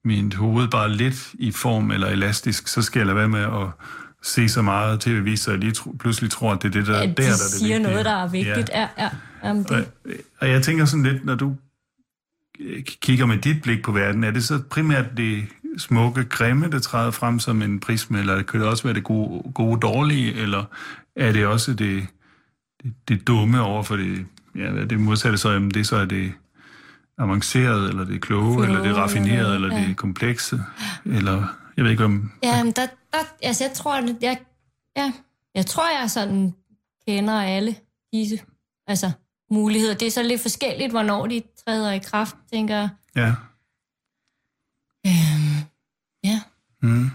min 0.05 0.33
hoved 0.33 0.67
bare 0.67 0.89
lidt 0.91 1.33
i 1.33 1.51
form 1.51 1.91
eller 1.91 2.07
elastisk, 2.07 2.67
så 2.67 2.81
skal 2.81 2.99
jeg 2.99 3.05
lade 3.05 3.17
være 3.17 3.29
med 3.29 3.39
at 3.39 3.67
se 4.23 4.49
så 4.49 4.61
meget 4.61 4.99
tv-vis, 4.99 5.39
så 5.39 5.51
jeg 5.51 5.59
lige 5.59 5.71
tro, 5.71 5.91
pludselig 5.99 6.31
tror, 6.31 6.51
at 6.51 6.61
det 6.63 6.67
er 6.67 6.71
det, 6.71 6.87
der, 6.87 6.93
der, 6.93 7.07
de 7.07 7.13
der 7.13 7.23
er 7.23 7.27
det 7.27 7.39
siger 7.39 7.77
vigtige. 7.77 7.91
noget, 7.91 8.05
der 8.05 8.11
er 8.11 8.27
vigtigt. 8.27 8.69
Ja, 8.69 8.87
ja. 8.97 9.09
Jamen, 9.43 9.65
Og, 9.69 9.77
det, 9.77 9.87
og 10.39 10.49
jeg 10.49 10.63
tænker 10.63 10.85
sådan 10.85 11.03
lidt, 11.03 11.25
når 11.25 11.35
du 11.35 11.55
kigger 13.01 13.25
med 13.25 13.37
dit 13.37 13.61
blik 13.61 13.83
på 13.83 13.91
verden, 13.91 14.23
er 14.23 14.31
det 14.31 14.43
så 14.43 14.61
primært 14.69 15.05
det 15.17 15.45
smukke, 15.77 16.23
grimme, 16.23 16.69
der 16.71 16.79
træder 16.79 17.11
frem 17.11 17.39
som 17.39 17.61
en 17.61 17.79
prisme, 17.79 18.19
eller 18.19 18.41
kan 18.41 18.59
det 18.59 18.69
også 18.69 18.83
være 18.83 18.93
det 18.93 19.03
gode, 19.03 19.51
gode 19.53 19.79
dårlige, 19.79 20.33
eller 20.33 20.63
er 21.15 21.31
det 21.31 21.45
også 21.45 21.73
det, 21.73 22.07
det, 22.83 22.93
det 23.07 23.27
dumme 23.27 23.61
over 23.61 23.83
for 23.83 23.95
det, 23.95 24.25
ja, 24.55 24.85
det 24.85 24.99
modsatte 24.99 25.37
så, 25.37 25.51
jamen 25.51 25.71
det 25.71 25.87
så 25.87 25.95
er 25.95 26.05
det 26.05 26.31
avancerede, 27.19 27.89
eller 27.89 28.03
det 28.05 28.21
kloge, 28.21 28.53
Kloge, 28.53 28.67
eller 28.67 28.83
det 28.83 28.95
raffinerede, 28.95 29.55
eller- 29.55 29.67
eller 29.67 29.81
ja. 29.81 29.87
det 29.87 29.97
komplekse, 29.97 30.61
eller 31.05 31.43
jeg 31.77 31.83
ved 31.83 31.91
ikke 31.91 32.05
om... 32.05 32.31
Ja, 32.43 32.63
men 32.63 32.71
der, 32.73 32.87
der, 33.13 33.17
altså 33.43 33.63
jeg 33.63 33.73
tror, 33.73 33.95
at 33.95 34.15
jeg, 34.21 34.37
ja, 34.97 35.13
jeg 35.55 35.65
tror, 35.65 35.99
jeg 36.01 36.09
sådan 36.09 36.53
kender 37.07 37.33
alle 37.41 37.75
disse 38.13 38.39
altså, 38.87 39.11
muligheder. 39.51 39.93
Det 39.93 40.07
er 40.07 40.11
så 40.11 40.23
lidt 40.23 40.41
forskelligt, 40.41 40.91
hvornår 40.91 41.27
de 41.27 41.41
træder 41.65 41.91
i 41.91 41.99
kraft, 41.99 42.35
tænker 42.53 42.75
jeg. 42.75 42.89
Ja. 43.15 43.33
Øhm, 45.07 45.65
ja. 46.23 46.41
Mm. 46.81 47.11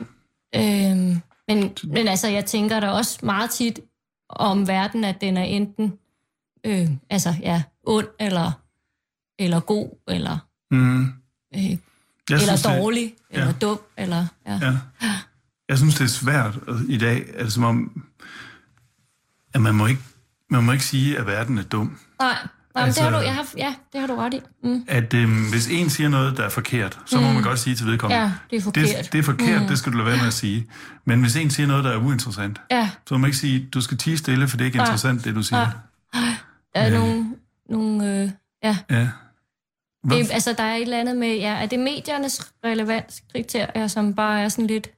Øhm, 0.56 1.20
men, 1.48 1.76
men 1.84 2.08
altså, 2.08 2.28
jeg 2.28 2.44
tænker 2.44 2.80
da 2.80 2.90
også 2.90 3.18
meget 3.22 3.50
tit 3.50 3.80
om 4.28 4.68
verden, 4.68 5.04
at 5.04 5.20
den 5.20 5.36
er 5.36 5.42
enten 5.44 5.92
øh, 6.66 6.88
altså, 7.10 7.34
ja, 7.42 7.62
ond 7.86 8.06
eller, 8.20 8.52
eller 9.38 9.60
god, 9.60 9.98
eller, 10.08 10.38
Mm. 10.70 11.02
øh, 11.02 11.08
Jeg 11.54 11.78
eller 12.30 12.38
synes, 12.38 12.62
det- 12.62 12.78
dårlig, 12.78 13.14
ja. 13.32 13.38
eller 13.40 13.52
dum, 13.52 13.80
eller... 13.98 14.26
Ja. 14.46 14.58
Ja. 14.62 14.78
Jeg 15.68 15.78
synes, 15.78 15.94
det 15.94 16.04
er 16.04 16.08
svært 16.08 16.54
i 16.88 16.98
dag, 16.98 17.24
altså 17.38 17.54
som 17.54 17.64
om, 17.64 18.04
at 19.54 19.60
man 19.60 19.74
må 19.74 19.86
ikke, 19.86 20.02
man 20.50 20.64
må 20.64 20.72
ikke 20.72 20.84
sige, 20.84 21.18
at 21.18 21.26
verden 21.26 21.58
er 21.58 21.62
dum. 21.62 21.86
Nej, 22.20 22.28
nej 22.28 22.38
Altså- 22.74 22.80
altså, 22.84 23.02
det 23.04 23.10
har 23.12 23.18
du, 23.20 23.24
jeg 23.26 23.34
har, 23.34 23.46
ja, 23.56 23.74
det 23.92 24.00
har 24.00 24.06
du 24.06 24.14
ret 24.16 24.34
i. 24.34 24.40
Mm. 24.62 24.84
At 24.88 25.14
øhm, 25.14 25.50
hvis 25.50 25.68
en 25.68 25.90
siger 25.90 26.08
noget, 26.08 26.36
der 26.36 26.44
er 26.44 26.48
forkert, 26.48 26.98
så 27.06 27.20
må 27.20 27.32
man 27.32 27.42
godt 27.42 27.58
sige 27.58 27.76
til 27.76 27.86
vedkommende, 27.86 28.22
Ja, 28.24 28.32
det 28.50 28.56
er 28.56 28.60
forkert. 28.60 28.88
det, 29.04 29.12
det 29.12 29.18
er 29.18 29.22
forkert, 29.22 29.62
mm. 29.62 29.68
det 29.68 29.78
skal 29.78 29.92
du 29.92 29.96
lade 29.96 30.06
være 30.08 30.16
med 30.16 30.26
at 30.26 30.32
sige. 30.32 30.66
Men 31.04 31.20
hvis 31.20 31.36
en 31.36 31.50
siger 31.50 31.66
noget, 31.66 31.84
der 31.84 31.90
er 31.90 31.96
uinteressant, 31.96 32.60
Ja, 32.70 32.90
så 33.06 33.14
må 33.14 33.18
man 33.18 33.28
ikke 33.28 33.38
sige, 33.38 33.68
du 33.74 33.80
skal 33.80 33.96
tige 33.98 34.18
stille, 34.18 34.48
for 34.48 34.56
det 34.56 34.64
er 34.64 34.66
ikke 34.66 34.76
Nej. 34.78 34.86
interessant, 34.86 35.24
det 35.24 35.34
du 35.34 35.42
siger. 35.42 35.70
der 36.14 36.80
er 36.80 36.90
nogle, 36.98 37.34
nogle 37.70 38.22
øh, 38.22 38.30
ja, 38.62 38.76
Ja. 38.90 39.08
Det, 40.10 40.32
altså, 40.32 40.52
der 40.52 40.62
er 40.62 40.76
et 40.76 40.82
eller 40.82 41.00
andet 41.00 41.16
med, 41.16 41.36
ja, 41.36 41.54
er 41.62 41.66
det 41.66 41.78
mediernes 41.78 42.52
relevanskriterier, 42.64 43.86
som 43.86 44.14
bare 44.14 44.42
er 44.42 44.48
sådan 44.48 44.66
lidt... 44.66 44.90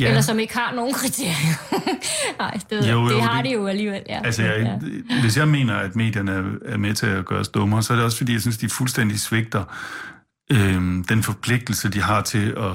Ja. 0.00 0.08
Eller 0.08 0.20
som 0.20 0.38
ikke 0.38 0.58
har 0.58 0.74
nogen 0.74 0.94
kriterier. 0.94 1.78
Nej, 2.42 2.60
det, 2.70 2.90
jo, 2.90 3.00
jo, 3.00 3.08
det 3.08 3.22
har 3.22 3.42
det, 3.42 3.50
de 3.50 3.54
jo 3.54 3.66
alligevel, 3.66 4.02
ja. 4.08 4.20
Altså, 4.24 4.42
jeg, 4.42 4.78
ja. 5.10 5.20
hvis 5.20 5.36
jeg 5.36 5.48
mener, 5.48 5.74
at 5.74 5.96
medierne 5.96 6.58
er 6.64 6.76
med 6.76 6.94
til 6.94 7.06
at 7.06 7.24
gøre 7.24 7.40
os 7.40 7.48
dummere, 7.48 7.82
så 7.82 7.92
er 7.92 7.96
det 7.96 8.04
også, 8.04 8.18
fordi 8.18 8.32
jeg 8.32 8.40
synes, 8.40 8.58
de 8.58 8.68
fuldstændig 8.68 9.20
svigter 9.20 9.64
øh, 10.52 11.04
den 11.08 11.22
forpligtelse, 11.22 11.88
de 11.88 12.02
har 12.02 12.22
til 12.22 12.54
at 12.56 12.72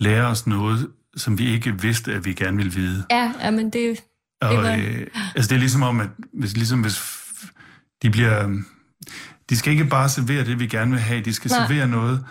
lære 0.00 0.26
os 0.26 0.46
noget, 0.46 0.88
som 1.16 1.38
vi 1.38 1.52
ikke 1.52 1.80
vidste, 1.82 2.12
at 2.12 2.24
vi 2.24 2.32
gerne 2.32 2.56
ville 2.56 2.72
vide. 2.72 3.04
Ja, 3.10 3.32
ja 3.42 3.50
men 3.50 3.70
det, 3.70 4.00
og, 4.40 4.52
det 4.52 4.58
var... 4.58 4.74
øh, 4.74 5.06
altså, 5.34 5.48
det 5.48 5.52
er 5.52 5.58
ligesom 5.60 5.82
om, 5.82 6.00
at 6.00 6.08
hvis, 6.32 6.56
ligesom 6.56 6.80
hvis 6.80 7.02
de 8.02 8.10
bliver... 8.10 8.62
De 9.50 9.56
skal 9.56 9.72
ikke 9.72 9.84
bare 9.84 10.08
servere 10.08 10.44
det, 10.44 10.60
vi 10.60 10.66
gerne 10.66 10.90
vil 10.90 11.00
have. 11.00 11.20
De 11.20 11.34
skal 11.34 11.50
Nej. 11.50 11.66
servere 11.66 11.88
noget. 11.88 12.24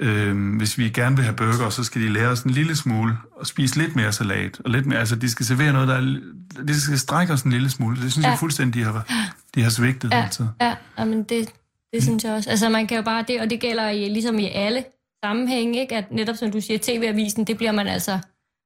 Øh, 0.00 0.56
hvis 0.56 0.78
vi 0.78 0.88
gerne 0.88 1.16
vil 1.16 1.24
have 1.24 1.36
burger, 1.36 1.70
så 1.70 1.84
skal 1.84 2.02
de 2.02 2.08
lære 2.08 2.28
os 2.28 2.42
en 2.42 2.50
lille 2.50 2.76
smule 2.76 3.16
og 3.36 3.46
spise 3.46 3.78
lidt 3.78 3.96
mere 3.96 4.12
salat. 4.12 4.60
Og 4.64 4.70
lidt 4.70 4.86
mere, 4.86 4.98
altså, 4.98 5.16
de 5.16 5.30
skal 5.30 5.46
servere 5.46 5.72
noget, 5.72 5.88
der 5.88 5.94
er, 5.94 6.20
de 6.64 6.80
skal 6.80 6.98
strække 6.98 7.32
os 7.32 7.42
en 7.42 7.52
lille 7.52 7.70
smule. 7.70 8.02
Det 8.02 8.12
synes 8.12 8.24
ja. 8.24 8.30
jeg 8.30 8.38
fuldstændig, 8.38 8.74
de 8.74 8.84
har, 8.84 9.06
de 9.54 9.62
har 9.62 9.70
svigtet. 9.70 10.12
Ja, 10.12 10.22
altså. 10.22 10.46
ja 10.60 11.04
men 11.04 11.22
det, 11.22 11.50
det 11.92 12.02
synes 12.02 12.24
jeg 12.24 12.32
også. 12.32 12.50
Altså 12.50 12.68
man 12.68 12.86
kan 12.86 12.96
jo 12.96 13.02
bare 13.02 13.24
det, 13.28 13.40
og 13.40 13.50
det 13.50 13.60
gælder 13.60 13.88
i, 13.88 14.08
ligesom 14.08 14.38
i 14.38 14.48
alle 14.48 14.84
sammenhænge, 15.24 15.80
ikke? 15.80 15.96
at 15.96 16.12
netop 16.12 16.36
som 16.36 16.50
du 16.50 16.60
siger, 16.60 16.78
tv-avisen, 16.82 17.44
det 17.44 17.56
bliver 17.56 17.72
man 17.72 17.86
altså 17.86 18.18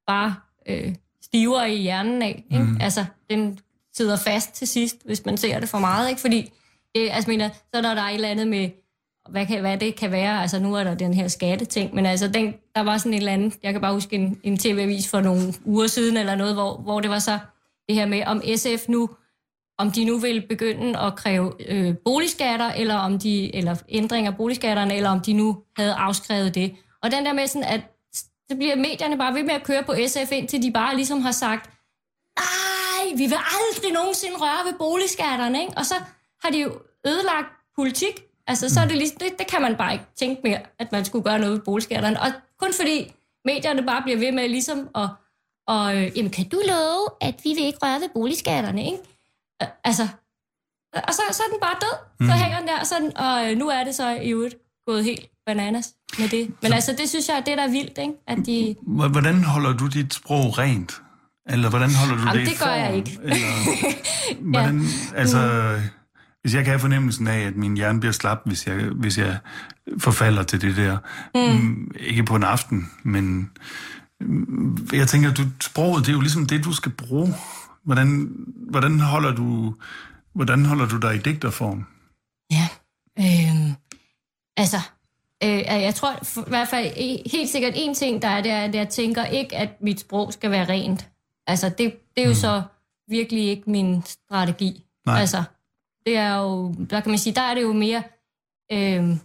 bare 0.06 0.34
øh, 0.68 0.94
stivere 1.22 1.74
i 1.74 1.82
hjernen 1.82 2.22
af. 2.22 2.44
Ikke? 2.50 2.64
Mm. 2.64 2.76
Altså, 2.80 3.04
den 3.30 3.58
sidder 3.96 4.16
fast 4.16 4.52
til 4.52 4.68
sidst, 4.68 4.96
hvis 5.04 5.24
man 5.26 5.36
ser 5.36 5.60
det 5.60 5.68
for 5.68 5.78
meget. 5.78 6.08
Ikke? 6.08 6.20
Fordi, 6.20 6.52
det, 6.94 7.10
altså, 7.10 7.30
mener, 7.30 7.48
så 7.74 7.80
når 7.82 7.94
der 7.94 8.02
er 8.02 8.08
et 8.08 8.14
eller 8.14 8.28
andet 8.28 8.48
med, 8.48 8.70
hvad, 9.30 9.46
kan, 9.46 9.60
hvad 9.60 9.78
det 9.78 9.96
kan 9.96 10.12
være, 10.12 10.40
altså 10.42 10.58
nu 10.58 10.74
er 10.74 10.84
der 10.84 10.94
den 10.94 11.14
her 11.14 11.28
skatteting, 11.28 11.94
men 11.94 12.06
altså, 12.06 12.28
den, 12.28 12.54
der 12.74 12.80
var 12.80 12.98
sådan 12.98 13.12
et 13.12 13.18
eller 13.18 13.32
andet, 13.32 13.54
jeg 13.62 13.72
kan 13.72 13.80
bare 13.80 13.94
huske 13.94 14.16
en, 14.16 14.40
en 14.42 14.58
tv-avis 14.58 15.10
for 15.10 15.20
nogle 15.20 15.54
uger 15.64 15.86
siden 15.86 16.16
eller 16.16 16.34
noget, 16.34 16.54
hvor, 16.54 16.76
hvor 16.76 17.00
det 17.00 17.10
var 17.10 17.18
så 17.18 17.38
det 17.88 17.96
her 17.96 18.06
med, 18.06 18.22
om 18.26 18.42
SF 18.56 18.88
nu 18.88 19.08
om 19.78 19.90
de 19.90 20.04
nu 20.04 20.18
vil 20.18 20.46
begynde 20.48 20.98
at 20.98 21.16
kræve 21.16 21.52
øh, 21.68 21.94
boligskatter, 22.04 22.72
eller 22.72 22.94
om 22.94 23.18
de, 23.18 23.54
eller 23.56 23.76
ændringer 23.88 24.30
af 24.30 24.36
boligskatterne, 24.36 24.96
eller 24.96 25.10
om 25.10 25.20
de 25.20 25.32
nu 25.32 25.62
havde 25.76 25.94
afskrevet 25.94 26.54
det. 26.54 26.76
Og 27.02 27.10
den 27.10 27.24
der 27.26 27.32
med 27.32 27.46
sådan, 27.46 27.68
at 27.68 27.80
så 28.50 28.56
bliver 28.56 28.76
medierne 28.76 29.18
bare 29.18 29.34
ved 29.34 29.42
med 29.42 29.54
at 29.54 29.62
køre 29.62 29.82
på 29.82 29.94
SF, 30.06 30.32
indtil 30.32 30.62
de 30.62 30.72
bare 30.72 30.96
ligesom 30.96 31.20
har 31.20 31.32
sagt, 31.32 31.70
nej, 32.38 33.16
vi 33.16 33.26
vil 33.26 33.38
aldrig 33.58 33.92
nogensinde 33.92 34.36
røre 34.36 34.66
ved 34.66 34.78
boligskatterne, 34.78 35.60
ikke? 35.60 35.72
Og 35.76 35.86
så 35.86 35.94
har 36.42 36.50
de 36.50 36.58
jo 36.62 36.80
ødelagt 37.06 37.48
politik. 37.76 38.22
Altså, 38.46 38.68
så 38.68 38.80
er 38.80 38.86
det, 38.86 38.96
ligesom, 38.96 39.18
det, 39.18 39.38
det 39.38 39.46
kan 39.46 39.62
man 39.62 39.76
bare 39.76 39.92
ikke 39.92 40.04
tænke 40.16 40.40
mere, 40.44 40.60
at 40.78 40.92
man 40.92 41.04
skulle 41.04 41.24
gøre 41.24 41.38
noget 41.38 41.54
ved 41.54 41.60
boligskatterne. 41.60 42.20
Og 42.20 42.28
kun 42.58 42.72
fordi 42.80 43.14
medierne 43.44 43.82
bare 43.82 44.02
bliver 44.02 44.18
ved 44.18 44.32
med 44.32 44.48
ligesom 44.48 44.88
at, 44.94 45.08
og, 45.66 45.96
øh, 45.96 46.18
jamen, 46.18 46.30
kan 46.30 46.48
du 46.48 46.60
love, 46.68 47.08
at 47.20 47.34
vi 47.44 47.48
vil 47.48 47.64
ikke 47.64 47.78
røre 47.82 48.00
ved 48.00 48.08
boligskatterne, 48.14 48.84
ikke? 48.86 48.98
Altså, 49.84 50.08
og 50.94 51.14
så, 51.14 51.22
så 51.32 51.42
er 51.46 51.50
den 51.50 51.60
bare 51.60 51.76
død. 51.80 51.96
Mm. 52.20 52.26
Så 52.26 52.32
hænger 52.32 52.58
den 52.58 52.68
der, 52.68 52.84
sådan, 52.84 53.16
og 53.16 53.50
øh, 53.50 53.58
nu 53.58 53.68
er 53.68 53.84
det 53.84 53.94
så 53.94 54.10
i 54.10 54.30
øvrigt 54.30 54.56
gået 54.86 55.04
helt 55.04 55.30
bananas 55.46 55.94
med 56.18 56.28
det. 56.28 56.52
Men 56.62 56.70
så, 56.70 56.74
altså, 56.74 56.94
det 56.98 57.08
synes 57.08 57.28
jeg, 57.28 57.42
det 57.46 57.58
der 57.58 57.64
er 57.64 57.70
vildt, 57.70 57.98
ikke? 57.98 58.14
At 58.26 58.38
de... 58.46 58.76
Hvordan 58.86 59.44
holder 59.44 59.72
du 59.72 59.86
dit 59.86 60.14
sprog 60.14 60.58
rent? 60.58 61.02
Eller 61.46 61.70
hvordan 61.70 61.90
holder 61.94 62.16
du 62.16 62.28
Jamen, 62.28 62.40
det 62.40 62.50
det 62.50 62.58
gør 62.58 62.72
jeg 62.72 62.96
ikke. 62.96 63.18
Eller, 63.22 63.36
hvordan, 64.52 64.80
ja. 64.80 65.18
altså, 65.18 65.38
hvis 66.42 66.54
jeg 66.54 66.64
kan 66.64 66.70
have 66.70 66.80
fornemmelsen 66.80 67.26
af, 67.26 67.40
at 67.40 67.56
min 67.56 67.76
hjerne 67.76 68.00
bliver 68.00 68.12
slap, 68.12 68.38
hvis 68.44 68.66
jeg, 68.66 68.74
hvis 68.76 69.18
jeg 69.18 69.38
forfalder 69.98 70.42
til 70.42 70.60
det 70.60 70.76
der. 70.76 70.98
Mm. 71.34 71.56
mm 71.56 71.90
ikke 72.00 72.24
på 72.24 72.36
en 72.36 72.42
aften, 72.42 72.90
men 73.02 73.50
mm, 74.20 74.88
jeg 74.92 75.08
tænker, 75.08 75.34
du, 75.34 75.42
sproget, 75.60 76.06
det 76.06 76.08
er 76.08 76.16
jo 76.16 76.20
ligesom 76.20 76.46
det, 76.46 76.64
du 76.64 76.72
skal 76.72 76.92
bruge 76.92 77.34
Hvordan, 77.84 78.32
hvordan, 78.70 79.00
holder 79.00 79.34
du, 79.34 79.74
hvordan 80.34 80.64
holder 80.64 80.88
du 80.88 80.98
dig 80.98 81.14
i 81.14 81.18
digterform? 81.18 81.86
Ja, 82.50 82.68
øh, 83.18 83.72
altså, 84.56 84.76
øh, 85.44 85.82
jeg 85.82 85.94
tror 85.94 86.18
for, 86.22 86.40
i 86.40 86.48
hvert 86.48 86.68
fald 86.68 86.92
helt 87.30 87.50
sikkert 87.50 87.72
en 87.76 87.94
ting, 87.94 88.22
der 88.22 88.28
er, 88.28 88.42
det 88.42 88.50
er, 88.50 88.64
at 88.64 88.74
jeg 88.74 88.88
tænker 88.88 89.24
ikke, 89.24 89.56
at 89.56 89.68
mit 89.80 90.00
sprog 90.00 90.32
skal 90.32 90.50
være 90.50 90.68
rent. 90.68 91.08
Altså, 91.46 91.68
det, 91.68 91.94
det 92.16 92.22
er 92.22 92.24
jo 92.24 92.28
mm. 92.28 92.34
så 92.34 92.62
virkelig 93.08 93.48
ikke 93.48 93.70
min 93.70 94.02
strategi. 94.06 94.84
Nej. 95.06 95.20
Altså, 95.20 95.42
det 96.06 96.16
er 96.16 96.36
jo, 96.36 96.74
der 96.90 97.00
kan 97.00 97.10
man 97.10 97.18
sige, 97.18 97.34
der 97.34 97.40
er 97.40 97.54
det 97.54 97.62
jo 97.62 97.72
mere, 97.72 98.02
øh, 98.72 99.16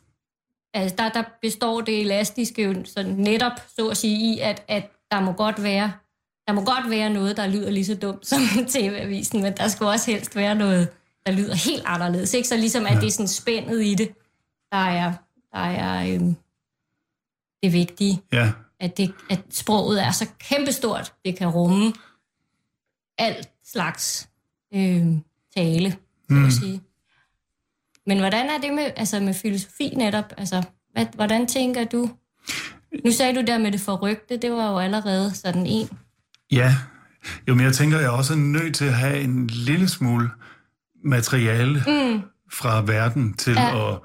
altså 0.73 0.95
der, 0.97 1.09
der 1.09 1.23
består 1.41 1.81
det 1.81 2.01
elastiske 2.01 2.63
jo 2.63 2.85
sådan 2.85 3.11
netop, 3.11 3.51
så 3.75 3.87
at 3.87 3.97
sige, 3.97 4.35
i, 4.35 4.39
at, 4.39 4.63
at 4.67 4.91
der 5.11 5.19
må 5.19 5.31
godt 5.31 5.63
være 5.63 5.91
der 6.47 6.53
må 6.53 6.63
godt 6.63 6.89
være 6.89 7.09
noget, 7.09 7.37
der 7.37 7.47
lyder 7.47 7.69
lige 7.69 7.85
så 7.85 7.95
dumt 7.95 8.27
som 8.27 8.39
tv-avisen, 8.73 9.41
men 9.41 9.57
der 9.57 9.67
skal 9.67 9.85
også 9.85 10.11
helst 10.11 10.35
være 10.35 10.55
noget, 10.55 10.89
der 11.25 11.31
lyder 11.31 11.55
helt 11.55 11.83
anderledes. 11.85 12.33
Ikke? 12.33 12.47
Så 12.47 12.57
ligesom, 12.57 12.85
at 12.85 12.93
ja. 12.93 12.99
det 12.99 13.07
er 13.07 13.11
sådan 13.11 13.27
spændet 13.27 13.85
i 13.85 13.95
det, 13.95 14.13
der 14.71 14.77
er, 14.77 15.13
der 15.53 15.59
er 15.59 16.13
øhm, 16.13 16.35
det 17.63 17.73
vigtige. 17.73 18.21
Ja. 18.33 18.51
At, 18.79 18.97
det, 18.97 19.13
at 19.29 19.39
sproget 19.49 20.03
er 20.03 20.11
så 20.11 20.27
kæmpestort, 20.39 21.13
det 21.25 21.37
kan 21.37 21.47
rumme 21.47 21.93
alt 23.17 23.49
slags 23.63 24.29
øhm, 24.73 25.23
tale, 25.55 25.97
så 26.29 26.35
mm. 26.35 26.51
sige. 26.51 26.81
Men 28.07 28.19
hvordan 28.19 28.45
er 28.49 28.57
det 28.61 28.73
med, 28.73 28.91
altså 28.95 29.19
med 29.19 29.33
filosofi 29.33 29.93
netop? 29.97 30.33
Altså, 30.37 30.63
hvad, 30.93 31.05
hvordan 31.15 31.47
tænker 31.47 31.85
du? 31.85 32.09
Nu 33.05 33.11
sagde 33.11 33.35
du 33.35 33.43
der 33.47 33.57
med 33.57 33.71
det 33.71 33.79
forrygte, 33.79 34.37
det 34.37 34.51
var 34.51 34.71
jo 34.71 34.79
allerede 34.79 35.35
sådan 35.35 35.65
en 35.65 35.89
Ja, 36.51 36.75
jo, 37.47 37.55
men 37.55 37.65
jeg 37.65 37.73
tænker, 37.73 37.99
jeg 37.99 38.05
er 38.05 38.11
også 38.11 38.35
nødt 38.35 38.75
til 38.75 38.85
at 38.85 38.93
have 38.93 39.19
en 39.19 39.47
lille 39.47 39.87
smule 39.87 40.29
materiale 41.03 41.83
mm. 41.87 42.21
fra 42.51 42.81
verden 42.81 43.33
til 43.33 43.53
ja. 43.53 43.93
at, 43.93 43.99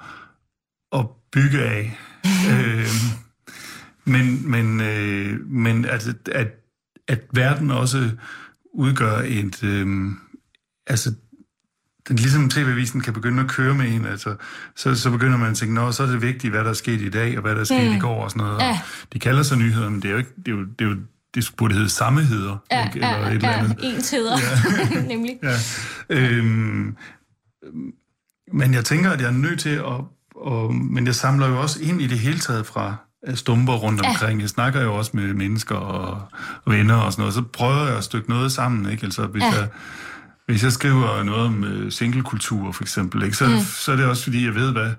at 0.92 1.06
bygge 1.32 1.62
af. 1.62 1.98
øh, 2.50 2.86
men 4.04 4.50
men, 4.50 4.80
øh, 4.80 5.46
men 5.46 5.84
at, 5.84 6.08
at, 6.32 6.48
at 7.08 7.20
verden 7.34 7.70
også 7.70 8.10
udgør 8.74 9.18
et... 9.18 9.64
Øh, 9.64 10.12
altså, 10.86 11.14
den, 12.08 12.16
ligesom 12.16 12.50
tv-avisen 12.50 13.00
kan 13.00 13.12
begynde 13.12 13.42
at 13.42 13.48
køre 13.48 13.74
med 13.74 13.88
en, 13.88 14.06
altså, 14.06 14.34
så, 14.76 14.94
så 14.94 15.10
begynder 15.10 15.38
man 15.38 15.50
at 15.50 15.56
tænke, 15.56 15.74
nå, 15.74 15.92
så 15.92 16.02
er 16.02 16.06
det 16.06 16.22
vigtigt, 16.22 16.52
hvad 16.52 16.64
der 16.64 16.70
er 16.70 16.74
sket 16.74 17.00
i 17.00 17.10
dag, 17.10 17.36
og 17.36 17.42
hvad 17.42 17.54
der 17.54 17.60
er 17.60 17.64
sket 17.64 17.90
mm. 17.90 17.96
i 17.96 17.98
går 17.98 18.24
og 18.24 18.30
sådan 18.30 18.46
noget. 18.46 18.60
Ja. 18.60 18.80
De 19.12 19.18
kalder 19.18 19.42
sig 19.42 19.58
nyheder, 19.58 19.88
men 19.88 20.02
det 20.02 20.08
er 20.08 20.12
jo, 20.12 20.18
ikke, 20.18 20.30
det 20.36 20.48
er 20.48 20.52
jo, 20.52 20.64
det 20.78 20.84
er 20.84 20.88
jo 20.88 20.96
det 21.34 21.52
burde 21.56 21.74
hedde 21.74 21.88
sammeheder. 21.88 22.56
Ja, 22.72 22.84
ikke? 22.84 22.94
Eller 22.94 23.08
ja, 23.08 23.26
et 23.26 23.34
eller 23.34 23.48
andet. 23.48 23.76
ja, 23.82 23.88
ensheder, 23.88 24.38
ja. 24.38 25.00
nemlig. 25.14 25.38
Ja. 25.42 25.56
Øhm, 26.08 26.96
men 28.52 28.74
jeg 28.74 28.84
tænker, 28.84 29.10
at 29.10 29.20
jeg 29.20 29.26
er 29.26 29.32
nødt 29.32 29.60
til 29.60 29.70
at... 29.70 30.00
Og, 30.34 30.74
men 30.74 31.06
jeg 31.06 31.14
samler 31.14 31.48
jo 31.48 31.60
også 31.60 31.82
ind 31.82 32.02
i 32.02 32.06
det 32.06 32.18
hele 32.18 32.38
taget 32.38 32.66
fra 32.66 32.96
stumper 33.34 33.72
rundt 33.72 34.06
omkring. 34.06 34.38
Ja. 34.38 34.42
Jeg 34.42 34.48
snakker 34.48 34.82
jo 34.82 34.94
også 34.94 35.10
med 35.14 35.34
mennesker 35.34 35.74
og, 35.74 36.22
og 36.64 36.72
venner 36.72 36.94
og 36.94 37.12
sådan 37.12 37.22
noget. 37.22 37.34
Så 37.34 37.42
prøver 37.42 37.86
jeg 37.86 37.96
at 37.96 38.04
stykke 38.04 38.30
noget 38.30 38.52
sammen. 38.52 38.92
Ikke? 38.92 39.04
Altså, 39.04 39.26
hvis, 39.26 39.42
ja. 39.42 39.54
jeg, 39.54 39.68
hvis 40.52 40.64
jeg 40.64 40.72
skriver 40.72 41.22
noget 41.22 41.46
om 41.46 41.62
uh, 41.62 41.90
singlekultur 41.90 42.72
for 42.72 42.82
eksempel, 42.82 43.22
ikke? 43.22 43.36
Så, 43.36 43.48
mm. 43.48 43.60
så 43.60 43.92
er 43.92 43.96
det 43.96 44.06
også 44.06 44.24
fordi, 44.24 44.44
jeg 44.44 44.54
ved, 44.54 44.72
hvad, 44.72 44.90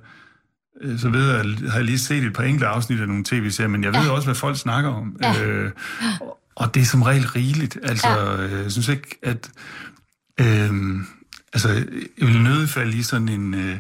Øh, 0.82 1.00
så 1.00 1.10
ved 1.10 1.32
jeg, 1.32 1.72
har 1.72 1.78
jeg 1.78 1.86
lige 1.86 2.00
set 2.00 2.24
et 2.24 2.34
par 2.34 2.44
enkelte 2.44 2.68
afsnit 2.68 3.02
af 3.02 3.08
nogle 3.08 3.24
tv-serier, 3.24 3.70
men 3.70 3.84
jeg 3.84 3.94
ved 3.94 4.02
ja. 4.02 4.12
også, 4.12 4.28
hvad 4.28 4.36
folk 4.36 4.58
snakker 4.58 4.90
om. 4.90 5.18
Ja. 5.22 5.44
Øh, 5.44 5.72
og 6.56 6.74
det 6.74 6.82
er 6.82 6.86
som 6.86 7.02
regel 7.02 7.28
rigeligt. 7.28 7.78
Altså, 7.84 8.08
ja. 8.08 8.44
Øh, 8.44 8.64
jeg 8.64 8.72
synes 8.72 8.88
ikke, 8.88 9.20
at... 9.24 9.52
Øh, 10.40 10.74
altså, 11.54 11.70
jeg 12.20 12.28
vil 12.28 12.42
nødig 12.42 12.70
falde 12.70 12.98
i 12.98 13.04
sådan 13.04 13.30
en... 13.30 13.54
Øh, 13.54 13.78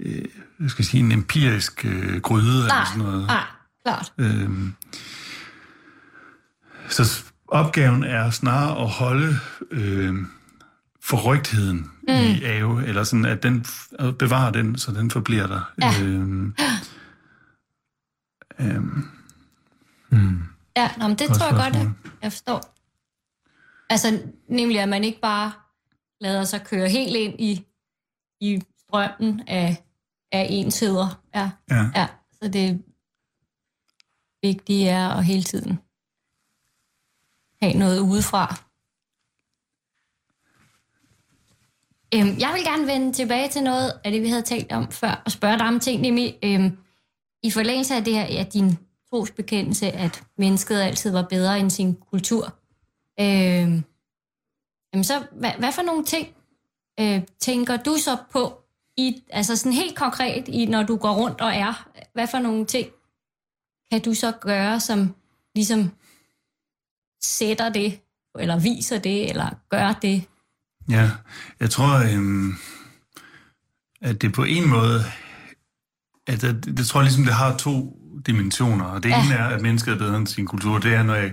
øh, 0.00 0.24
skal 0.68 0.84
sige, 0.84 1.00
en 1.00 1.12
empirisk 1.12 1.84
øh, 1.84 2.20
gryde 2.20 2.66
nej, 2.66 2.76
eller 2.76 2.86
sådan 2.86 3.02
noget. 3.02 3.26
Nej, 3.26 3.44
klart. 3.84 4.12
Øh, 4.18 4.50
så 6.88 7.22
opgaven 7.48 8.04
er 8.04 8.30
snarere 8.30 8.82
at 8.82 8.88
holde 8.88 9.38
øh, 9.70 10.14
forrygtheden 11.08 11.78
mm. 11.78 12.08
i 12.08 12.44
Ave, 12.44 12.86
eller 12.86 13.04
sådan, 13.04 13.24
at 13.24 13.42
den 13.42 13.66
at 13.98 14.18
bevare 14.18 14.52
den, 14.52 14.78
så 14.78 14.92
den 14.92 15.10
forbliver 15.10 15.46
der. 15.46 15.72
Ja. 15.82 16.04
Øhm, 16.04 16.54
øhm, 18.60 19.08
mm. 20.08 20.42
Ja, 20.76 20.90
nå, 20.98 21.08
men 21.08 21.18
det 21.18 21.28
tror 21.28 21.46
jeg 21.46 21.54
godt, 21.54 21.76
at 21.76 21.88
jeg 22.22 22.32
forstår. 22.32 22.74
Altså, 23.90 24.22
nemlig 24.48 24.80
at 24.80 24.88
man 24.88 25.04
ikke 25.04 25.20
bare 25.20 25.52
lader 26.20 26.44
sig 26.44 26.64
køre 26.64 26.88
helt 26.88 27.16
ind 27.16 27.40
i, 27.40 27.66
i 28.40 28.62
strømmen 28.78 29.42
af, 29.46 29.84
af 30.32 30.46
ensider. 30.50 31.22
Ja. 31.34 31.50
Ja. 31.70 31.90
ja. 31.94 32.06
Så 32.42 32.48
det 32.48 32.82
vigtige 34.42 34.88
er 34.88 35.08
at 35.08 35.24
hele 35.24 35.42
tiden 35.42 35.78
have 37.62 37.74
noget 37.74 38.00
udefra, 38.00 38.56
Øhm, 42.14 42.38
jeg 42.38 42.50
vil 42.54 42.64
gerne 42.64 42.86
vende 42.86 43.12
tilbage 43.12 43.48
til 43.48 43.62
noget 43.62 43.92
af 44.04 44.12
det, 44.12 44.22
vi 44.22 44.28
havde 44.28 44.42
talt 44.42 44.72
om 44.72 44.92
før, 44.92 45.22
og 45.24 45.32
spørge 45.32 45.58
dig 45.58 45.66
om 45.66 45.80
ting, 45.80 46.02
nemlig 46.02 46.38
øhm, 46.42 46.78
i 47.42 47.50
forlængelse 47.50 47.94
af 47.94 48.04
det 48.04 48.14
her, 48.14 48.32
ja, 48.32 48.44
din 48.52 48.78
trosbekendelse, 49.10 49.86
at 49.86 50.24
mennesket 50.38 50.80
altid 50.80 51.10
var 51.10 51.22
bedre 51.22 51.60
end 51.60 51.70
sin 51.70 51.96
kultur. 52.10 52.44
Øhm, 53.20 53.84
jamen 54.92 55.04
så, 55.04 55.26
hvad, 55.32 55.50
hvad 55.58 55.72
for 55.72 55.82
nogle 55.82 56.04
ting 56.04 56.28
øh, 57.00 57.22
tænker 57.40 57.76
du 57.76 57.96
så 57.96 58.16
på, 58.30 58.62
i, 58.96 59.22
altså 59.30 59.56
sådan 59.56 59.72
helt 59.72 59.96
konkret, 59.96 60.48
i, 60.48 60.66
når 60.66 60.82
du 60.82 60.96
går 60.96 61.12
rundt 61.12 61.40
og 61.40 61.54
er, 61.54 61.88
hvad 62.12 62.26
for 62.26 62.38
nogle 62.38 62.66
ting 62.66 62.88
kan 63.92 64.02
du 64.02 64.14
så 64.14 64.32
gøre, 64.40 64.80
som 64.80 65.14
ligesom 65.54 65.90
sætter 67.22 67.68
det, 67.68 68.00
eller 68.38 68.58
viser 68.58 68.98
det, 68.98 69.30
eller 69.30 69.50
gør 69.68 69.98
det? 70.02 70.24
Ja, 70.90 71.10
jeg 71.60 71.70
tror, 71.70 72.14
øhm, 72.14 72.54
at 74.02 74.22
det 74.22 74.32
på 74.32 74.44
en 74.44 74.68
måde, 74.68 75.04
at 76.26 76.42
det, 76.42 76.64
det 76.76 76.86
tror 76.86 77.00
jeg 77.00 77.04
ligesom, 77.04 77.24
det 77.24 77.34
har 77.34 77.56
to 77.56 77.96
dimensioner. 78.26 78.84
Og 78.84 79.02
det 79.02 79.08
ja. 79.08 79.24
ene 79.24 79.34
er, 79.34 79.44
at 79.44 79.62
mennesket 79.62 79.92
er 79.94 79.98
bedre 79.98 80.16
end 80.16 80.26
sin 80.26 80.46
kultur. 80.46 80.78
Det 80.78 80.94
er, 80.94 81.02
når 81.02 81.14
jeg, 81.14 81.32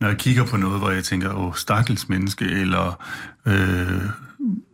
når 0.00 0.08
jeg 0.08 0.18
kigger 0.18 0.44
på 0.44 0.56
noget, 0.56 0.78
hvor 0.78 0.90
jeg 0.90 1.04
tænker, 1.04 1.34
åh, 1.34 1.54
stakkels 1.54 2.08
menneske, 2.08 2.44
eller 2.44 3.04
øh, 3.46 4.02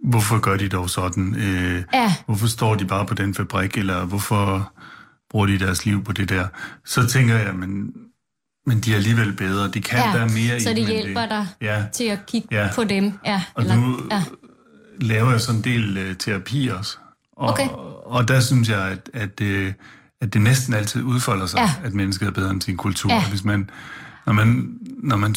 hvorfor 0.04 0.38
gør 0.38 0.56
de 0.56 0.68
dog 0.68 0.90
sådan? 0.90 1.34
Øh, 1.34 1.84
ja. 1.94 2.14
Hvorfor 2.26 2.46
står 2.46 2.74
de 2.74 2.84
bare 2.84 3.06
på 3.06 3.14
den 3.14 3.34
fabrik, 3.34 3.76
eller 3.76 4.04
hvorfor 4.04 4.72
bruger 5.30 5.46
de 5.46 5.58
deres 5.58 5.84
liv 5.84 6.04
på 6.04 6.12
det 6.12 6.28
der? 6.28 6.48
Så 6.84 7.06
tænker 7.06 7.36
jeg, 7.36 7.54
men, 7.54 7.92
men 8.66 8.80
de 8.80 8.92
er 8.92 8.96
alligevel 8.96 9.32
bedre. 9.32 9.68
De 9.68 9.80
kan, 9.80 9.98
ja, 9.98 10.18
der 10.18 10.28
mere 10.28 10.60
så 10.60 10.70
i 10.70 10.74
det 10.74 10.86
hjælper 10.86 11.20
det. 11.20 11.30
dig 11.30 11.46
ja. 11.60 11.84
til 11.92 12.04
at 12.04 12.26
kigge 12.26 12.48
ja. 12.50 12.68
på 12.74 12.84
dem. 12.84 13.12
Ja, 13.26 13.42
og 13.54 13.62
eller, 13.62 13.76
nu 13.76 13.98
ja. 14.10 14.22
laver 15.00 15.30
jeg 15.30 15.40
sådan 15.40 15.58
en 15.58 15.64
del 15.64 16.10
uh, 16.10 16.16
terapi 16.16 16.68
også. 16.68 16.96
Og, 17.36 17.48
okay. 17.48 17.68
og 18.04 18.28
der 18.28 18.40
synes 18.40 18.68
jeg, 18.68 18.82
at, 18.88 19.10
at, 19.14 19.40
uh, 19.40 19.72
at 20.20 20.32
det 20.32 20.42
næsten 20.42 20.74
altid 20.74 21.02
udfolder 21.02 21.46
sig, 21.46 21.58
ja. 21.58 21.70
at 21.84 21.94
mennesket 21.94 22.26
er 22.26 22.30
bedre 22.30 22.50
end 22.50 22.62
sin 22.62 22.76
kultur. 22.76 23.12
Ja. 23.12 23.28
Hvis 23.28 23.44
man, 23.44 23.70
når, 24.26 24.32
man, 24.32 24.78
når, 25.02 25.16
man, 25.16 25.34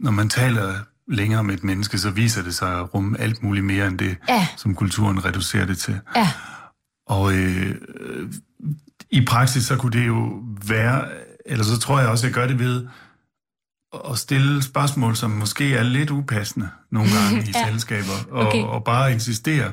når 0.00 0.10
man 0.10 0.28
taler 0.28 0.74
længere 1.08 1.44
med 1.44 1.54
et 1.54 1.64
menneske, 1.64 1.98
så 1.98 2.10
viser 2.10 2.42
det 2.42 2.54
sig 2.54 2.78
at 2.80 2.94
rumme 2.94 3.20
alt 3.20 3.42
muligt 3.42 3.66
mere 3.66 3.86
end 3.86 3.98
det, 3.98 4.16
ja. 4.28 4.46
som 4.56 4.74
kulturen 4.74 5.24
reducerer 5.24 5.66
det 5.66 5.78
til. 5.78 6.00
Ja. 6.16 6.28
Og 7.06 7.34
øh, 7.34 7.74
i 9.10 9.24
praksis, 9.24 9.64
så 9.64 9.76
kunne 9.76 10.00
det 10.00 10.06
jo 10.06 10.42
være, 10.66 11.04
eller 11.50 11.64
så 11.64 11.78
tror 11.78 12.00
jeg 12.00 12.08
også, 12.08 12.26
jeg 12.26 12.34
gør 12.34 12.46
det 12.46 12.58
ved 12.58 12.86
at 14.10 14.18
stille 14.18 14.62
spørgsmål, 14.62 15.16
som 15.16 15.30
måske 15.30 15.74
er 15.74 15.82
lidt 15.82 16.10
upassende 16.10 16.68
nogle 16.90 17.08
gange 17.10 17.48
i 17.48 17.52
ja. 17.54 17.68
selskaber, 17.68 18.12
og, 18.30 18.46
okay. 18.46 18.62
og 18.62 18.84
bare 18.84 19.12
insistere 19.12 19.72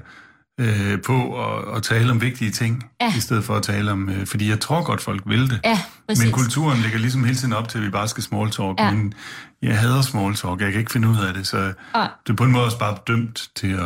øh, 0.60 1.02
på 1.02 1.46
at, 1.46 1.76
at 1.78 1.84
tale 1.84 2.12
om 2.12 2.22
vigtige 2.22 2.52
ting, 2.52 2.86
ja. 3.02 3.14
i 3.18 3.20
stedet 3.20 3.44
for 3.44 3.56
at 3.56 3.64
tale 3.64 3.92
om... 3.92 4.10
Øh, 4.10 4.28
fordi 4.28 4.50
jeg 4.50 4.60
tror 4.60 4.84
godt, 4.84 5.02
folk 5.02 5.22
vil 5.26 5.50
det. 5.50 5.60
Ja, 5.66 5.80
men 6.08 6.32
kulturen 6.32 6.80
ligger 6.80 7.00
ligesom 7.00 7.24
hele 7.24 7.38
tiden 7.38 7.54
op 7.54 7.70
til, 7.70 7.78
at 7.78 7.84
vi 7.84 7.90
bare 7.90 8.08
skal 8.08 8.24
small 8.24 8.52
talk. 8.52 8.80
Ja. 8.80 8.92
Men 8.92 9.14
jeg 9.62 9.80
hader 9.80 10.02
small 10.02 10.36
talk. 10.36 10.62
Jeg 10.62 10.72
kan 10.72 10.80
ikke 10.80 10.92
finde 10.92 11.08
ud 11.08 11.18
af 11.28 11.34
det, 11.34 11.48
så 11.48 11.58
ja. 11.58 12.08
det 12.28 12.30
er 12.30 12.34
på 12.34 12.44
en 12.44 12.52
måde 12.52 12.66
også 12.66 12.80
bare 12.80 12.98
dømt 13.08 13.50
til 13.56 13.72
at... 13.72 13.80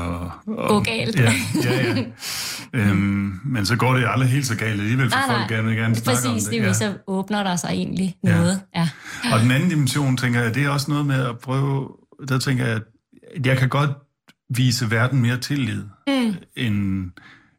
at 0.60 0.68
Gå 0.68 0.80
galt. 0.80 1.20
Ja, 1.20 1.34
ja, 1.64 1.94
ja. 1.94 2.04
øhm, 2.80 3.40
men 3.46 3.66
så 3.66 3.76
går 3.76 3.94
det 3.94 4.06
aldrig 4.08 4.30
helt 4.30 4.48
så 4.48 4.56
galt 4.56 4.82
alligevel, 4.82 5.12
for 5.12 5.18
nej, 5.18 5.28
folk 5.28 5.50
nej. 5.50 5.58
gerne, 5.58 5.76
gerne 5.76 5.96
snakke 5.96 6.22
Præcis, 6.22 6.48
om 6.48 6.54
det. 6.54 6.64
Præcis, 6.64 6.82
ja. 6.82 6.92
så 6.92 6.98
åbner 7.08 7.44
der 7.44 7.56
sig 7.56 7.70
egentlig 7.70 8.16
noget. 8.24 8.62
Ja. 8.76 8.90
Ja. 9.26 9.34
Og 9.34 9.40
den 9.40 9.52
anden 9.52 9.70
dimension, 9.70 10.18
tænker 10.18 10.42
jeg, 10.42 10.56
det 10.56 10.64
er 10.64 10.70
også 10.70 10.92
noget 10.92 11.06
med 11.06 11.26
at 11.26 11.40
prøve... 11.40 11.90
Der 12.28 12.40
tænker 12.40 12.66
jeg, 12.66 12.76
at 12.76 13.46
jeg 13.46 13.58
kan 13.58 13.70
godt 13.70 13.90
vise 14.56 14.92
verden 14.92 15.22
mere 15.22 15.38
tillid, 15.38 15.84
mm. 16.08 16.36
end, 16.56 17.10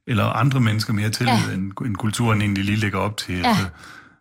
eller 0.06 0.24
andre 0.24 0.60
mennesker 0.60 0.92
mere 0.92 1.10
tillid, 1.10 1.48
ja. 1.48 1.54
end, 1.54 1.72
end 1.86 1.96
kulturen 1.96 2.40
egentlig 2.40 2.64
lige 2.64 2.76
lægger 2.76 2.98
op 2.98 3.16
til. 3.16 3.34
Ja. 3.34 3.48
Altså, 3.48 3.66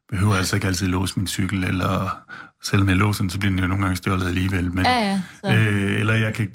behøver 0.09 0.36
altså 0.36 0.55
ikke 0.55 0.67
altid 0.67 0.88
låse 0.88 1.13
min 1.19 1.28
cykel, 1.28 1.63
eller 1.63 2.17
selvom 2.63 2.89
jeg 2.89 2.97
låser 2.97 3.24
den, 3.24 3.30
så 3.30 3.39
bliver 3.39 3.51
den 3.51 3.59
jo 3.59 3.67
nogle 3.67 3.84
gange 3.84 3.95
stjålet 3.95 4.28
alligevel. 4.28 4.74
Men, 4.74 4.86
ja, 4.86 5.22
ja, 5.43 5.55
øh, 5.55 5.99
eller 5.99 6.13
jeg 6.13 6.34
kan 6.34 6.53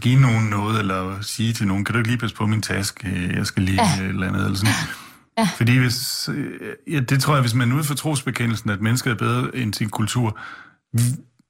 give 0.00 0.20
nogen 0.20 0.50
noget, 0.50 0.78
eller 0.78 1.20
sige 1.20 1.52
til 1.52 1.66
nogen, 1.66 1.84
kan 1.84 1.92
du 1.92 1.98
ikke 1.98 2.10
lige 2.10 2.18
passe 2.18 2.36
på 2.36 2.46
min 2.46 2.62
taske, 2.62 3.30
jeg 3.36 3.46
skal 3.46 3.62
lige 3.62 3.80
ja. 3.82 4.08
eller 4.08 4.28
andet, 4.28 4.44
eller 4.44 4.58
sådan. 4.58 4.74
Ja. 5.38 5.48
Fordi 5.56 5.78
hvis, 5.78 6.28
ja, 6.90 7.00
det 7.00 7.20
tror 7.20 7.34
jeg, 7.34 7.40
hvis 7.40 7.54
man 7.54 7.72
ud 7.72 7.84
for 7.84 7.94
trosbekendelsen, 7.94 8.70
at 8.70 8.80
mennesket 8.80 9.10
er 9.10 9.14
bedre 9.14 9.56
end 9.56 9.74
sin 9.74 9.88
kultur, 9.88 10.38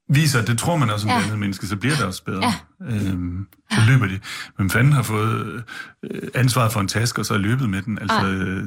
viser, 0.09 0.41
at 0.41 0.47
det 0.47 0.59
tror 0.59 0.77
man 0.77 0.91
også 0.91 1.07
om 1.07 1.11
ja. 1.11 1.19
det 1.19 1.25
andet 1.25 1.39
menneske, 1.39 1.67
så 1.67 1.77
bliver 1.77 1.97
det 1.97 2.05
også 2.05 2.25
bedre. 2.25 2.53
Ja. 2.81 2.87
Øhm, 2.87 3.47
så 3.71 3.81
løber 3.87 4.07
de. 4.07 4.21
Men 4.59 4.71
fanden 4.71 4.93
har 4.93 5.03
fået 5.03 5.65
øh, 6.03 6.29
ansvaret 6.35 6.73
for 6.73 6.81
en 6.81 6.89
taske, 6.89 7.21
og 7.21 7.27
så 7.27 7.35
er 7.35 7.39
løbet 7.39 7.71
med 7.71 7.83
den. 7.83 7.99
Altså, 7.99 8.27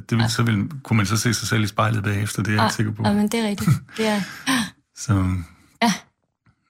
det 0.09 0.17
vil, 0.17 0.29
så 0.29 0.43
vil, 0.43 0.69
kunne 0.83 0.97
man 0.97 1.05
så 1.05 1.17
se 1.17 1.33
sig 1.33 1.47
selv 1.47 1.63
i 1.63 1.67
spejlet 1.67 2.03
bagefter, 2.03 2.43
det 2.43 2.51
er 2.51 2.55
jeg 2.55 2.65
ikke 2.65 2.75
sikker 2.75 2.91
på. 2.91 3.03
Ja, 3.05 3.13
men 3.13 3.27
det 3.27 3.39
er 3.39 3.47
rigtigt. 3.47 3.71
Det 3.97 4.07
er... 4.07 4.21
så 5.05 5.13
ja. 5.81 5.93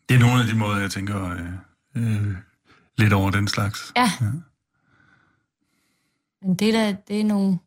det 0.10 0.16
er 0.16 0.20
nogle 0.20 0.42
af 0.42 0.48
de 0.48 0.56
måder, 0.56 0.78
jeg 0.78 0.92
tænker 0.92 1.32
øh, 1.32 1.40
øh, 1.96 2.36
lidt 2.98 3.14
over 3.14 3.32
den 3.32 3.48
slags. 3.48 3.94
Ja. 3.96 4.12
ja. 4.22 4.26
Men 6.42 6.56
det, 6.56 6.74
der, 6.74 6.96
det, 7.08 7.20
er 7.20 7.26
nogle, 7.26 7.58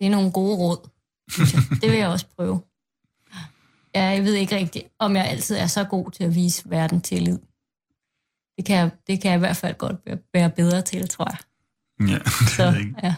det 0.00 0.06
er 0.06 0.10
nogle 0.10 0.32
gode 0.32 0.56
råd. 0.56 0.88
Det 1.80 1.90
vil 1.90 1.98
jeg 1.98 2.08
også 2.08 2.26
prøve. 2.36 2.60
Ja, 3.94 4.04
jeg 4.04 4.24
ved 4.24 4.34
ikke 4.34 4.56
rigtigt, 4.56 4.84
om 4.98 5.16
jeg 5.16 5.24
altid 5.24 5.56
er 5.56 5.66
så 5.66 5.84
god 5.84 6.10
til 6.10 6.24
at 6.24 6.34
vise 6.34 6.62
verden 6.70 7.00
tillid. 7.00 7.38
Det 8.56 8.64
kan 8.64 8.76
jeg, 8.76 8.90
det 9.06 9.20
kan 9.20 9.30
jeg 9.30 9.36
i 9.36 9.38
hvert 9.38 9.56
fald 9.56 9.74
godt 9.74 9.96
være 10.34 10.50
bedre 10.50 10.82
til, 10.82 11.08
tror 11.08 11.30
jeg. 11.30 11.38
Ja, 12.08 12.18
det 12.40 12.48
så, 12.48 12.64
er 12.64 12.78
ikke. 12.78 12.94
Ja. 13.02 13.14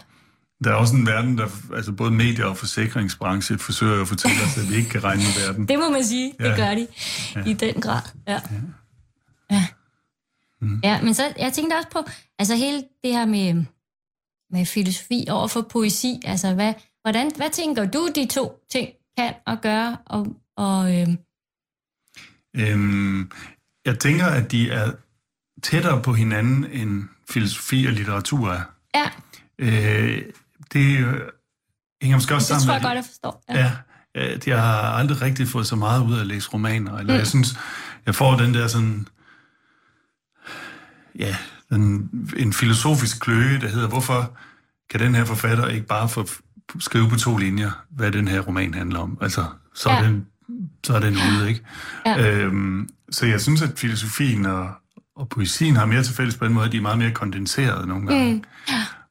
Der 0.63 0.71
er 0.71 0.75
også 0.75 0.95
en 0.95 1.07
verden, 1.07 1.37
der 1.37 1.47
altså 1.75 1.91
både 1.91 2.11
medier 2.11 2.45
og 2.45 2.57
forsikringsbranche 2.57 3.57
forsøger 3.57 4.01
at 4.01 4.07
fortælle 4.07 4.37
os, 4.43 4.57
at 4.57 4.69
vi 4.69 4.75
ikke 4.75 4.89
kan 4.89 5.03
regne 5.03 5.21
med 5.21 5.47
verden. 5.47 5.67
Det 5.67 5.79
må 5.79 5.89
man 5.89 6.03
sige, 6.03 6.33
ja. 6.39 6.49
det 6.49 6.55
gør 6.55 6.75
de 6.75 6.87
ja. 7.35 7.43
i 7.45 7.53
den 7.53 7.81
grad. 7.81 8.01
Ja. 8.27 8.33
Ja. 8.33 8.39
Ja. 9.51 9.67
Mm. 10.61 10.79
ja, 10.83 11.01
men 11.01 11.13
så 11.13 11.23
jeg 11.37 11.53
tænkte 11.53 11.75
også 11.75 11.89
på, 11.89 11.99
altså 12.39 12.55
hele 12.55 12.83
det 13.03 13.13
her 13.13 13.25
med, 13.25 13.65
med 14.51 14.65
filosofi 14.65 15.25
over 15.29 15.47
for 15.47 15.61
poesi, 15.61 16.21
altså 16.25 16.53
hvad, 16.53 16.73
hvordan, 17.01 17.31
hvad 17.35 17.49
tænker 17.49 17.85
du, 17.85 18.09
de 18.15 18.25
to 18.25 18.65
ting 18.71 18.89
kan 19.17 19.33
og 19.45 19.61
gøre, 19.61 19.97
og 20.05 20.27
og, 20.57 21.01
øh... 21.01 21.07
øhm, 22.55 23.31
jeg 23.85 23.99
tænker, 23.99 24.25
at 24.25 24.51
de 24.51 24.69
er 24.71 24.91
tættere 25.63 26.01
på 26.01 26.13
hinanden, 26.13 26.65
end 26.65 27.03
filosofi 27.29 27.85
og 27.85 27.93
litteratur 27.93 28.51
er. 28.51 28.63
Ja. 28.95 29.09
Øh, 29.59 30.21
det 30.73 30.97
hænger 32.01 32.17
måske 32.17 32.35
også 32.35 32.47
sammen 32.47 32.61
Det 32.61 32.67
tror 32.67 32.73
jeg 32.73 32.81
godt, 32.81 32.95
jeg 32.95 33.05
forstår. 33.05 33.43
Ja. 33.49 33.71
ja 34.15 34.37
jeg 34.45 34.61
har 34.61 34.81
aldrig 34.81 35.21
rigtig 35.21 35.47
fået 35.47 35.67
så 35.67 35.75
meget 35.75 36.03
ud 36.03 36.15
af 36.15 36.19
at 36.19 36.27
læse 36.27 36.49
romaner. 36.49 36.97
Eller 36.97 37.13
mm. 37.13 37.19
jeg 37.19 37.27
synes, 37.27 37.57
jeg 38.05 38.15
får 38.15 38.37
den 38.37 38.53
der 38.53 38.67
sådan... 38.67 39.07
Ja, 41.19 41.35
den, 41.69 42.09
en 42.37 42.53
filosofisk 42.53 43.19
kløe, 43.19 43.59
der 43.59 43.67
hedder, 43.67 43.87
hvorfor 43.87 44.37
kan 44.89 44.99
den 44.99 45.15
her 45.15 45.25
forfatter 45.25 45.67
ikke 45.67 45.87
bare 45.87 46.09
få 46.09 46.27
skrive 46.79 47.09
på 47.09 47.15
to 47.15 47.37
linjer, 47.37 47.71
hvad 47.89 48.11
den 48.11 48.27
her 48.27 48.39
roman 48.39 48.73
handler 48.73 48.99
om? 48.99 49.17
Altså, 49.21 49.45
så 49.73 49.91
ja. 49.91 50.03
den 50.03 50.27
så 50.83 50.93
er 50.95 50.99
den 50.99 51.13
ude, 51.13 51.49
ikke? 51.49 51.61
Ja. 52.05 52.31
Øhm, 52.31 52.89
så 53.09 53.25
jeg 53.25 53.41
synes, 53.41 53.61
at 53.61 53.71
filosofien 53.77 54.45
og, 54.45 54.69
og 55.15 55.29
poesien 55.29 55.75
har 55.75 55.85
mere 55.85 56.03
til 56.03 56.15
fælles 56.15 56.35
på 56.35 56.45
den 56.45 56.53
måde, 56.53 56.65
at 56.65 56.71
de 56.71 56.77
er 56.77 56.81
meget 56.81 56.97
mere 56.97 57.11
kondenseret 57.11 57.87
nogle 57.87 58.07
gange. 58.07 58.33
Mm. 58.33 58.43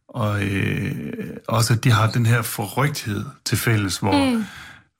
Og 0.08 0.44
øh, 0.44 1.12
også, 1.48 1.72
at 1.72 1.84
de 1.84 1.92
har 1.92 2.10
den 2.10 2.26
her 2.26 2.42
forrygthed 2.42 3.24
til 3.44 3.58
fælles, 3.58 3.98
hvor 3.98 4.30
mm. 4.30 4.44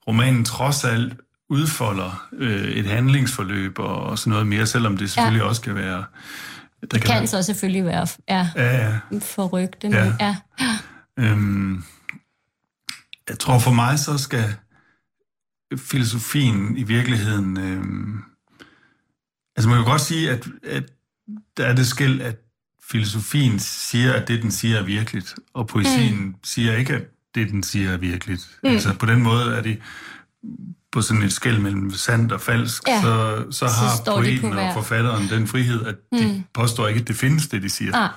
romanen 0.07 0.45
trods 0.45 0.83
alt 0.83 1.13
udfolder 1.49 2.27
øh, 2.33 2.63
et 2.63 2.85
handlingsforløb 2.85 3.79
og, 3.79 4.03
og 4.03 4.19
sådan 4.19 4.31
noget 4.31 4.47
mere, 4.47 4.65
selvom 4.65 4.97
det 4.97 5.11
selvfølgelig 5.11 5.41
ja. 5.41 5.47
også 5.47 5.61
kan 5.61 5.75
være... 5.75 5.97
Der 6.81 6.87
det 6.87 6.91
kan, 6.91 7.01
kan 7.01 7.15
være, 7.15 7.27
så 7.27 7.43
selvfølgelig 7.43 7.85
være 7.85 8.07
ja, 8.29 8.49
ja, 8.55 8.87
ja. 8.87 8.99
forrygte. 9.19 9.87
Ja. 9.87 10.13
ja. 10.19 10.35
Øhm, 11.19 11.83
jeg 13.29 13.39
tror 13.39 13.59
for 13.59 13.71
mig, 13.71 13.99
så 13.99 14.17
skal 14.17 14.55
filosofien 15.77 16.77
i 16.77 16.83
virkeligheden... 16.83 17.57
Øh, 17.57 17.83
altså 19.55 19.69
man 19.69 19.77
kan 19.77 19.91
godt 19.91 20.01
sige, 20.01 20.31
at, 20.31 20.47
at 20.63 20.83
der 21.57 21.65
er 21.65 21.75
det 21.75 21.87
skæld, 21.87 22.21
at 22.21 22.35
filosofien 22.83 23.59
siger, 23.59 24.13
at 24.13 24.27
det, 24.27 24.41
den 24.41 24.51
siger, 24.51 24.77
er 24.77 24.83
virkeligt, 24.83 25.35
og 25.53 25.67
poesien 25.67 26.25
mm. 26.25 26.35
siger 26.43 26.75
ikke, 26.75 26.93
at 26.93 27.03
det, 27.35 27.49
den 27.49 27.63
siger, 27.63 27.91
er 27.91 27.97
virkeligt. 27.97 28.59
Mm. 28.63 28.69
Altså 28.69 28.93
på 28.93 29.05
den 29.05 29.23
måde 29.23 29.55
er 29.55 29.61
det 29.61 29.81
på 30.91 31.01
sådan 31.01 31.23
et 31.23 31.33
skæld 31.33 31.59
mellem 31.59 31.91
sandt 31.91 32.31
og 32.31 32.41
falsk, 32.41 32.87
ja. 32.87 33.01
så, 33.01 33.45
så 33.51 33.65
har 33.65 33.95
så 33.95 34.03
poeten 34.05 34.53
og 34.53 34.73
forfatteren 34.73 35.29
den 35.29 35.47
frihed, 35.47 35.85
at 35.85 35.95
mm. 36.11 36.17
de 36.17 36.43
påstår 36.53 36.87
ikke, 36.87 37.01
at 37.01 37.07
det 37.07 37.15
findes, 37.15 37.47
det 37.47 37.63
de 37.63 37.69
siger. 37.69 37.95
Ah. 37.95 38.09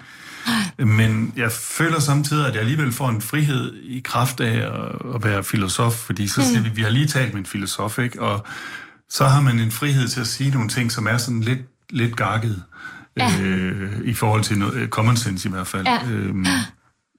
Men 0.78 1.32
jeg 1.36 1.52
føler 1.52 2.00
samtidig, 2.00 2.46
at 2.46 2.52
jeg 2.52 2.60
alligevel 2.60 2.92
får 2.92 3.08
en 3.08 3.22
frihed 3.22 3.74
i 3.74 4.00
kraft 4.00 4.40
af 4.40 4.56
at, 4.56 5.14
at 5.14 5.24
være 5.24 5.44
filosof, 5.44 5.92
fordi 5.92 6.28
så 6.28 6.42
siger 6.42 6.58
mm. 6.58 6.64
vi, 6.64 6.70
vi 6.70 6.82
har 6.82 6.90
lige 6.90 7.06
talt 7.06 7.32
med 7.32 7.40
en 7.40 7.46
filosof, 7.46 7.98
ikke? 7.98 8.22
og 8.22 8.46
så 9.10 9.24
har 9.24 9.40
man 9.40 9.58
en 9.58 9.70
frihed 9.70 10.08
til 10.08 10.20
at 10.20 10.26
sige 10.26 10.50
nogle 10.50 10.68
ting, 10.68 10.92
som 10.92 11.06
er 11.06 11.16
sådan 11.16 11.40
lidt, 11.40 11.60
lidt 11.90 12.16
gakket. 12.16 12.62
Ja. 13.16 13.40
øh, 13.42 14.00
i 14.04 14.14
forhold 14.14 14.42
til 14.42 14.58
noget, 14.58 14.74
øh, 14.74 14.88
common 14.88 15.16
sense 15.16 15.48
i 15.48 15.52
hvert 15.52 15.66
fald. 15.66 15.86
Ja. 15.86 15.98
Øhm, 16.10 16.46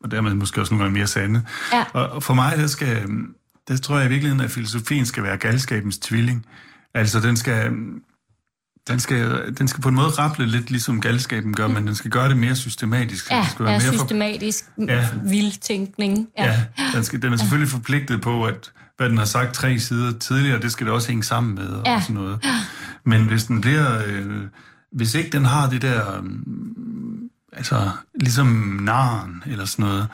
og 0.04 0.12
dermed 0.12 0.34
måske 0.34 0.62
også 0.62 0.74
nogle 0.74 0.84
gange 0.84 0.98
mere 0.98 1.08
sande. 1.08 1.46
Ja. 1.74 1.84
Og, 1.94 2.10
og 2.10 2.24
for 2.24 2.34
mig, 2.34 2.58
der 2.58 2.68
skal, 2.68 3.10
der 3.68 3.78
tror 3.78 3.98
jeg 3.98 4.06
i 4.06 4.10
virkeligheden, 4.10 4.42
at 4.42 4.52
filosofien 4.52 5.06
skal 5.06 5.24
være 5.24 5.38
galskabens 5.38 5.98
tvilling. 5.98 6.46
Altså, 6.94 7.20
den 7.20 7.38
skal, 7.38 7.72
den 8.88 9.00
skal, 9.00 9.54
den 9.58 9.68
skal 9.68 9.82
på 9.82 9.90
en 9.90 9.96
måde 9.96 10.08
rapple 10.08 10.46
lidt 10.46 10.70
ligesom 10.72 11.02
galskaben 11.02 11.54
gør, 11.56 11.68
men 11.68 11.88
den 11.88 11.96
skal 11.96 12.12
gøre 12.12 12.30
det 12.30 12.38
mere 12.38 12.56
systematisk. 12.56 13.32
Ja, 13.32 13.40
det 13.42 13.52
skal 13.52 13.64
ja 13.66 13.72
mere 13.72 13.82
for- 13.82 13.92
systematisk 14.06 14.66
Ja. 14.78 14.94
ja. 14.96 15.08
vildtænkning. 15.24 16.28
Ja, 16.38 16.46
ja 16.46 16.84
den, 16.96 17.04
skal, 17.04 17.22
den 17.22 17.34
er 17.34 17.38
selvfølgelig 17.38 17.70
forpligtet 17.70 18.22
på, 18.22 18.44
at 18.46 18.72
hvad 18.98 19.10
den 19.10 19.18
har 19.18 19.26
sagt 19.26 19.54
tre 19.54 19.80
sider 19.80 20.20
tidligere, 20.20 20.62
det 20.62 20.72
skal 20.72 20.86
det 20.86 20.94
også 20.94 21.08
hænge 21.08 21.24
sammen 21.24 21.56
med 21.56 21.68
og 21.68 21.84
Ja. 21.86 22.02
sådan 22.02 22.16
noget. 22.16 22.46
Men 23.06 23.26
hvis 23.26 23.44
den 23.44 23.62
bliver... 23.62 24.04
Øh, 24.08 24.26
hvis 24.92 25.16
ikke 25.16 25.30
den 25.30 25.46
har 25.46 25.70
det 25.70 25.82
der... 25.82 26.18
Øh, 26.18 26.24
altså, 27.54 27.90
ligesom 28.22 28.48
naren 28.82 29.44
eller 29.46 29.66
sådan 29.66 29.86
noget. 29.86 30.08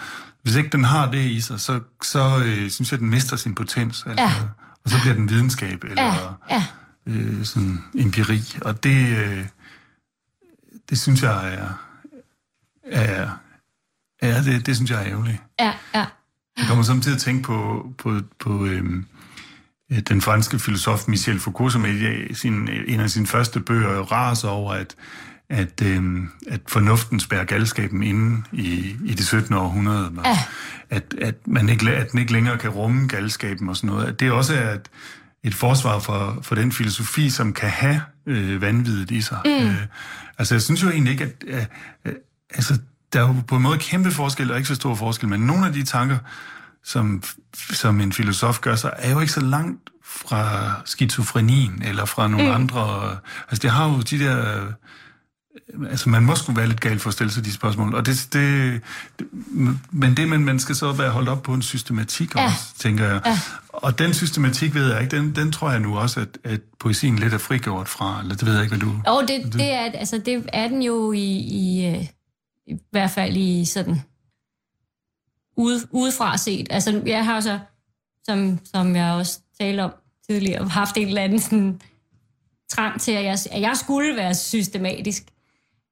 Hvis 0.43 0.55
ikke 0.55 0.69
den 0.69 0.83
har 0.83 1.11
det 1.11 1.21
i 1.25 1.41
sig, 1.41 1.59
så, 1.59 1.79
så 2.03 2.41
øh, 2.45 2.69
synes 2.69 2.91
jeg, 2.91 2.99
den 2.99 3.09
mister 3.09 3.35
sin 3.35 3.55
potens. 3.55 4.03
Altså, 4.07 4.23
Ja. 4.23 4.31
Og 4.85 4.89
så 4.91 5.01
bliver 5.01 5.13
den 5.15 5.29
videnskab 5.29 5.83
eller 5.83 6.03
Ja, 6.03 6.55
ja. 6.55 6.63
Øh, 7.07 7.45
sådan 7.45 7.83
empiri. 7.95 8.41
Og 8.61 8.83
det, 8.83 9.17
øh, 9.17 9.45
det 10.89 10.99
synes 10.99 11.23
jeg 11.23 11.53
er... 11.53 11.69
er 12.83 13.29
ja, 14.21 14.43
det, 14.43 14.65
det 14.65 14.75
synes 14.75 14.91
jeg 14.91 15.01
er 15.01 15.07
ærgerligt. 15.07 15.41
ja, 15.59 15.73
ja. 15.95 16.05
Jeg 16.57 16.65
kommer 16.67 16.83
samtidig 16.83 17.17
til 17.17 17.29
at 17.29 17.33
tænke 17.33 17.43
på, 17.43 17.89
på, 17.97 18.19
på 18.39 18.65
øhm, 18.65 19.05
øh, 19.91 19.99
den 19.99 20.21
franske 20.21 20.59
filosof 20.59 21.07
Michel 21.07 21.39
Foucault, 21.39 21.73
som 21.73 21.85
i 21.85 22.33
sin, 22.33 22.69
en 22.87 22.99
af 22.99 23.09
sine 23.09 23.27
første 23.27 23.59
bøger 23.59 23.99
raser 24.01 24.47
over, 24.47 24.73
at, 24.73 24.95
at, 25.49 25.81
øhm, 25.81 26.29
at 26.47 26.61
fornuften 26.67 27.19
spærrer 27.19 27.43
galskaben 27.43 28.03
inde 28.03 28.43
i, 28.51 28.95
i 29.05 29.13
det 29.13 29.25
17. 29.25 29.53
århundrede. 29.53 30.11
Ja. 30.25 30.39
At, 30.89 31.15
at, 31.21 31.35
man 31.47 31.69
ikke, 31.69 31.91
at 31.91 32.11
den 32.11 32.19
ikke 32.19 32.31
længere 32.31 32.57
kan 32.57 32.69
rumme 32.69 33.07
galskaben 33.07 33.69
og 33.69 33.77
sådan 33.77 33.87
noget. 33.87 34.07
At 34.07 34.19
det 34.19 34.31
også 34.31 34.55
er 34.55 34.73
et, 34.73 34.89
et 35.45 35.55
forsvar 35.55 35.99
for, 35.99 36.39
for 36.41 36.55
den 36.55 36.71
filosofi, 36.71 37.29
som 37.29 37.53
kan 37.53 37.69
have 37.69 38.01
øh, 38.25 38.61
vanvittigt 38.61 39.11
i 39.11 39.21
sig. 39.21 39.39
Mm. 39.45 39.51
Øh, 39.51 39.75
altså, 40.37 40.55
jeg 40.55 40.61
synes 40.61 40.83
jo 40.83 40.89
egentlig 40.89 41.11
ikke, 41.11 41.23
at... 41.23 41.43
Øh, 41.47 41.65
øh, 42.05 42.13
altså, 42.53 42.79
der 43.13 43.23
er 43.23 43.27
jo 43.27 43.35
på 43.47 43.55
en 43.55 43.61
måde 43.61 43.77
kæmpe 43.77 44.11
forskel, 44.11 44.51
og 44.51 44.57
ikke 44.57 44.67
så 44.67 44.75
stor 44.75 44.95
forskel, 44.95 45.29
men 45.29 45.39
nogle 45.39 45.67
af 45.67 45.73
de 45.73 45.83
tanker, 45.83 46.17
som, 46.83 47.23
som 47.71 48.01
en 48.01 48.13
filosof 48.13 48.59
gør 48.59 48.75
sig, 48.75 48.93
er 48.97 49.11
jo 49.11 49.19
ikke 49.19 49.33
så 49.33 49.41
langt 49.41 49.89
fra 50.05 50.71
skizofrenien, 50.85 51.81
eller 51.85 52.05
fra 52.05 52.27
nogle 52.27 52.47
mm. 52.47 52.55
andre... 52.55 53.11
Altså, 53.49 53.61
det 53.61 53.71
har 53.71 53.89
jo 53.89 54.01
de 54.01 54.19
der... 54.19 54.65
øh, 54.65 54.71
Altså, 55.89 56.09
man 56.09 56.23
må 56.23 56.35
sgu 56.35 56.53
være 56.53 56.67
lidt 56.67 56.81
gal 56.81 56.99
for 56.99 57.07
at 57.07 57.13
stille 57.13 57.33
sig 57.33 57.45
de 57.45 57.53
spørgsmål. 57.53 57.95
Og 57.95 58.05
det, 58.05 58.27
det, 58.33 58.81
det, 59.19 59.27
men 59.91 60.17
det, 60.17 60.29
men 60.29 60.45
man 60.45 60.59
skal 60.59 60.75
så 60.75 60.91
være 60.91 61.09
holdt 61.09 61.29
op 61.29 61.43
på 61.43 61.53
en 61.53 61.61
systematik 61.61 62.35
Ja. 62.35 62.45
også, 62.45 62.57
tænker 62.79 63.05
jeg. 63.05 63.21
Ja. 63.25 63.39
Og 63.77 63.99
den 63.99 64.13
systematik 64.13 64.73
ved 64.73 64.91
jeg 64.91 65.01
ikke, 65.01 65.17
den, 65.17 65.35
den 65.35 65.51
tror 65.51 65.71
jeg 65.71 65.79
nu 65.79 65.97
også, 65.97 66.19
at, 66.19 66.37
at 66.43 66.61
poesien 66.79 67.19
lidt 67.19 67.33
er 67.33 67.37
frigjort 67.37 67.87
fra, 67.87 68.19
eller 68.21 68.35
det 68.35 68.45
ved 68.45 68.53
jeg 68.53 68.63
ikke, 68.63 68.77
hvad 68.77 68.87
du... 68.87 69.01
Og 69.05 69.27
det, 69.27 69.53
det, 69.53 69.71
er, 69.73 69.91
altså, 69.93 70.17
det 70.17 70.49
er 70.53 70.67
den 70.67 70.81
jo 70.81 71.11
i, 71.11 71.37
i, 71.37 71.87
øh, 71.87 72.05
i 72.67 72.79
hvert 72.91 73.11
fald 73.11 73.37
i 73.37 73.65
sådan 73.65 74.01
ude, 75.57 75.79
udefra 75.91 76.37
set. 76.37 76.67
Altså, 76.69 77.01
jeg 77.05 77.25
har 77.25 77.39
så, 77.39 77.59
som, 78.23 78.59
som 78.63 78.95
jeg 78.95 79.13
også 79.13 79.39
talte 79.59 79.81
om 79.81 79.91
tidligere, 80.29 80.67
haft 80.69 80.97
en 80.97 81.07
eller 81.07 81.21
anden 81.21 81.39
sådan, 81.39 81.81
trang 82.69 83.01
til, 83.01 83.11
at 83.11 83.23
jeg, 83.23 83.37
at 83.51 83.61
jeg 83.61 83.77
skulle 83.77 84.15
være 84.15 84.35
systematisk. 84.35 85.23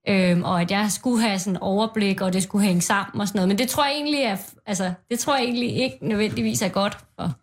Øhm, 0.10 0.44
og 0.44 0.62
at 0.62 0.72
jeg 0.72 0.92
skulle 0.92 1.22
have 1.22 1.40
sådan 1.40 1.58
overblik, 1.58 2.22
og 2.22 2.34
det 2.34 2.44
skulle 2.44 2.66
hænge 2.66 2.82
sammen 2.82 3.22
og 3.22 3.28
sådan 3.28 3.38
noget. 3.38 3.48
Men 3.48 3.58
det 3.58 3.70
tror 3.70 3.86
jeg 3.86 3.94
egentlig, 3.94 4.20
er, 4.20 4.38
altså, 4.66 4.94
det 5.12 5.20
tror 5.20 5.36
jeg 5.36 5.44
egentlig 5.44 5.76
ikke 5.76 5.98
nødvendigvis 6.02 6.62
er 6.62 6.70
godt 6.70 6.98
for, 7.16 7.34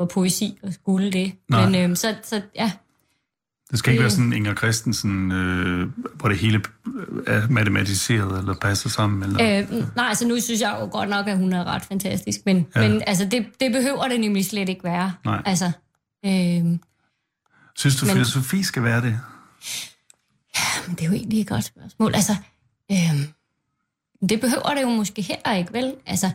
for 0.00 0.04
poesi 0.06 0.58
at 0.62 0.74
skulle 0.74 1.12
det. 1.12 1.32
Nej. 1.48 1.64
Men 1.70 1.74
øhm, 1.84 1.96
så, 1.96 2.14
så 2.22 2.42
ja, 2.56 2.72
Det 3.70 3.78
skal 3.78 3.90
ikke 3.92 3.98
Det- 3.98 4.04
være 4.04 4.10
sådan 4.10 4.32
Inger 4.32 4.54
Christensen, 4.54 5.32
øh, 5.32 5.88
hvor 6.14 6.28
det 6.28 6.38
hele 6.38 6.62
er 7.26 7.48
matematiseret, 7.48 8.38
eller 8.38 8.54
passer 8.54 8.88
sammen, 8.88 9.22
eller... 9.22 9.58
Øh, 9.62 9.96
nej, 9.96 10.06
altså 10.08 10.28
nu 10.28 10.40
synes 10.40 10.60
jeg 10.60 10.76
jo 10.80 10.88
godt 10.98 11.08
nok, 11.08 11.26
at 11.28 11.38
hun 11.38 11.52
er 11.52 11.64
ret 11.64 11.82
fantastisk, 11.82 12.40
men, 12.46 12.66
Ja. 12.76 12.80
ja. 12.82 12.88
men 12.88 13.02
altså, 13.06 13.24
det, 13.24 13.46
det 13.60 13.72
behøver 13.72 14.08
det 14.08 14.20
nemlig 14.20 14.44
slet 14.46 14.68
ikke 14.68 14.84
være. 14.84 15.12
Nej. 15.24 15.42
Altså, 15.46 15.72
øh, 16.24 16.78
Synes 17.76 17.96
du, 17.96 18.06
men- 18.06 18.12
filosofi 18.12 18.62
skal 18.62 18.82
være 18.82 19.00
det? 19.02 19.20
men 20.86 20.96
det 20.96 21.02
er 21.02 21.06
jo 21.06 21.12
egentlig 21.12 21.40
et 21.40 21.46
godt 21.48 21.64
spørgsmål. 21.64 22.14
Altså, 22.14 22.36
øh, 22.92 22.98
det 24.28 24.40
behøver 24.40 24.74
det 24.74 24.82
jo 24.82 24.88
måske 24.88 25.22
heller 25.22 25.52
ikke, 25.54 25.72
vel? 25.72 25.94
Altså, 26.06 26.30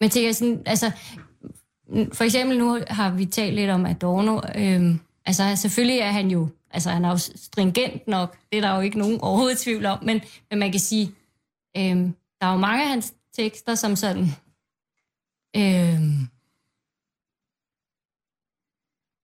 men 0.00 0.10
tænker 0.10 0.32
sådan, 0.32 0.62
altså, 0.66 0.90
for 2.12 2.24
eksempel 2.24 2.58
nu 2.58 2.78
har 2.88 3.10
vi 3.10 3.26
talt 3.26 3.54
lidt 3.54 3.70
om 3.70 3.86
Adorno. 3.86 4.40
Øh, 4.54 4.96
altså, 5.26 5.56
selvfølgelig 5.56 5.98
er 5.98 6.10
han 6.10 6.30
jo, 6.30 6.48
altså 6.70 6.90
han 6.90 7.04
er 7.04 7.10
jo 7.10 7.18
stringent 7.18 8.08
nok, 8.08 8.36
det 8.52 8.56
er 8.56 8.60
der 8.60 8.74
jo 8.74 8.80
ikke 8.80 8.98
nogen 8.98 9.20
overhovedet 9.26 9.58
tvivl 9.58 9.86
om, 9.86 9.98
men, 10.04 10.20
men 10.50 10.58
man 10.58 10.70
kan 10.70 10.80
sige, 10.80 11.06
øh, 11.76 11.96
der 12.40 12.46
er 12.46 12.52
jo 12.52 12.58
mange 12.58 12.82
af 12.82 12.88
hans 12.88 13.14
tekster, 13.36 13.74
som 13.74 13.96
sådan, 13.96 14.22
øh, 15.56 16.00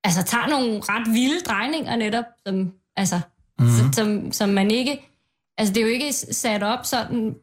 altså 0.05 0.23
tager 0.27 0.47
nogle 0.49 0.81
ret 0.81 1.13
vilde 1.13 1.41
drejninger 1.41 1.97
netop, 1.97 2.25
som, 2.47 2.73
altså, 2.97 3.21
mm-hmm. 3.59 3.93
som, 3.93 4.33
som 4.33 4.49
man 4.49 4.71
ikke, 4.71 5.11
altså 5.59 5.75
det 5.75 5.81
er 5.81 5.87
jo 5.87 5.93
ikke 5.93 6.13
sat 6.13 6.63
op 6.63 6.85
sådan, 6.85 7.37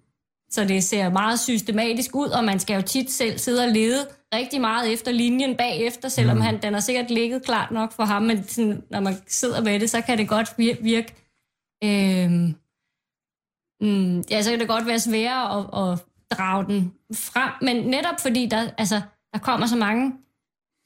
så 0.53 0.65
det 0.65 0.83
ser 0.83 1.09
meget 1.09 1.39
systematisk 1.39 2.15
ud, 2.15 2.27
og 2.27 2.43
man 2.43 2.59
skal 2.59 2.75
jo 2.75 2.81
tit 2.81 3.11
selv 3.11 3.37
sidde 3.37 3.63
og 3.63 3.69
lede 3.69 4.07
rigtig 4.35 4.61
meget 4.61 4.93
efter 4.93 5.11
linjen 5.11 5.57
bagefter, 5.57 6.09
selvom 6.09 6.41
han, 6.41 6.61
den 6.61 6.73
har 6.73 6.79
sikkert 6.79 7.11
ligget 7.11 7.45
klart 7.45 7.71
nok 7.71 7.91
for 7.91 8.03
ham, 8.03 8.21
men 8.21 8.47
sådan, 8.47 8.83
når 8.89 8.99
man 8.99 9.15
sidder 9.27 9.61
med 9.61 9.79
det, 9.79 9.89
så 9.89 10.01
kan 10.01 10.17
det 10.17 10.29
godt 10.29 10.47
vir- 10.49 10.83
virke, 10.83 11.13
øhm, 11.83 12.55
mm, 13.81 14.23
ja, 14.31 14.41
så 14.41 14.49
kan 14.49 14.59
det 14.59 14.67
godt 14.67 14.85
være 14.85 14.99
sværere 14.99 15.59
at, 15.59 15.91
at 15.91 15.99
drage 16.37 16.65
den 16.65 16.93
frem, 17.13 17.51
men 17.61 17.75
netop 17.85 18.19
fordi 18.19 18.45
der, 18.45 18.69
altså, 18.77 19.01
der 19.33 19.39
kommer 19.39 19.67
så 19.67 19.75
mange 19.75 20.13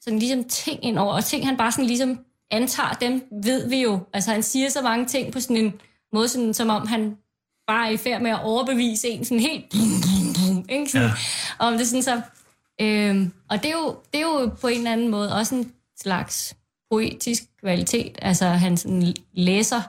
sådan 0.00 0.18
ligesom 0.18 0.44
ting 0.44 0.84
ind 0.84 0.98
over, 0.98 1.12
og 1.12 1.24
ting 1.24 1.46
han 1.46 1.56
bare 1.56 1.72
sådan 1.72 1.84
ligesom 1.86 2.24
antager, 2.50 2.92
dem 2.92 3.22
ved 3.44 3.68
vi 3.68 3.82
jo. 3.82 4.00
Altså 4.12 4.30
han 4.30 4.42
siger 4.42 4.68
så 4.68 4.82
mange 4.82 5.06
ting 5.06 5.32
på 5.32 5.40
sådan 5.40 5.56
en 5.56 5.80
måde, 6.12 6.28
sådan, 6.28 6.54
som 6.54 6.70
om 6.70 6.86
han 6.86 7.16
bare 7.68 7.92
i 7.92 7.96
færd 7.96 8.22
med 8.22 8.30
at 8.30 8.40
overbevise 8.42 9.08
en 9.08 9.24
sådan 9.24 9.40
helt... 9.40 9.64
Ikke? 10.68 10.90
Sådan, 10.90 11.06
Ja. 11.06 11.12
Om 11.58 11.78
det 11.78 11.88
sådan 11.88 12.02
så... 12.02 12.20
Øhm, 12.80 13.32
og 13.50 13.62
det 13.62 13.66
er, 13.70 13.72
jo, 13.72 13.96
det 14.12 14.20
er 14.20 14.22
jo 14.22 14.50
på 14.60 14.66
en 14.68 14.76
eller 14.78 14.92
anden 14.92 15.08
måde 15.08 15.34
også 15.34 15.54
en 15.54 15.72
slags 16.02 16.54
poetisk 16.90 17.42
kvalitet. 17.60 18.18
Altså 18.22 18.46
han 18.46 18.76
sådan 18.76 19.14
læser 19.32 19.80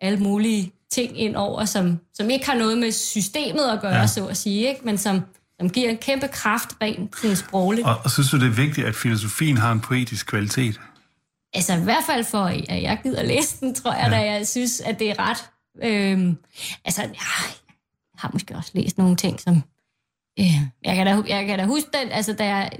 alle 0.00 0.18
mulige 0.18 0.72
ting 0.90 1.20
ind 1.20 1.36
over, 1.36 1.64
som, 1.64 1.98
som 2.14 2.30
ikke 2.30 2.46
har 2.46 2.54
noget 2.54 2.78
med 2.78 2.92
systemet 2.92 3.64
at 3.72 3.80
gøre, 3.80 3.94
Ja. 3.94 4.00
ja. 4.00 4.06
så 4.06 4.26
at 4.26 4.36
sige, 4.36 4.68
ikke? 4.68 4.80
men 4.84 4.98
som, 4.98 5.20
som 5.60 5.70
giver 5.70 5.90
en 5.90 5.96
kæmpe 5.98 6.28
kraft 6.28 6.68
rent 6.82 7.16
sådan 7.20 7.36
sprogligt. 7.36 7.86
Og, 7.86 7.96
og 8.04 8.10
synes 8.10 8.30
du, 8.30 8.36
det 8.38 8.46
er 8.46 8.50
vigtigt, 8.50 8.86
at 8.86 8.94
filosofien 8.94 9.56
har 9.58 9.72
en 9.72 9.80
poetisk 9.80 10.26
kvalitet? 10.26 10.80
Altså 11.54 11.74
i 11.74 11.80
hvert 11.80 12.04
fald 12.06 12.24
for, 12.24 12.44
at 12.44 12.82
jeg 12.82 12.98
gider 13.02 13.22
læse 13.22 13.60
den, 13.60 13.74
tror 13.74 13.92
jeg, 13.92 14.08
ja. 14.12 14.16
da 14.16 14.32
jeg 14.32 14.48
synes, 14.48 14.80
at 14.80 14.98
det 14.98 15.10
er 15.10 15.18
ret... 15.18 15.48
Øhm, 15.82 16.36
altså, 16.84 17.02
ja, 17.02 17.08
jeg 17.08 18.18
har 18.18 18.30
måske 18.32 18.56
også 18.56 18.70
læst 18.74 18.98
nogle 18.98 19.16
ting, 19.16 19.40
som... 19.40 19.62
Øh, 20.38 20.60
jeg, 20.84 20.96
kan 20.96 21.06
da, 21.06 21.22
jeg 21.28 21.46
kan 21.46 21.58
da 21.58 21.64
huske 21.64 21.88
den, 21.92 22.08
altså 22.10 22.32
da 22.32 22.46
jeg 22.46 22.70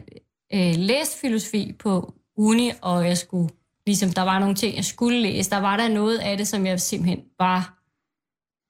øh, 0.55 0.75
læste 0.77 1.19
filosofi 1.19 1.73
på 1.79 2.15
uni, 2.37 2.73
og 2.83 3.07
jeg 3.07 3.19
skulle, 3.19 3.49
ligesom 3.87 4.13
der 4.13 4.23
var 4.23 4.39
nogle 4.39 4.55
ting, 4.55 4.77
jeg 4.77 4.85
skulle 4.85 5.21
læse, 5.21 5.51
der 5.51 5.59
var 5.59 5.77
der 5.77 5.89
noget 5.89 6.19
af 6.19 6.37
det, 6.37 6.49
som 6.49 6.67
jeg 6.67 6.81
simpelthen 6.81 7.21
bare 7.39 7.65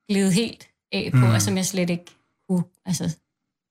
gled 0.09 0.33
helt 0.33 0.69
af 0.93 1.11
på, 1.13 1.17
mm. 1.17 1.35
og 1.35 1.43
som 1.43 1.57
jeg 1.57 1.67
slet 1.67 1.91
ikke 1.91 2.05
kunne, 2.49 2.65
altså, 2.87 3.17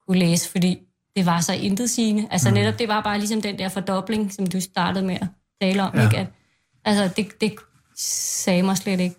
kunne 0.08 0.20
læse, 0.20 0.50
fordi 0.50 0.80
det 1.16 1.26
var 1.26 1.42
så 1.42 1.54
intetsigende. 1.54 2.28
Altså 2.32 2.50
mm. 2.50 2.54
netop, 2.54 2.80
det 2.80 2.88
var 2.88 3.02
bare 3.02 3.20
ligesom 3.20 3.42
den 3.42 3.60
der 3.60 3.70
fordobling, 3.70 4.34
som 4.34 4.48
du 4.48 4.62
startede 4.62 5.06
med 5.06 5.16
at 5.16 5.28
tale 5.62 5.84
om, 5.84 5.96
Ja. 5.96 6.02
ja. 6.02 6.08
ikke? 6.08 6.18
At, 6.18 6.28
altså, 6.86 7.14
det, 7.18 7.42
det 7.42 7.56
sagde 7.96 8.64
mig 8.64 8.78
slet 8.78 9.00
ikke. 9.00 9.16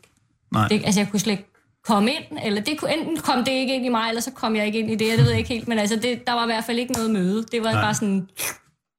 Nej. 0.53 0.69
Det, 0.69 0.83
altså, 0.85 1.01
jeg 1.01 1.09
kunne 1.11 1.21
slet 1.21 1.33
ikke 1.33 1.51
komme 1.85 2.11
ind, 2.11 2.39
eller 2.45 2.63
det 2.63 2.81
kunne, 2.81 2.95
enten 2.95 3.17
kom 3.17 3.45
det 3.45 3.53
ikke 3.53 3.75
ind 3.75 3.87
i 3.87 3.89
mig, 3.89 4.09
eller 4.09 4.23
så 4.23 4.31
kom 4.31 4.57
jeg 4.57 4.67
ikke 4.67 4.79
ind 4.79 4.91
i 4.91 4.95
det, 4.95 5.19
det 5.19 5.19
ved 5.19 5.31
jeg 5.31 5.39
ikke 5.39 5.55
helt, 5.55 5.69
men 5.69 5.79
altså, 5.79 5.97
det, 5.97 6.27
der 6.27 6.33
var 6.33 6.43
i 6.43 6.47
hvert 6.47 6.65
fald 6.65 6.79
ikke 6.79 6.93
noget 6.93 7.11
møde. 7.11 7.45
Det 7.53 7.63
var 7.65 7.73
Nej. 7.73 7.83
Bare 7.83 7.95
sådan, 7.95 8.29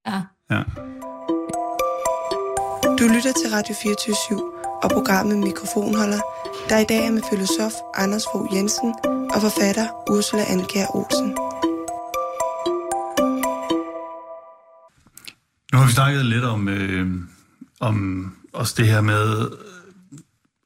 ja. 0.08 0.22
Ja. 0.52 0.64
Du 3.00 3.04
lytter 3.14 3.34
til 3.42 3.50
Radio 3.54 3.76
24 3.84 4.54
og 4.84 4.90
programmet 4.90 5.38
Mikrofonholder, 5.38 6.22
der 6.70 6.78
i 6.78 6.84
dag 6.84 7.06
er 7.08 7.12
med 7.12 7.22
filosof 7.30 7.74
Anders 7.96 8.24
Fogh 8.32 8.56
Jensen 8.56 8.94
og 9.34 9.42
forfatter 9.42 9.88
Ursula 10.12 10.44
Andkjær 10.48 10.96
Olsen. 10.96 11.28
Nu 15.72 15.78
har 15.78 15.86
vi 15.86 15.92
snakket 15.92 16.26
lidt 16.26 16.44
om, 16.44 16.68
øh, 16.68 17.08
om 17.80 17.96
også 18.54 18.74
det 18.78 18.88
her 18.88 19.02
med, 19.02 19.48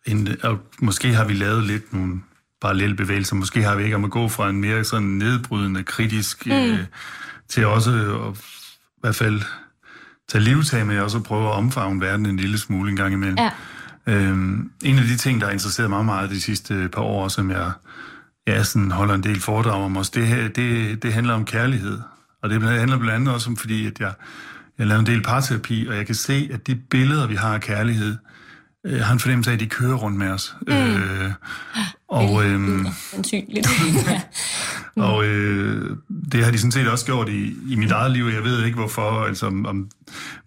en, 0.08 0.28
og 0.44 0.60
måske 0.80 1.14
har 1.14 1.26
vi 1.26 1.34
lavet 1.34 1.64
lidt 1.64 1.94
nogle 1.94 2.22
parallelbevægelser. 2.62 3.36
Måske 3.36 3.64
har 3.64 3.76
vi 3.76 3.84
ikke 3.84 3.96
om 3.96 4.04
at 4.04 4.12
gå 4.12 4.28
fra 4.28 4.50
en 4.50 4.62
mere 4.62 4.84
sådan 4.84 5.08
nedbrydende, 5.08 5.84
kritisk, 5.84 6.46
mm. 6.46 6.52
øh, 6.52 6.80
til 7.50 7.66
også 7.66 7.92
at, 7.92 8.38
i 8.38 9.00
hvert 9.02 9.16
fald 9.16 9.42
tage 10.30 10.44
livtag 10.44 10.88
med, 10.88 11.00
og 11.00 11.12
så 11.12 11.20
prøve 11.20 11.48
at 11.48 11.54
omfavne 11.54 12.02
verden 12.02 12.26
en 12.26 12.38
lille 12.38 12.58
smule 12.58 12.90
en 12.90 12.96
gang 12.96 13.14
imellem. 13.14 13.38
Ja. 13.38 13.52
Øhm, 14.08 14.72
en 14.84 15.00
af 15.00 15.06
de 15.06 15.18
ting, 15.18 15.42
der 15.42 15.48
har 15.48 15.54
interesseret 15.54 15.90
mig 15.90 16.06
meget 16.06 16.30
de 16.30 16.42
sidste 16.42 16.90
par 16.94 17.02
år, 17.02 17.28
som 17.28 17.52
jeg 17.52 17.72
ja, 18.48 18.64
sådan 18.64 18.92
holder 18.92 19.16
en 19.16 19.24
del 19.24 19.40
foredrag 19.42 19.84
om 19.84 19.98
også, 19.98 20.12
det, 20.16 20.28
her, 20.28 20.48
det, 20.48 21.04
det 21.04 21.14
handler 21.14 21.34
om 21.34 21.46
kærlighed. 21.46 22.00
Og 22.42 22.50
det 22.50 22.62
handler 22.62 22.98
blandt 22.98 23.16
andet 23.16 23.34
også 23.34 23.50
om, 23.50 23.58
fordi 23.58 23.86
at 23.86 24.00
jeg, 24.00 24.14
jeg 24.78 24.88
laver 24.88 25.00
en 25.00 25.06
del 25.06 25.24
parterapi, 25.24 25.88
og 25.90 25.96
jeg 25.96 26.06
kan 26.06 26.16
se, 26.16 26.50
at 26.54 26.68
de 26.68 26.76
billeder, 26.76 27.28
vi 27.28 27.36
har 27.36 27.54
af 27.54 27.62
kærlighed, 27.62 28.12
øh, 28.12 28.37
har 28.92 29.14
en 29.14 29.20
fornemmelse 29.20 29.52
af, 29.52 29.54
at 29.54 29.60
de 29.60 29.68
kører 29.68 29.96
rundt 29.96 30.18
med 30.18 30.30
os. 30.30 30.56
Mm. 30.68 30.74
Øh, 30.74 31.32
og, 32.08 32.46
øh, 32.46 32.86
Sandsynligt. 33.12 33.68
ja. 34.08 34.22
og 35.10 35.26
øh, 35.26 35.98
det 36.32 36.44
har 36.44 36.52
de 36.52 36.58
sådan 36.58 36.72
set 36.72 36.88
også 36.88 37.06
gjort 37.06 37.30
i, 37.30 37.56
i 37.70 37.76
mit 37.76 37.92
eget 37.92 38.12
liv. 38.12 38.26
Jeg 38.26 38.44
ved 38.44 38.66
ikke 38.66 38.78
hvorfor. 38.78 39.24
Altså, 39.24 39.46
om, 39.46 39.66
om, 39.66 39.90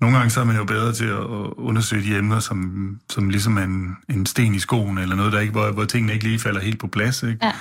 nogle 0.01 0.17
gange 0.17 0.31
så 0.31 0.41
er 0.41 0.45
man 0.45 0.57
jo 0.57 0.65
bedre 0.65 0.93
til 0.93 1.05
at, 1.05 1.21
undersøge 1.57 2.03
de 2.03 2.19
emner, 2.19 2.39
som, 2.41 3.01
som 3.11 3.31
ligesom 3.31 3.59
en, 3.59 3.97
en 4.11 4.27
sten 4.27 4.55
i 4.55 4.59
skoen, 4.59 4.99
eller 4.99 5.17
noget, 5.17 5.33
der 5.33 5.41
ikke, 5.41 5.53
hvor, 5.53 5.71
hvor 5.73 5.85
tingene 5.85 6.13
ikke 6.13 6.25
lige 6.25 6.39
falder 6.39 6.61
helt 6.61 6.79
på 6.79 6.87
plads. 6.87 7.23
Ikke? 7.23 7.39
Ja. 7.43 7.53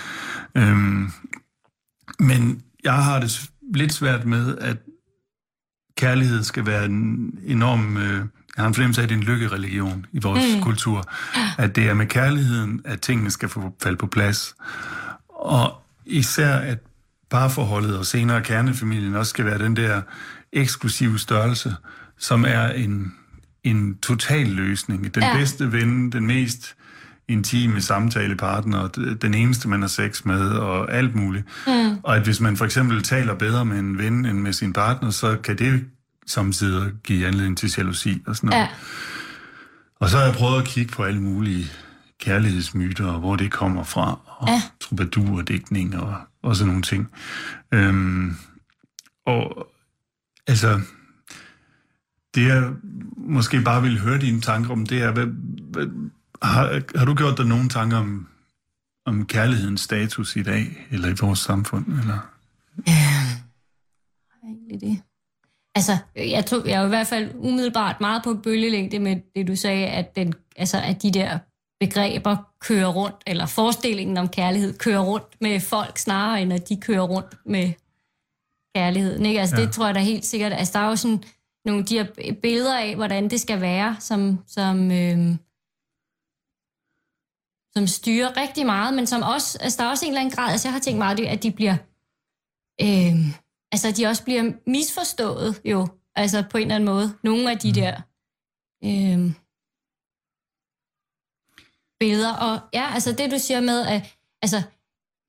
Øhm, 0.62 1.12
men 2.20 2.64
jeg 2.84 3.04
har 3.04 3.20
det 3.20 3.50
lidt 3.74 3.94
svært 3.94 4.26
med, 4.26 4.58
at 4.58 4.78
kærlighed 5.98 6.44
skal 6.44 6.66
være 6.66 6.86
en 6.86 7.34
enorm... 7.46 7.98
Øh, 7.98 8.26
jeg 8.60 8.64
har 8.64 8.68
en 8.68 8.74
fornemmelse 8.74 9.02
af, 9.02 9.04
at 9.04 9.10
det 9.10 9.16
er 9.16 9.20
en 9.20 9.26
lykkereligion 9.26 10.06
i 10.12 10.20
vores 10.20 10.56
mm. 10.56 10.62
kultur. 10.62 11.04
At 11.58 11.76
det 11.76 11.90
er 11.90 11.94
med 11.94 12.06
kærligheden, 12.06 12.82
at 12.86 13.02
tingene 13.02 13.32
skal 13.32 13.50
få 13.50 13.76
falde 13.84 13.98
på 13.98 14.08
plads. 14.08 14.56
Og 15.30 15.74
især, 16.06 16.56
at 16.56 16.78
parforholdet 17.32 17.98
og 17.98 18.06
senere 18.06 18.42
kernefamilien 18.42 19.16
også 19.16 19.30
skal 19.30 19.46
være 19.46 19.58
den 19.58 19.76
der 19.76 20.02
eksklusive 20.54 21.20
størrelse, 21.20 21.76
som 22.18 22.46
er 22.48 22.68
en, 22.68 23.14
en 23.64 23.98
total 23.98 24.48
løsning. 24.48 25.16
Den 25.16 25.24
ja. 25.24 25.38
bedste 25.38 25.72
ven, 25.72 26.12
den 26.12 26.28
mest 26.28 26.76
intime 27.28 27.82
samtalepartner, 27.82 28.88
den 29.22 29.34
eneste, 29.34 29.70
man 29.70 29.82
har 29.82 29.88
sex 29.88 30.26
med, 30.26 30.50
og 30.50 30.94
alt 30.94 31.16
muligt. 31.16 31.46
Mm. 31.68 31.98
Og 32.04 32.16
at 32.16 32.22
hvis 32.22 32.40
man 32.40 32.58
for 32.58 32.66
eksempel 32.66 33.04
taler 33.04 33.34
bedre 33.34 33.66
med 33.66 33.80
en 33.80 33.98
ven 33.98 34.26
end 34.26 34.40
med 34.40 34.54
sin 34.54 34.74
partner, 34.74 35.10
så 35.10 35.38
kan 35.44 35.58
det 35.58 35.86
samtidig 36.30 36.92
give 37.04 37.28
anledning 37.28 37.58
til 37.58 37.74
jalousi 37.78 38.22
og 38.28 38.36
sådan 38.36 38.50
noget. 38.50 38.62
Ja. 38.62 38.68
Og 39.96 40.10
så 40.10 40.18
har 40.18 40.26
jeg 40.26 40.34
prøvet 40.34 40.62
at 40.62 40.68
kigge 40.68 40.92
på 40.92 41.04
alle 41.04 41.22
mulige 41.22 41.66
kærlighedsmyter, 42.20 43.06
og 43.06 43.20
hvor 43.20 43.36
det 43.36 43.52
kommer 43.52 43.84
fra, 43.84 44.20
og 44.26 44.48
ja. 44.48 44.62
troubadour 44.80 45.40
og 45.40 46.14
og, 46.42 46.56
sådan 46.56 46.68
nogle 46.68 46.82
ting. 46.82 47.12
Øhm, 47.72 48.36
og 49.26 49.68
altså, 50.48 50.82
det 52.36 52.48
jeg 52.48 52.72
måske 53.18 53.62
bare 53.62 53.82
vil 53.82 54.00
høre 54.00 54.20
dine 54.20 54.42
tanker 54.42 54.72
om, 54.72 54.86
det 54.86 55.02
er, 55.02 55.12
hvad, 55.12 55.26
hvad, 55.72 55.88
har, 56.42 56.98
har 56.98 57.06
du 57.06 57.16
gjort 57.16 57.38
dig 57.38 57.46
nogle 57.46 57.70
tanker 57.70 57.98
om, 57.98 58.28
om 59.06 59.26
kærlighedens 59.26 59.82
status 59.82 60.36
i 60.36 60.44
dag, 60.44 60.88
eller 60.92 61.10
i 61.10 61.16
vores 61.22 61.40
samfund? 61.40 61.88
Eller? 61.88 62.20
Ja, 62.88 63.26
egentlig 64.44 64.82
det. 64.82 65.02
Altså, 65.76 65.98
jeg, 66.16 66.46
tror, 66.46 66.68
jeg 66.68 66.82
er 66.82 66.86
i 66.86 66.90
hvert 66.90 67.08
fald 67.08 67.32
umiddelbart 67.36 68.02
meget 68.02 68.24
på 68.24 68.34
bølgelængde 68.34 69.00
med 69.00 69.16
det, 69.36 69.48
du 69.48 69.56
sagde, 69.56 69.88
at, 69.88 70.16
den, 70.16 70.34
altså, 70.56 70.78
at 70.82 71.02
de 71.02 71.12
der 71.12 71.40
begreber 71.80 72.38
kører 72.60 72.88
rundt, 72.88 73.24
eller 73.28 73.46
forestillingen 73.46 74.18
om 74.18 74.30
kærlighed 74.30 74.78
kører 74.78 75.04
rundt 75.04 75.42
med 75.42 75.60
folk, 75.60 75.98
snarere 75.98 76.42
end 76.42 76.54
at 76.54 76.70
de 76.70 76.78
kører 76.82 77.02
rundt 77.02 77.36
med 77.46 77.74
kærligheden. 78.76 79.26
Ikke? 79.26 79.40
Altså, 79.40 79.56
ja. 79.56 79.66
Det 79.66 79.74
tror 79.74 79.86
jeg 79.86 79.96
da 79.96 80.00
helt 80.00 80.26
sikkert. 80.26 80.54
Altså, 80.54 80.80
der 80.80 80.86
er 80.86 80.90
jo 80.90 80.96
sådan 80.96 81.24
nogle 81.66 81.86
de 81.86 81.98
her 81.98 82.34
billeder 82.42 82.78
af, 82.78 82.96
hvordan 82.96 83.30
det 83.30 83.42
skal 83.42 83.62
være, 83.62 83.96
som, 84.00 84.44
som, 84.48 84.92
øh, 84.92 85.36
som 87.74 87.88
styrer 87.88 88.38
rigtig 88.38 88.66
meget, 88.66 88.94
men 88.94 89.08
som 89.08 89.22
også, 89.22 89.58
altså 89.62 89.78
der 89.78 89.88
er 89.88 89.92
også 89.92 90.06
en 90.06 90.12
eller 90.12 90.22
anden 90.22 90.36
grad, 90.36 90.52
altså 90.52 90.68
jeg 90.68 90.74
har 90.74 90.80
tænkt 90.80 90.98
meget, 90.98 91.20
at 91.20 91.44
de 91.44 91.52
bliver, 91.52 91.76
øh, 92.82 93.16
altså 93.72 93.92
de 93.92 94.06
også 94.06 94.24
bliver 94.24 94.52
misforstået 94.68 95.62
jo, 95.66 95.88
altså 96.16 96.44
på 96.52 96.58
en 96.58 96.62
eller 96.62 96.76
anden 96.76 96.90
måde. 96.90 97.18
Nogle 97.24 97.52
af 97.52 97.58
de 97.58 97.68
mm. 97.68 97.74
der 97.74 98.02
øh, 98.84 99.32
billeder, 102.00 102.34
og 102.34 102.60
ja, 102.74 102.94
altså 102.94 103.12
det 103.12 103.32
du 103.32 103.38
siger 103.38 103.62
med, 103.62 103.88
at 103.88 104.16
altså 104.42 104.58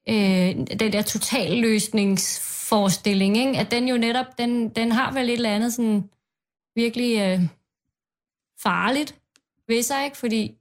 øh, 0.09 0.57
den 0.81 0.93
der 0.93 1.03
totalløsningsforestilling, 1.03 3.37
ikke? 3.37 3.59
at 3.59 3.71
den 3.71 3.89
jo 3.89 3.97
netop, 3.97 4.39
den, 4.39 4.69
den 4.69 4.93
har 4.93 5.13
vel 5.13 5.29
et 5.29 5.33
eller 5.33 5.55
andet 5.55 5.73
sådan 5.73 6.11
virkelig 6.75 7.19
øh, 7.19 7.41
farligt 8.63 9.21
ved 9.69 9.83
sig, 9.83 10.05
ikke? 10.05 10.17
Fordi 10.17 10.57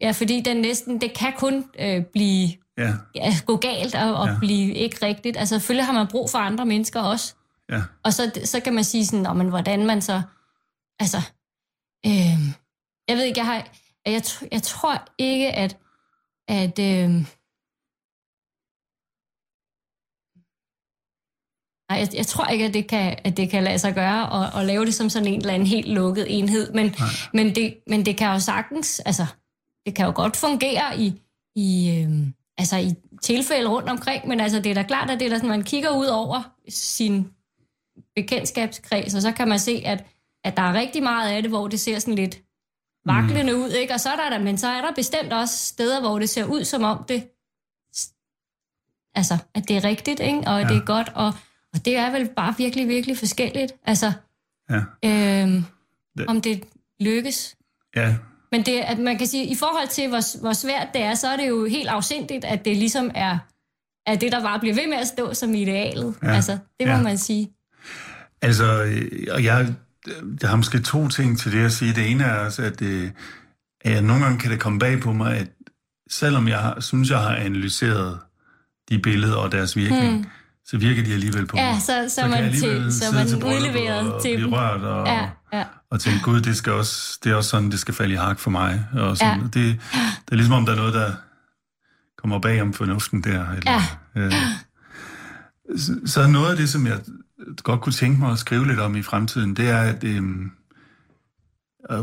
Ja, 0.00 0.10
fordi 0.10 0.40
den 0.40 0.56
næsten, 0.56 1.00
det 1.00 1.14
kan 1.14 1.32
kun 1.38 1.64
øh, 1.78 2.04
blive, 2.04 2.48
ja. 2.78 2.92
Ja, 3.14 3.32
gå 3.46 3.56
galt 3.56 3.94
og, 3.94 4.14
og 4.14 4.28
ja. 4.28 4.38
blive 4.38 4.74
ikke 4.74 5.06
rigtigt. 5.06 5.36
Altså 5.36 5.54
selvfølgelig 5.54 5.86
har 5.86 5.92
man 5.92 6.06
brug 6.06 6.30
for 6.30 6.38
andre 6.38 6.66
mennesker 6.66 7.00
også. 7.00 7.34
Ja. 7.70 7.82
Og 8.04 8.12
så, 8.12 8.40
så 8.44 8.60
kan 8.60 8.74
man 8.74 8.84
sige 8.84 9.06
sådan, 9.06 9.36
men 9.36 9.48
hvordan 9.48 9.86
man 9.86 10.02
så, 10.02 10.22
altså, 11.00 11.16
øh, 12.06 12.40
jeg 13.08 13.16
ved 13.16 13.24
ikke, 13.24 13.38
jeg 13.38 13.46
har, 13.46 13.68
jeg, 14.06 14.22
jeg 14.52 14.62
tror 14.62 15.04
ikke, 15.18 15.52
at, 15.52 15.78
at 16.48 16.78
øh, 16.78 17.26
Nej, 21.90 21.98
jeg, 21.98 22.08
jeg 22.14 22.26
tror 22.26 22.46
ikke, 22.46 22.64
at 22.64 22.74
det 22.74 22.88
kan, 22.88 23.18
at 23.24 23.36
det 23.36 23.50
kan 23.50 23.64
lade 23.64 23.78
sig 23.78 23.94
gøre 23.94 24.28
og, 24.28 24.50
og 24.54 24.64
lave 24.64 24.86
det 24.86 24.94
som 24.94 25.10
sådan 25.10 25.28
en 25.28 25.40
eller 25.40 25.54
anden 25.54 25.68
helt 25.68 25.88
lukket 25.88 26.26
enhed. 26.38 26.72
Men, 26.72 26.94
men, 27.32 27.54
det, 27.54 27.76
men 27.86 28.06
det 28.06 28.16
kan 28.16 28.32
jo 28.32 28.38
sagtens, 28.38 29.00
altså, 29.00 29.26
det 29.86 29.94
kan 29.94 30.06
jo 30.06 30.12
godt 30.14 30.36
fungere 30.36 31.00
i, 31.00 31.22
i, 31.56 31.90
øh, 31.90 32.26
altså 32.58 32.76
i 32.76 32.94
tilfælde 33.22 33.68
rundt 33.68 33.88
omkring, 33.88 34.28
men 34.28 34.40
altså 34.40 34.60
det 34.60 34.70
er 34.70 34.74
da 34.74 34.82
klart, 34.82 35.10
at 35.10 35.20
det 35.20 35.26
er 35.26 35.30
der 35.30 35.36
sådan, 35.36 35.50
man 35.50 35.62
kigger 35.62 35.90
ud 35.90 36.06
over 36.06 36.54
sin 36.68 37.30
bekendtskabskreds, 38.16 39.14
og 39.14 39.22
så 39.22 39.32
kan 39.32 39.48
man 39.48 39.58
se, 39.58 39.82
at, 39.84 40.04
at 40.44 40.56
der 40.56 40.62
er 40.62 40.74
rigtig 40.74 41.02
meget 41.02 41.30
af 41.30 41.42
det, 41.42 41.50
hvor 41.50 41.68
det 41.68 41.80
ser 41.80 41.98
sådan 41.98 42.14
lidt 42.14 42.42
vaklende 43.06 43.52
mm. 43.52 43.58
ud, 43.58 43.70
ikke? 43.70 43.94
Og 43.94 44.00
så 44.00 44.10
er 44.10 44.30
der, 44.30 44.38
men 44.38 44.58
så 44.58 44.68
er 44.68 44.80
der 44.80 44.94
bestemt 44.94 45.32
også 45.32 45.58
steder, 45.58 46.00
hvor 46.00 46.18
det 46.18 46.28
ser 46.28 46.44
ud 46.44 46.64
som 46.64 46.82
om 46.82 47.04
det, 47.08 47.28
altså, 49.14 49.38
at 49.54 49.68
det 49.68 49.76
er 49.76 49.84
rigtigt, 49.84 50.20
ikke? 50.20 50.38
Og 50.38 50.60
ja. 50.60 50.68
det 50.68 50.76
er 50.76 50.84
godt, 50.84 51.12
og, 51.14 51.32
og 51.74 51.84
det 51.84 51.96
er 51.96 52.10
vel 52.10 52.28
bare 52.36 52.54
virkelig, 52.58 52.88
virkelig 52.88 53.18
forskelligt, 53.18 53.72
altså, 53.82 54.12
ja. 54.70 54.80
øh, 55.04 55.62
om 56.28 56.40
det 56.40 56.64
lykkes. 57.00 57.56
Ja, 57.96 58.16
men 58.54 58.66
det, 58.66 58.80
at 58.80 58.98
man 58.98 59.18
kan 59.18 59.26
sige, 59.26 59.46
i 59.46 59.54
forhold 59.54 59.88
til, 59.88 60.08
hvor, 60.08 60.40
hvor 60.40 60.52
svært 60.52 60.88
det 60.94 61.02
er, 61.02 61.14
så 61.14 61.28
er 61.28 61.36
det 61.36 61.48
jo 61.48 61.64
helt 61.64 61.88
afsindigt, 61.88 62.44
at 62.44 62.64
det 62.64 62.76
ligesom 62.76 63.10
er, 63.14 63.38
er 64.06 64.16
det, 64.16 64.32
der 64.32 64.42
bare 64.42 64.60
bliver 64.60 64.74
ved 64.74 64.86
med 64.88 64.96
at 64.96 65.06
stå 65.06 65.34
som 65.34 65.54
idealet. 65.54 66.14
Ja. 66.22 66.34
Altså, 66.34 66.52
det 66.80 66.88
må 66.88 66.94
ja. 66.94 67.02
man 67.02 67.18
sige. 67.18 67.50
Altså, 68.42 68.64
og 69.30 69.44
jeg, 69.44 69.74
jeg 70.42 70.50
har 70.50 70.56
måske 70.56 70.78
to 70.78 71.08
ting 71.08 71.38
til 71.38 71.52
det 71.52 71.64
at 71.64 71.72
sige. 71.72 71.94
Det 71.94 72.10
ene 72.10 72.24
er 72.24 72.34
også, 72.34 72.62
at, 72.62 72.80
det, 72.80 73.12
at 73.80 74.04
nogle 74.04 74.24
gange 74.24 74.38
kan 74.38 74.50
det 74.50 74.60
komme 74.60 74.78
bag 74.78 75.00
på 75.00 75.12
mig, 75.12 75.36
at 75.36 75.48
selvom 76.10 76.48
jeg 76.48 76.58
har, 76.58 76.80
synes, 76.80 77.10
jeg 77.10 77.18
har 77.18 77.36
analyseret 77.36 78.18
de 78.88 78.98
billeder 78.98 79.36
og 79.36 79.52
deres 79.52 79.76
virkning, 79.76 80.16
hmm. 80.16 80.26
så 80.64 80.78
virker 80.78 81.04
de 81.04 81.12
alligevel 81.12 81.46
på 81.46 81.56
ja, 81.56 81.72
mig. 81.72 81.82
Så, 81.82 82.04
så, 82.08 82.14
så 82.14 82.26
man, 82.26 82.52
til, 82.52 82.92
så 82.92 83.04
man 83.14 83.52
udleveret 83.52 84.22
til 84.22 84.42
dem. 84.42 84.52
rørt 84.52 84.80
og, 84.80 85.06
ja, 85.06 85.28
ja 85.52 85.64
og 85.94 86.00
tænke, 86.00 86.22
gud, 86.22 86.40
det, 86.40 86.56
skal 86.56 86.72
også, 86.72 87.18
det 87.24 87.32
er 87.32 87.36
også 87.36 87.50
sådan, 87.50 87.70
det 87.70 87.78
skal 87.78 87.94
falde 87.94 88.14
i 88.14 88.16
hak 88.16 88.38
for 88.38 88.50
mig. 88.50 88.86
Og 88.92 89.16
sådan. 89.16 89.40
Ja. 89.40 89.44
Det, 89.44 89.54
det 90.24 90.32
er 90.32 90.36
ligesom, 90.36 90.54
om 90.54 90.66
der 90.66 90.72
er 90.72 90.76
noget, 90.76 90.94
der 90.94 91.12
kommer 92.18 92.38
bag 92.38 92.62
om 92.62 92.72
fornuften 92.72 93.24
der. 93.24 93.50
Eller, 93.50 93.80
ja. 94.14 94.20
øh, 94.20 94.32
så, 95.76 96.00
så 96.06 96.26
noget 96.26 96.50
af 96.50 96.56
det, 96.56 96.68
som 96.68 96.86
jeg 96.86 97.00
godt 97.62 97.80
kunne 97.80 97.92
tænke 97.92 98.20
mig 98.20 98.32
at 98.32 98.38
skrive 98.38 98.66
lidt 98.66 98.80
om 98.80 98.96
i 98.96 99.02
fremtiden, 99.02 99.56
det 99.56 99.68
er, 99.68 99.78
at 99.78 100.04
øh, 100.04 100.22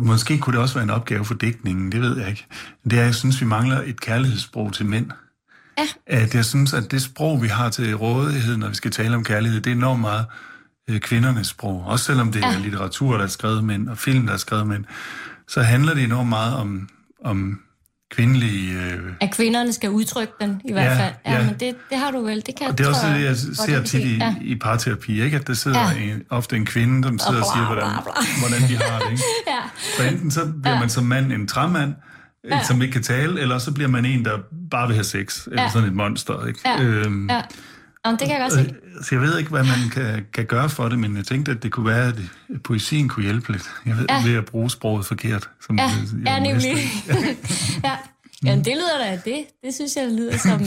måske 0.01 0.37
kunne 0.37 0.53
det 0.53 0.61
også 0.61 0.73
være 0.73 0.83
en 0.83 0.89
opgave 0.89 1.25
for 1.25 1.33
dækningen, 1.33 1.91
det 1.91 2.01
ved 2.01 2.17
jeg 2.17 2.29
ikke. 2.29 2.45
Det 2.83 2.93
er, 2.93 2.99
at 2.99 3.05
jeg 3.05 3.15
synes, 3.15 3.41
vi 3.41 3.45
mangler 3.45 3.81
et 3.85 4.01
kærlighedssprog 4.01 4.73
til 4.73 4.85
mænd. 4.85 5.11
Ja. 5.77 5.83
At 6.05 6.35
jeg 6.35 6.45
synes, 6.45 6.73
at 6.73 6.91
det 6.91 7.01
sprog, 7.01 7.41
vi 7.41 7.47
har 7.47 7.69
til 7.69 7.95
rådighed, 7.95 8.57
når 8.57 8.67
vi 8.67 8.75
skal 8.75 8.91
tale 8.91 9.15
om 9.15 9.23
kærlighed, 9.23 9.61
det 9.61 9.71
er 9.71 9.75
enormt 9.75 10.01
meget 10.01 10.25
kvindernes 10.99 11.47
sprog. 11.47 11.83
Også 11.85 12.05
selvom 12.05 12.31
det 12.31 12.41
ja. 12.41 12.53
er 12.53 12.59
litteratur, 12.59 13.17
der 13.17 13.23
er 13.23 13.27
skrevet 13.27 13.63
mænd, 13.63 13.89
og 13.89 13.97
film, 13.97 14.27
der 14.27 14.33
er 14.33 14.37
skrevet 14.37 14.67
mænd, 14.67 14.85
så 15.47 15.61
handler 15.61 15.93
det 15.93 16.03
enormt 16.03 16.29
meget 16.29 16.55
om, 16.55 16.89
om 17.25 17.59
kvindelige... 18.11 18.73
Øh... 18.73 18.99
At 19.19 19.31
kvinderne 19.31 19.73
skal 19.73 19.89
udtrykke 19.89 20.33
den, 20.41 20.61
i 20.65 20.71
hvert 20.71 20.85
ja, 20.85 21.05
fald. 21.05 21.13
Ja, 21.25 21.33
ja. 21.33 21.45
men 21.45 21.55
det, 21.59 21.75
det 21.89 21.97
har 21.97 22.11
du 22.11 22.21
vel. 22.25 22.45
Det 22.45 22.55
kan 22.55 22.67
og 22.67 22.77
det 22.77 22.85
er 22.85 22.89
også 22.89 23.07
det, 23.07 23.23
jeg 23.23 23.37
ser 23.37 23.83
tit 23.83 24.01
i, 24.01 24.17
ja. 24.17 24.35
i 24.41 24.55
parterapi, 24.55 25.21
ikke? 25.21 25.37
at 25.37 25.47
der 25.47 25.53
sidder 25.53 25.91
ja. 25.91 25.97
en, 25.97 26.23
ofte 26.29 26.55
en 26.55 26.65
kvinde, 26.65 27.07
som 27.07 27.19
sidder 27.19 27.31
og, 27.31 27.37
bla, 27.37 27.47
og 27.47 27.55
siger, 27.55 27.65
hvordan, 27.65 27.89
bla, 27.89 28.01
bla. 28.03 28.47
hvordan 28.47 28.69
de 28.69 28.75
har 28.83 28.99
det. 28.99 29.11
Ikke? 29.11 29.23
ja. 29.47 29.59
Så 29.97 30.03
enten 30.03 30.31
så 30.31 30.45
bliver 30.61 30.73
ja. 30.73 30.79
man 30.79 30.89
som 30.89 31.03
mand 31.03 31.31
en 31.31 31.47
træmand, 31.47 31.93
ja. 32.51 32.63
som 32.63 32.81
ikke 32.81 32.91
kan 32.91 33.03
tale, 33.03 33.41
eller 33.41 33.57
så 33.57 33.71
bliver 33.71 33.89
man 33.89 34.05
en, 34.05 34.25
der 34.25 34.37
bare 34.71 34.87
vil 34.87 34.95
have 34.95 35.03
sex, 35.03 35.45
eller 35.47 35.61
ja. 35.61 35.69
sådan 35.69 35.87
et 35.87 35.95
monster. 35.95 36.45
Ikke? 36.45 36.59
Ja. 36.65 36.81
Øhm, 36.81 37.29
ja. 37.29 37.41
Jamen, 38.05 38.19
det 38.19 38.27
kan 38.27 38.41
jeg 38.41 38.49
godt 38.49 38.53
se. 38.53 38.75
Øh, 38.83 39.03
så 39.03 39.15
jeg 39.15 39.21
ved 39.21 39.37
ikke, 39.37 39.49
hvad 39.49 39.63
man 39.63 39.89
kan, 39.91 40.25
kan 40.33 40.45
gøre 40.45 40.69
for 40.69 40.89
det, 40.89 40.99
men 40.99 41.17
jeg 41.17 41.25
tænkte, 41.25 41.51
at 41.51 41.63
det 41.63 41.71
kunne 41.71 41.85
være, 41.85 42.07
at 42.07 42.15
poesien 42.63 43.09
kunne 43.09 43.23
hjælpe 43.23 43.51
lidt. 43.51 43.69
Jeg 43.85 43.97
ved, 43.97 44.05
ja. 44.09 44.23
ved 44.23 44.35
at 44.35 44.45
bruge 44.45 44.69
sproget 44.71 45.05
forkert. 45.05 45.49
Som 45.65 45.79
ja, 45.79 45.83
jeg, 45.83 46.25
ja 46.25 46.39
nemlig. 46.39 46.75
ja. 47.83 47.97
ja, 48.45 48.55
det 48.55 48.67
lyder 48.67 48.97
da, 48.99 49.21
det, 49.25 49.45
det 49.63 49.73
synes 49.73 49.95
jeg 49.95 50.07
lyder 50.07 50.37
som, 50.37 50.61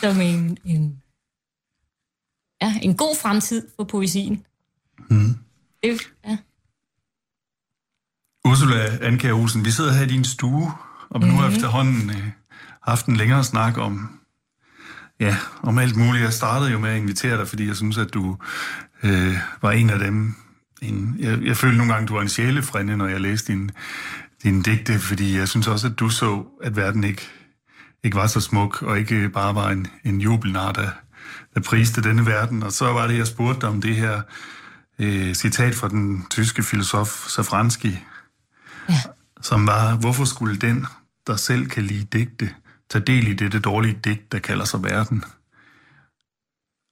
som 0.00 0.20
en, 0.20 0.58
en, 0.64 1.02
ja, 2.62 2.74
en 2.82 2.96
god 2.96 3.16
fremtid 3.22 3.68
for 3.76 3.84
poesien. 3.84 4.44
Mm. 5.10 5.36
Det, 5.82 6.00
ja. 6.26 6.36
Ursula 8.48 8.98
Anker 9.02 9.32
Olsen, 9.32 9.64
vi 9.64 9.70
sidder 9.70 9.92
her 9.92 10.04
i 10.04 10.08
din 10.08 10.24
stue, 10.24 10.72
og 11.10 11.20
nu 11.20 11.26
har 11.26 11.32
mm-hmm. 11.32 11.54
efterhånden 11.54 12.10
øh, 12.10 12.30
haft 12.82 13.06
en 13.06 13.16
længere 13.16 13.44
snak 13.44 13.78
om, 13.78 14.20
ja, 15.20 15.36
om 15.62 15.78
alt 15.78 15.96
muligt. 15.96 16.24
Jeg 16.24 16.32
startede 16.32 16.70
jo 16.70 16.78
med 16.78 16.90
at 16.90 16.96
invitere 16.96 17.38
dig, 17.38 17.48
fordi 17.48 17.66
jeg 17.66 17.76
synes, 17.76 17.98
at 17.98 18.14
du 18.14 18.36
øh, 19.02 19.36
var 19.62 19.70
en 19.70 19.90
af 19.90 19.98
dem. 19.98 20.34
En, 20.82 21.16
jeg, 21.18 21.42
jeg 21.42 21.56
følte 21.56 21.76
nogle 21.76 21.92
gange, 21.92 22.08
du 22.08 22.14
var 22.14 22.22
en 22.22 22.28
sjælefrænde, 22.28 22.96
når 22.96 23.06
jeg 23.06 23.20
læste 23.20 23.52
din, 23.52 23.70
din 24.42 24.62
digte, 24.62 24.98
fordi 24.98 25.38
jeg 25.38 25.48
synes 25.48 25.66
også, 25.66 25.86
at 25.86 25.98
du 25.98 26.08
så, 26.08 26.44
at 26.62 26.76
verden 26.76 27.04
ikke, 27.04 27.28
ikke 28.04 28.16
var 28.16 28.26
så 28.26 28.40
smuk, 28.40 28.82
og 28.82 28.98
ikke 28.98 29.28
bare 29.28 29.54
var 29.54 29.70
en, 29.70 29.86
en 30.04 30.20
jubelnar, 30.20 30.72
der, 30.72 30.90
der 31.54 31.60
priste 31.60 32.02
denne 32.02 32.26
verden. 32.26 32.62
Og 32.62 32.72
så 32.72 32.92
var 32.92 33.06
det, 33.06 33.18
jeg 33.18 33.26
spurgte 33.26 33.60
dig 33.60 33.68
om 33.68 33.80
det 33.80 33.96
her 33.96 34.22
øh, 34.98 35.34
citat 35.34 35.74
fra 35.74 35.88
den 35.88 36.26
tyske 36.30 36.62
filosof 36.62 37.28
Safranski, 37.28 37.98
ja. 38.88 39.00
som 39.40 39.66
var, 39.66 39.96
hvorfor 39.96 40.24
skulle 40.24 40.56
den, 40.56 40.86
der 41.26 41.36
selv 41.36 41.66
kan 41.66 41.82
lide 41.82 42.04
digte, 42.18 42.50
tage 42.90 43.04
del 43.04 43.28
i 43.28 43.34
dette 43.34 43.60
dårlige 43.60 44.00
digt, 44.04 44.32
der 44.32 44.38
kalder 44.38 44.64
sig 44.64 44.82
verden? 44.82 45.24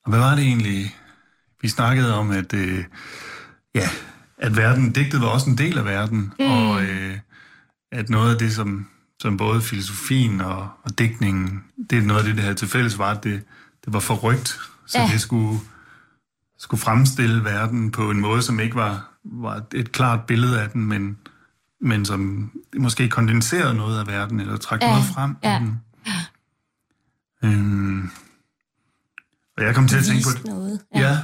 Og 0.04 0.10
hvad 0.10 0.18
var 0.18 0.34
det 0.34 0.44
egentlig? 0.44 0.96
Vi 1.62 1.68
snakkede 1.68 2.14
om, 2.14 2.30
at, 2.30 2.54
øh, 2.54 2.84
ja, 3.74 3.88
at 4.38 4.56
verden, 4.56 4.92
digtet 4.92 5.20
var 5.20 5.26
også 5.26 5.50
en 5.50 5.58
del 5.58 5.78
af 5.78 5.84
verden, 5.84 6.32
mm. 6.38 6.46
og 6.46 6.82
øh, 6.82 7.18
at 7.92 8.10
noget 8.10 8.32
af 8.32 8.38
det, 8.38 8.52
som, 8.52 8.88
som 9.20 9.36
både 9.36 9.62
filosofien 9.62 10.40
og, 10.40 10.68
og 10.82 10.98
digtningen, 10.98 11.64
det 11.90 11.98
er 11.98 12.02
noget 12.02 12.20
af 12.20 12.26
det, 12.26 12.36
der 12.36 12.42
havde 12.42 12.54
til 12.54 12.68
fælles, 12.68 12.98
var, 12.98 13.10
at 13.10 13.24
det, 13.24 13.42
det 13.84 13.92
var 13.92 14.00
forrygt, 14.00 14.58
så 14.86 14.98
ja. 14.98 15.08
det 15.12 15.20
skulle, 15.20 15.60
skulle 16.58 16.80
fremstille 16.80 17.44
verden 17.44 17.90
på 17.90 18.10
en 18.10 18.20
måde, 18.20 18.42
som 18.42 18.60
ikke 18.60 18.74
var, 18.74 19.12
var 19.24 19.62
et 19.74 19.92
klart 19.92 20.26
billede 20.26 20.60
af 20.60 20.70
den, 20.70 20.86
men, 20.86 21.18
men 21.82 22.04
som 22.04 22.50
måske 22.76 23.08
kondenserede 23.08 23.74
noget 23.74 24.00
af 24.00 24.06
verden, 24.06 24.40
eller 24.40 24.56
trak 24.56 24.82
ja. 24.82 24.88
noget 24.88 25.04
frem. 25.04 25.36
Ja. 25.44 25.58
Den. 25.58 25.80
Øhm, 27.44 28.10
og 29.56 29.64
jeg 29.64 29.74
kom 29.74 29.88
til 29.88 29.96
at 29.96 30.04
tænke 30.04 30.24
på 30.24 30.38
det. 30.38 30.46
Noget. 30.46 30.80
Ja. 30.94 31.00
ja. 31.00 31.18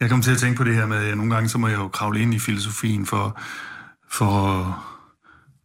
Jeg 0.00 0.10
kom 0.10 0.22
til 0.22 0.30
at 0.30 0.38
tænke 0.38 0.56
på 0.56 0.64
det 0.64 0.74
her 0.74 0.86
med, 0.86 0.96
at 0.96 1.16
nogle 1.16 1.34
gange 1.34 1.48
så 1.48 1.58
må 1.58 1.68
jeg 1.68 1.78
jo 1.78 1.88
kravle 1.88 2.20
ind 2.20 2.34
i 2.34 2.38
filosofien 2.38 3.06
for, 3.06 3.40
for 4.10 4.88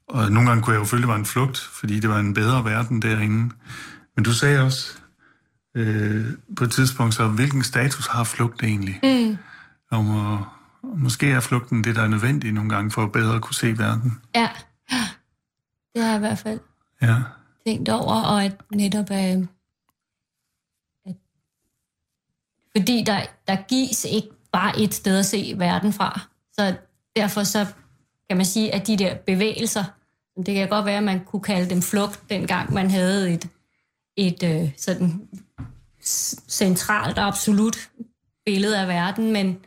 og 0.07 0.31
nogle 0.31 0.49
gange 0.49 0.63
kunne 0.63 0.73
jeg 0.73 0.79
jo 0.79 0.85
føle, 0.85 1.01
det 1.01 1.09
var 1.09 1.15
en 1.15 1.25
flugt, 1.25 1.57
fordi 1.57 1.99
det 1.99 2.09
var 2.09 2.19
en 2.19 2.33
bedre 2.33 2.65
verden 2.65 3.01
derinde. 3.01 3.53
Men 4.15 4.25
du 4.25 4.33
sagde 4.33 4.61
også 4.61 4.97
øh, 5.75 6.25
på 6.57 6.63
et 6.63 6.71
tidspunkt, 6.71 7.13
så 7.13 7.27
hvilken 7.27 7.63
status 7.63 8.07
har 8.07 8.23
flugt 8.23 8.63
egentlig? 8.63 8.99
Mm. 9.03 9.37
Og, 9.91 9.99
og 9.99 10.45
måske 10.83 11.31
er 11.31 11.39
flugten 11.39 11.83
det, 11.83 11.95
der 11.95 12.01
er 12.01 12.07
nødvendigt 12.07 12.53
nogle 12.53 12.69
gange 12.69 12.91
for 12.91 13.03
at 13.03 13.11
bedre 13.11 13.39
kunne 13.39 13.55
se 13.55 13.77
verden. 13.77 14.21
Ja, 14.35 14.49
det 15.93 16.03
har 16.03 16.09
jeg 16.09 16.15
i 16.15 16.19
hvert 16.19 16.37
fald 16.37 16.59
ja. 17.01 17.15
tænkt 17.67 17.89
over, 17.89 18.21
og 18.21 18.43
at 18.43 18.61
netop 18.71 19.11
øh, 19.11 19.47
at, 21.05 21.15
fordi 22.75 23.03
der, 23.05 23.21
der 23.47 23.55
gives 23.67 24.05
ikke 24.05 24.29
bare 24.51 24.79
et 24.79 24.93
sted 24.93 25.19
at 25.19 25.25
se 25.25 25.53
verden 25.57 25.93
fra, 25.93 26.19
så 26.53 26.75
derfor 27.15 27.43
så 27.43 27.65
kan 28.29 28.37
man 28.37 28.45
sige, 28.45 28.73
at 28.73 28.87
de 28.87 28.97
der 28.97 29.15
bevægelser, 29.15 29.83
det 30.45 30.55
kan 30.55 30.69
godt 30.69 30.85
være, 30.85 30.97
at 30.97 31.03
man 31.03 31.25
kunne 31.25 31.41
kalde 31.41 31.69
dem 31.69 31.81
flugt, 31.81 32.29
dengang 32.29 32.73
man 32.73 32.91
havde 32.91 33.33
et, 33.33 33.47
et 34.15 34.43
øh, 34.43 34.71
sådan 34.77 35.27
centralt 36.49 37.17
og 37.17 37.27
absolut 37.27 37.89
billede 38.45 38.79
af 38.79 38.87
verden, 38.87 39.33
men, 39.33 39.59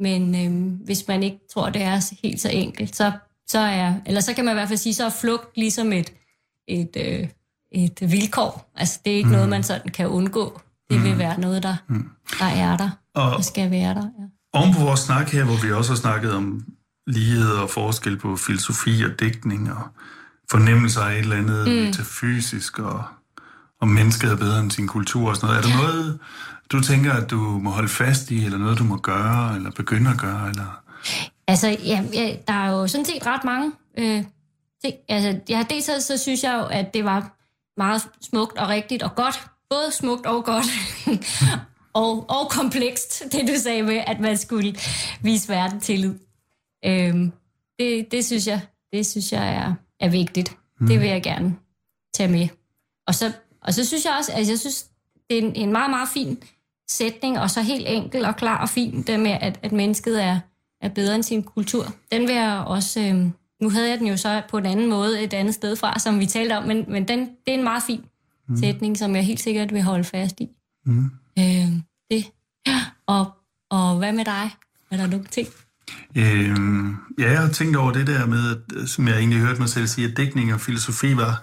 men 0.00 0.34
øh, 0.34 0.80
hvis 0.84 1.08
man 1.08 1.22
ikke 1.22 1.38
tror, 1.54 1.70
det 1.70 1.82
er 1.82 2.14
helt 2.22 2.40
så 2.40 2.48
enkelt, 2.48 2.96
så, 2.96 3.12
så 3.46 3.58
er, 3.58 3.94
eller 4.06 4.20
så 4.20 4.34
kan 4.34 4.44
man 4.44 4.52
i 4.52 4.58
hvert 4.58 4.68
fald 4.68 4.78
sige, 4.78 4.94
så 4.94 5.04
er 5.04 5.10
flugt 5.10 5.56
ligesom 5.56 5.92
et, 5.92 6.12
et, 6.68 6.96
øh, 6.96 7.28
et 7.72 8.12
vilkår. 8.12 8.72
Altså 8.76 9.00
det 9.04 9.12
er 9.12 9.16
ikke 9.16 9.26
mm. 9.26 9.32
noget, 9.32 9.48
man 9.48 9.62
sådan 9.62 9.92
kan 9.92 10.08
undgå. 10.08 10.60
Det 10.90 11.02
vil 11.02 11.12
mm. 11.12 11.18
være 11.18 11.40
noget, 11.40 11.62
der, 11.62 11.76
mm. 11.88 12.10
der 12.38 12.46
er 12.46 12.76
der, 12.76 12.90
og 13.14 13.36
der 13.36 13.42
skal 13.42 13.70
være 13.70 13.94
der. 13.94 14.08
Ja. 14.18 14.24
Oven 14.52 14.74
på 14.74 14.80
vores 14.80 15.00
snak 15.00 15.30
her, 15.30 15.44
hvor 15.44 15.66
vi 15.66 15.72
også 15.72 15.90
har 15.92 15.96
snakket 15.96 16.32
om 16.32 16.64
lighed 17.06 17.50
og 17.50 17.70
forskel 17.70 18.18
på 18.18 18.36
filosofi 18.36 19.02
og 19.04 19.20
digtning 19.20 19.72
og 19.72 19.82
fornemmelser 20.50 21.00
af 21.00 21.12
et 21.12 21.18
eller 21.18 21.36
andet 21.36 21.68
mm. 21.68 21.74
metafysisk 21.74 22.78
og 22.78 23.04
om 23.80 23.88
mennesket 23.88 24.30
er 24.30 24.36
bedre 24.36 24.60
end 24.60 24.70
sin 24.70 24.88
kultur 24.88 25.28
og 25.28 25.36
sådan 25.36 25.46
noget. 25.48 25.64
Er 25.64 25.68
der 25.68 25.76
noget, 25.76 26.18
du 26.72 26.80
tænker, 26.80 27.12
at 27.12 27.30
du 27.30 27.36
må 27.36 27.70
holde 27.70 27.88
fast 27.88 28.30
i, 28.30 28.44
eller 28.44 28.58
noget, 28.58 28.78
du 28.78 28.84
må 28.84 28.96
gøre, 28.96 29.56
eller 29.56 29.70
begynde 29.70 30.10
at 30.10 30.18
gøre? 30.18 30.48
Eller? 30.48 30.82
Altså, 31.46 31.68
ja, 31.68 32.04
ja, 32.12 32.36
der 32.48 32.52
er 32.52 32.70
jo 32.70 32.86
sådan 32.86 33.04
set 33.04 33.26
ret 33.26 33.44
mange 33.44 33.72
øh, 33.98 34.24
ting. 34.84 34.94
Altså, 35.08 35.40
ja, 35.48 35.64
dels 35.70 35.84
så, 35.84 36.00
så 36.00 36.18
synes 36.18 36.44
jeg 36.44 36.54
jo, 36.54 36.66
at 36.66 36.94
det 36.94 37.04
var 37.04 37.36
meget 37.76 38.02
smukt 38.20 38.58
og 38.58 38.68
rigtigt 38.68 39.02
og 39.02 39.14
godt. 39.14 39.46
Både 39.70 39.92
smukt 39.92 40.26
og 40.26 40.44
godt. 40.44 40.66
og, 42.02 42.30
og 42.30 42.50
komplekst, 42.50 43.22
det 43.32 43.48
du 43.48 43.54
sagde 43.62 43.82
med, 43.82 44.02
at 44.06 44.20
man 44.20 44.38
skulle 44.38 44.76
vise 45.22 45.48
verden 45.48 45.80
tillid. 45.80 46.14
Øhm, 46.86 47.32
det, 47.78 48.12
det, 48.12 48.24
synes 48.24 48.46
jeg, 48.46 48.60
det 48.92 49.06
synes 49.06 49.32
jeg 49.32 49.54
er, 49.54 49.74
er 50.00 50.08
vigtigt. 50.08 50.56
Mm. 50.80 50.86
Det 50.86 51.00
vil 51.00 51.08
jeg 51.08 51.22
gerne 51.22 51.56
tage 52.14 52.28
med. 52.32 52.48
Og 53.06 53.14
så, 53.14 53.32
og 53.62 53.74
så 53.74 53.84
synes 53.84 54.04
jeg 54.04 54.14
også, 54.18 54.32
at 54.32 54.48
jeg 54.48 54.58
synes, 54.58 54.86
det 55.30 55.38
er 55.38 55.42
en, 55.42 55.56
en 55.56 55.72
meget, 55.72 55.90
meget 55.90 56.08
fin 56.08 56.42
sætning, 56.90 57.38
og 57.38 57.50
så 57.50 57.62
helt 57.62 57.84
enkel 57.88 58.24
og 58.24 58.36
klar 58.36 58.58
og 58.58 58.68
fin, 58.68 59.02
det 59.02 59.20
med, 59.20 59.38
at, 59.40 59.60
at 59.62 59.72
mennesket 59.72 60.24
er, 60.24 60.40
er 60.80 60.88
bedre 60.88 61.14
end 61.14 61.22
sin 61.22 61.42
kultur. 61.42 61.94
Den 62.12 62.22
vil 62.22 62.34
jeg 62.34 62.64
også... 62.66 63.00
Øhm, 63.00 63.32
nu 63.62 63.70
havde 63.70 63.90
jeg 63.90 63.98
den 63.98 64.06
jo 64.06 64.16
så 64.16 64.42
på 64.50 64.58
en 64.58 64.66
anden 64.66 64.90
måde 64.90 65.22
et 65.22 65.34
andet 65.34 65.54
sted 65.54 65.76
fra, 65.76 65.98
som 65.98 66.20
vi 66.20 66.26
talte 66.26 66.58
om, 66.58 66.64
men, 66.64 66.84
men 66.88 67.08
den, 67.08 67.20
det 67.20 67.54
er 67.54 67.58
en 67.58 67.64
meget 67.64 67.82
fin 67.82 68.04
mm. 68.48 68.56
sætning, 68.56 68.98
som 68.98 69.16
jeg 69.16 69.24
helt 69.24 69.40
sikkert 69.40 69.74
vil 69.74 69.82
holde 69.82 70.04
fast 70.04 70.40
i. 70.40 70.48
Mm. 70.86 71.10
Øh, 71.38 71.68
det. 72.10 72.24
Og, 73.06 73.32
og 73.70 73.98
hvad 73.98 74.12
med 74.12 74.24
dig? 74.24 74.50
Er 74.90 74.96
der 74.96 75.06
nogle 75.06 75.24
ting? 75.24 75.48
Øh, 76.16 76.56
ja, 77.18 77.30
jeg 77.30 77.40
har 77.40 77.48
tænkt 77.48 77.76
over 77.76 77.92
det 77.92 78.06
der 78.06 78.26
med, 78.26 78.56
at, 78.56 78.88
som 78.88 79.08
jeg 79.08 79.18
egentlig 79.18 79.38
hørte 79.38 79.60
mig 79.60 79.68
selv 79.68 79.86
sige, 79.86 80.08
at 80.08 80.16
dækning 80.16 80.54
og 80.54 80.60
filosofi 80.60 81.16
var, 81.16 81.42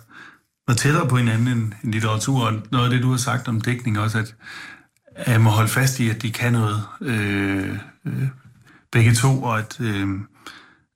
var 0.68 0.74
tættere 0.74 1.08
på 1.08 1.18
hinanden 1.18 1.48
end, 1.48 1.74
end 1.84 1.94
litteratur. 1.94 2.46
Og 2.46 2.54
noget 2.72 2.86
af 2.86 2.92
det, 2.92 3.04
du 3.04 3.10
har 3.10 3.18
sagt 3.18 3.48
om 3.48 3.62
dækning 3.62 4.00
også, 4.00 4.20
at 4.20 4.36
jeg 5.28 5.42
må 5.42 5.50
holde 5.50 5.70
fast 5.70 6.00
i, 6.00 6.10
at 6.10 6.22
de 6.22 6.32
kan 6.32 6.52
noget, 6.52 6.84
øh, 7.02 7.78
øh, 8.06 8.28
begge 8.92 9.14
to, 9.14 9.44
og 9.44 9.60
at 9.60 9.78
øh, 9.80 10.08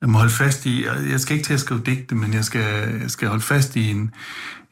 jeg 0.02 0.10
må 0.10 0.18
holde 0.18 0.34
fast 0.34 0.66
i, 0.66 0.86
jeg 0.86 1.20
skal 1.20 1.36
ikke 1.36 1.46
til 1.46 1.54
at 1.54 1.60
skrive 1.60 1.82
digte, 1.86 2.16
men 2.16 2.34
jeg 2.34 2.46
skal, 2.46 3.00
jeg 3.02 3.12
skal 3.12 3.28
holde 3.28 3.44
fast 3.44 3.76
i 3.76 3.92
en, 3.92 4.14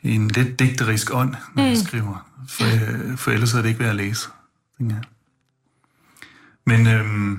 en 0.03 0.27
lidt 0.27 0.59
digterisk 0.59 1.13
ånd, 1.13 1.35
når 1.55 1.63
mm. 1.63 1.69
jeg 1.69 1.77
skriver, 1.77 2.27
for, 2.49 2.65
for 3.17 3.31
ellers 3.31 3.53
er 3.53 3.61
det 3.61 3.69
ikke 3.69 3.79
værd 3.79 3.89
at 3.89 3.95
læse. 3.95 4.29
Ja. 4.79 4.95
Men 6.65 6.87
øh, 6.87 7.37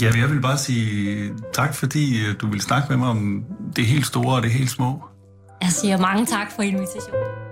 Ja, 0.00 0.10
jeg 0.16 0.30
vil 0.30 0.40
bare 0.40 0.58
sige 0.58 1.30
tak, 1.52 1.74
fordi 1.74 2.26
øh, 2.26 2.34
du 2.40 2.46
vil 2.50 2.60
snakke 2.60 2.88
med 2.88 2.96
mig 2.96 3.08
om 3.08 3.44
det 3.76 3.86
helt 3.86 4.06
store 4.06 4.36
og 4.36 4.42
det 4.42 4.50
helt 4.50 4.70
små. 4.70 5.04
Jeg 5.62 5.70
siger 5.70 5.98
mange 5.98 6.26
tak 6.26 6.52
for 6.56 6.62
invitationen. 6.62 7.51